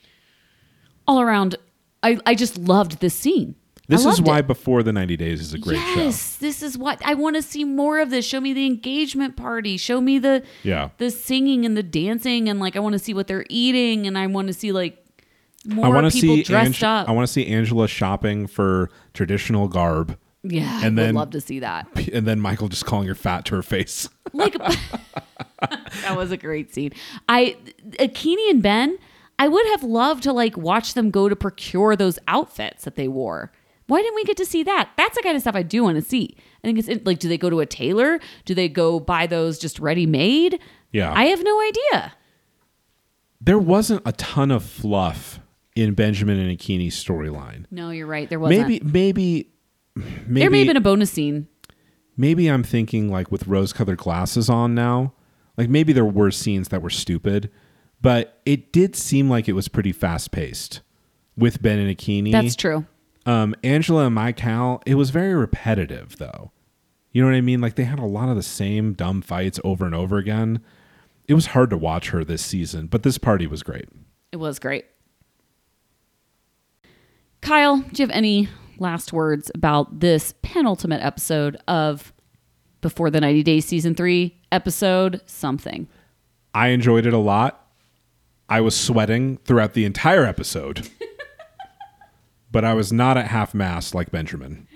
all 1.08 1.20
around. 1.22 1.56
I, 2.02 2.18
I 2.26 2.34
just 2.34 2.58
loved 2.58 3.00
this 3.00 3.14
scene. 3.14 3.54
This 3.90 4.04
is 4.06 4.20
why 4.22 4.38
it. 4.38 4.46
Before 4.46 4.82
the 4.82 4.92
90 4.92 5.16
Days 5.16 5.40
is 5.40 5.52
a 5.54 5.58
great 5.58 5.76
yes, 5.78 6.36
this 6.36 6.62
is 6.62 6.78
what 6.78 7.00
I 7.04 7.14
want 7.14 7.36
to 7.36 7.42
see 7.42 7.64
more 7.64 8.00
of 8.00 8.10
this. 8.10 8.24
Show 8.24 8.40
me 8.40 8.52
the 8.52 8.66
engagement 8.66 9.36
party. 9.36 9.76
Show 9.76 10.00
me 10.00 10.18
the. 10.18 10.42
Yeah. 10.62 10.90
the 10.98 11.10
singing 11.10 11.64
and 11.66 11.76
the 11.76 11.82
dancing 11.82 12.48
and 12.48 12.60
like 12.60 12.76
I 12.76 12.80
want 12.80 12.92
to 12.94 12.98
see 12.98 13.12
what 13.14 13.26
they're 13.26 13.46
eating 13.48 14.06
and 14.06 14.16
I 14.16 14.26
want 14.26 14.48
to 14.48 14.54
see 14.54 14.72
like 14.72 15.04
more 15.66 15.84
I 15.86 15.88
want 15.90 16.10
to 16.10 16.20
people 16.20 16.36
see 16.36 16.42
dressed 16.44 16.66
Ange- 16.66 16.84
up. 16.84 17.08
I 17.08 17.12
want 17.12 17.26
to 17.26 17.32
see 17.32 17.46
Angela 17.46 17.86
shopping 17.88 18.46
for 18.46 18.90
traditional 19.12 19.68
garb, 19.68 20.16
yeah, 20.42 20.80
and 20.84 20.96
then- 20.96 21.14
would 21.14 21.20
love 21.20 21.30
to 21.32 21.40
see 21.40 21.58
that. 21.60 21.86
and 22.12 22.26
then 22.26 22.40
Michael 22.40 22.68
just 22.68 22.86
calling 22.86 23.06
her 23.08 23.14
fat 23.14 23.44
to 23.46 23.56
her 23.56 23.62
face. 23.62 24.08
Like 24.32 24.54
that 25.60 26.14
was 26.16 26.30
a 26.30 26.36
great 26.36 26.72
scene. 26.72 26.92
I 27.28 27.56
Akinyi 27.98 28.50
and 28.50 28.62
Ben, 28.62 28.96
I 29.40 29.48
would 29.48 29.66
have 29.68 29.82
loved 29.82 30.22
to 30.24 30.32
like 30.32 30.56
watch 30.56 30.94
them 30.94 31.10
go 31.10 31.28
to 31.28 31.34
procure 31.36 31.96
those 31.96 32.18
outfits 32.28 32.84
that 32.84 32.94
they 32.96 33.08
wore. 33.08 33.50
Why 33.90 34.00
didn't 34.02 34.14
we 34.14 34.24
get 34.24 34.36
to 34.38 34.46
see 34.46 34.62
that? 34.62 34.90
That's 34.96 35.16
the 35.16 35.22
kind 35.22 35.36
of 35.36 35.42
stuff 35.42 35.54
I 35.54 35.62
do 35.62 35.82
want 35.82 35.96
to 35.96 36.02
see. 36.02 36.36
I 36.62 36.68
think 36.68 36.78
it's 36.78 37.04
like, 37.06 37.18
do 37.18 37.28
they 37.28 37.36
go 37.38 37.50
to 37.50 37.60
a 37.60 37.66
tailor? 37.66 38.20
Do 38.44 38.54
they 38.54 38.68
go 38.68 39.00
buy 39.00 39.26
those 39.26 39.58
just 39.58 39.78
ready 39.78 40.06
made? 40.06 40.60
Yeah. 40.92 41.12
I 41.12 41.24
have 41.26 41.42
no 41.42 41.60
idea. 41.60 42.12
there 43.40 43.58
wasn't 43.58 44.02
a 44.04 44.12
ton 44.12 44.50
of 44.50 44.62
fluff 44.64 45.40
in 45.74 45.94
Benjamin 45.94 46.38
and 46.38 46.56
Akinyi's 46.56 47.02
storyline. 47.02 47.64
No, 47.70 47.90
you're 47.90 48.06
right. 48.06 48.28
There 48.28 48.38
wasn't. 48.38 48.68
Maybe, 48.68 48.80
maybe, 48.84 49.52
maybe, 49.94 50.40
there 50.40 50.50
may 50.50 50.58
have 50.58 50.66
been 50.66 50.76
a 50.76 50.80
bonus 50.80 51.10
scene. 51.10 51.48
maybe 52.16 52.48
I'm 52.48 52.62
thinking 52.62 53.10
like 53.10 53.30
with 53.32 53.46
rose-colored 53.46 53.98
glasses 53.98 54.48
on 54.50 54.74
now. 54.74 55.14
Like 55.56 55.68
maybe 55.68 55.92
there 55.92 56.04
were 56.04 56.30
scenes 56.30 56.68
that 56.68 56.82
were 56.82 56.90
stupid, 56.90 57.50
but 58.00 58.40
it 58.46 58.72
did 58.72 58.94
seem 58.96 59.28
like 59.28 59.48
it 59.48 59.52
was 59.52 59.68
pretty 59.68 59.92
fast-paced 59.92 60.80
with 61.36 61.60
Ben 61.62 61.78
and 61.78 61.96
Akini. 61.96 62.32
That's 62.32 62.56
true. 62.56 62.86
Um, 63.26 63.54
Angela 63.62 64.06
and 64.06 64.14
my 64.14 64.26
Michael, 64.26 64.82
it 64.86 64.94
was 64.94 65.10
very 65.10 65.34
repetitive 65.34 66.16
though. 66.16 66.52
You 67.12 67.22
know 67.22 67.28
what 67.28 67.36
I 67.36 67.40
mean? 67.40 67.60
Like 67.60 67.74
they 67.74 67.84
had 67.84 67.98
a 67.98 68.04
lot 68.06 68.28
of 68.28 68.36
the 68.36 68.42
same 68.42 68.92
dumb 68.92 69.20
fights 69.22 69.58
over 69.64 69.84
and 69.84 69.94
over 69.94 70.16
again. 70.16 70.60
It 71.28 71.34
was 71.34 71.46
hard 71.46 71.70
to 71.70 71.76
watch 71.76 72.10
her 72.10 72.24
this 72.24 72.44
season, 72.44 72.86
but 72.86 73.02
this 73.02 73.18
party 73.18 73.46
was 73.46 73.62
great. 73.62 73.88
It 74.32 74.36
was 74.36 74.58
great. 74.58 74.86
Kyle, 77.40 77.78
do 77.78 78.02
you 78.02 78.06
have 78.06 78.14
any 78.14 78.48
last 78.78 79.12
words 79.12 79.50
about 79.54 80.00
this 80.00 80.34
penultimate 80.42 81.02
episode 81.02 81.56
of 81.68 82.12
Before 82.80 83.10
the 83.10 83.20
90 83.20 83.42
Days 83.42 83.64
Season 83.64 83.94
3 83.94 84.36
episode 84.52 85.20
something? 85.26 85.88
I 86.54 86.68
enjoyed 86.68 87.06
it 87.06 87.12
a 87.12 87.18
lot. 87.18 87.66
I 88.48 88.60
was 88.60 88.76
sweating 88.76 89.36
throughout 89.38 89.74
the 89.74 89.84
entire 89.84 90.24
episode, 90.24 90.88
but 92.50 92.64
I 92.64 92.74
was 92.74 92.92
not 92.92 93.16
at 93.16 93.28
half 93.28 93.54
mast 93.54 93.94
like 93.94 94.10
Benjamin. 94.10 94.66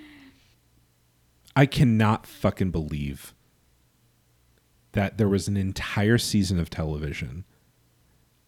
I 1.57 1.66
cannot 1.66 2.27
fucking 2.27 2.70
believe 2.70 3.35
that 4.93 5.18
there 5.18 5.29
was 5.29 5.49
an 5.49 5.57
entire 5.57 6.18
season 6.18 6.59
of 6.59 6.70
television 6.70 7.45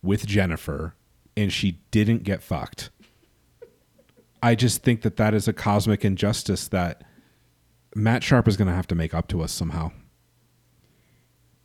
with 0.03 0.27
Jennifer 0.27 0.95
and 1.37 1.53
she 1.53 1.81
didn't 1.91 2.23
get 2.23 2.43
fucked. 2.43 2.91
I 4.43 4.55
just 4.55 4.83
think 4.83 5.03
that 5.03 5.17
that 5.17 5.35
is 5.35 5.49
a 5.49 5.53
cosmic 5.53 6.05
injustice 6.05 6.69
that 6.69 7.03
Matt 7.95 8.23
Sharp 8.23 8.47
is 8.47 8.57
going 8.57 8.69
to 8.69 8.75
have 8.75 8.87
to 8.89 8.95
make 8.95 9.15
up 9.15 9.29
to 9.29 9.43
us 9.43 9.53
somehow. 9.53 9.91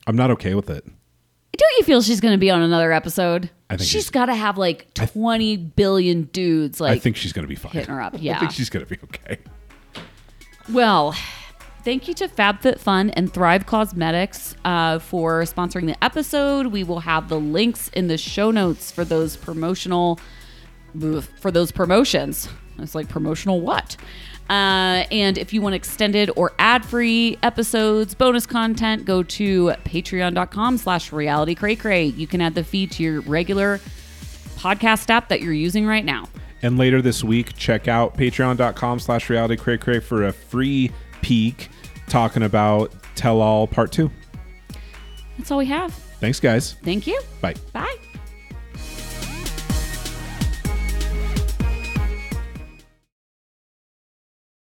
I'm 0.08 0.16
not 0.16 0.32
okay 0.32 0.56
with 0.56 0.70
it. 0.70 0.86
Don't 1.58 1.78
you 1.78 1.84
feel 1.84 2.02
she's 2.02 2.22
going 2.22 2.34
to 2.34 2.38
be 2.38 2.50
on 2.50 2.62
another 2.62 2.92
episode? 2.92 3.50
I 3.70 3.78
think 3.78 3.90
she's 3.90 4.10
got 4.10 4.26
to 4.26 4.36
have 4.36 4.58
like 4.58 4.94
20 4.96 5.58
billion 5.58 6.24
dudes 6.24 6.80
like 6.82 6.92
I 6.92 7.00
think 7.00 7.16
she's 7.16 7.34
going 7.34 7.44
to 7.44 7.50
be 7.50 7.56
fine. 7.56 7.72
hitting 7.72 7.94
her 7.94 8.02
up. 8.02 8.16
Yeah. 8.18 8.38
I 8.38 8.40
think 8.40 8.52
she's 8.52 8.70
going 8.70 8.86
to 8.86 8.90
be 8.90 9.00
okay. 9.04 9.38
Well, 10.72 11.16
thank 11.84 12.08
you 12.08 12.14
to 12.16 12.28
FabFitFun 12.28 13.14
and 13.16 13.34
Thrive 13.34 13.66
Causemetics 13.66 14.56
uh, 14.64 15.00
for 15.00 15.42
sponsoring 15.44 15.86
the 15.88 16.02
episode. 16.04 16.68
We 16.68 16.84
will 16.84 17.02
have 17.02 17.30
the 17.30 17.40
links 17.40 17.90
in 17.90 18.08
the 18.08 18.18
show 18.18 18.52
notes 18.52 18.92
for 18.92 19.04
those 19.04 19.36
promotional 19.38 20.20
for 21.40 21.52
those 21.52 21.72
promotions. 21.72 22.50
It's 22.80 22.96
like 22.96 23.08
promotional 23.08 23.62
what? 23.62 23.96
Uh, 24.52 25.06
and 25.12 25.38
if 25.38 25.54
you 25.54 25.62
want 25.62 25.74
extended 25.74 26.30
or 26.36 26.52
ad-free 26.60 27.38
episodes, 27.42 28.14
bonus 28.14 28.46
content, 28.46 29.06
go 29.06 29.24
to 29.24 29.68
patreon.com 29.86 30.78
slash 30.78 31.14
reality 31.14 31.56
cray 31.56 31.78
cray. 31.78 32.04
You 32.04 32.28
can 32.28 32.42
add 32.42 32.54
the 32.54 32.64
feed 32.66 32.92
to 32.92 33.04
your 33.04 33.22
regular 33.22 33.80
podcast 34.58 35.10
app 35.10 35.30
that 35.30 35.40
you're 35.40 35.54
using 35.54 35.88
right 35.88 36.04
now. 36.04 36.28
And 36.64 36.78
later 36.78 37.02
this 37.02 37.24
week, 37.24 37.56
check 37.56 37.88
out 37.88 38.18
patreon.com 38.18 39.00
slash 39.00 39.30
reality 39.30 39.56
cray 39.56 39.78
cray 39.78 40.02
for 40.02 40.26
a 40.26 40.34
free 40.34 40.92
peek 41.22 41.70
talking 42.10 42.44
about 42.44 42.94
Tell 43.16 43.40
All 43.40 43.68
Part 43.68 43.94
2. 43.94 44.12
That's 45.38 45.50
all 45.50 45.60
we 45.60 45.66
have. 45.68 45.94
Thanks, 46.20 46.42
guys. 46.42 46.74
Thank 46.84 47.08
you. 47.08 47.22
Bye. 47.40 47.56
Bye. 47.72 47.96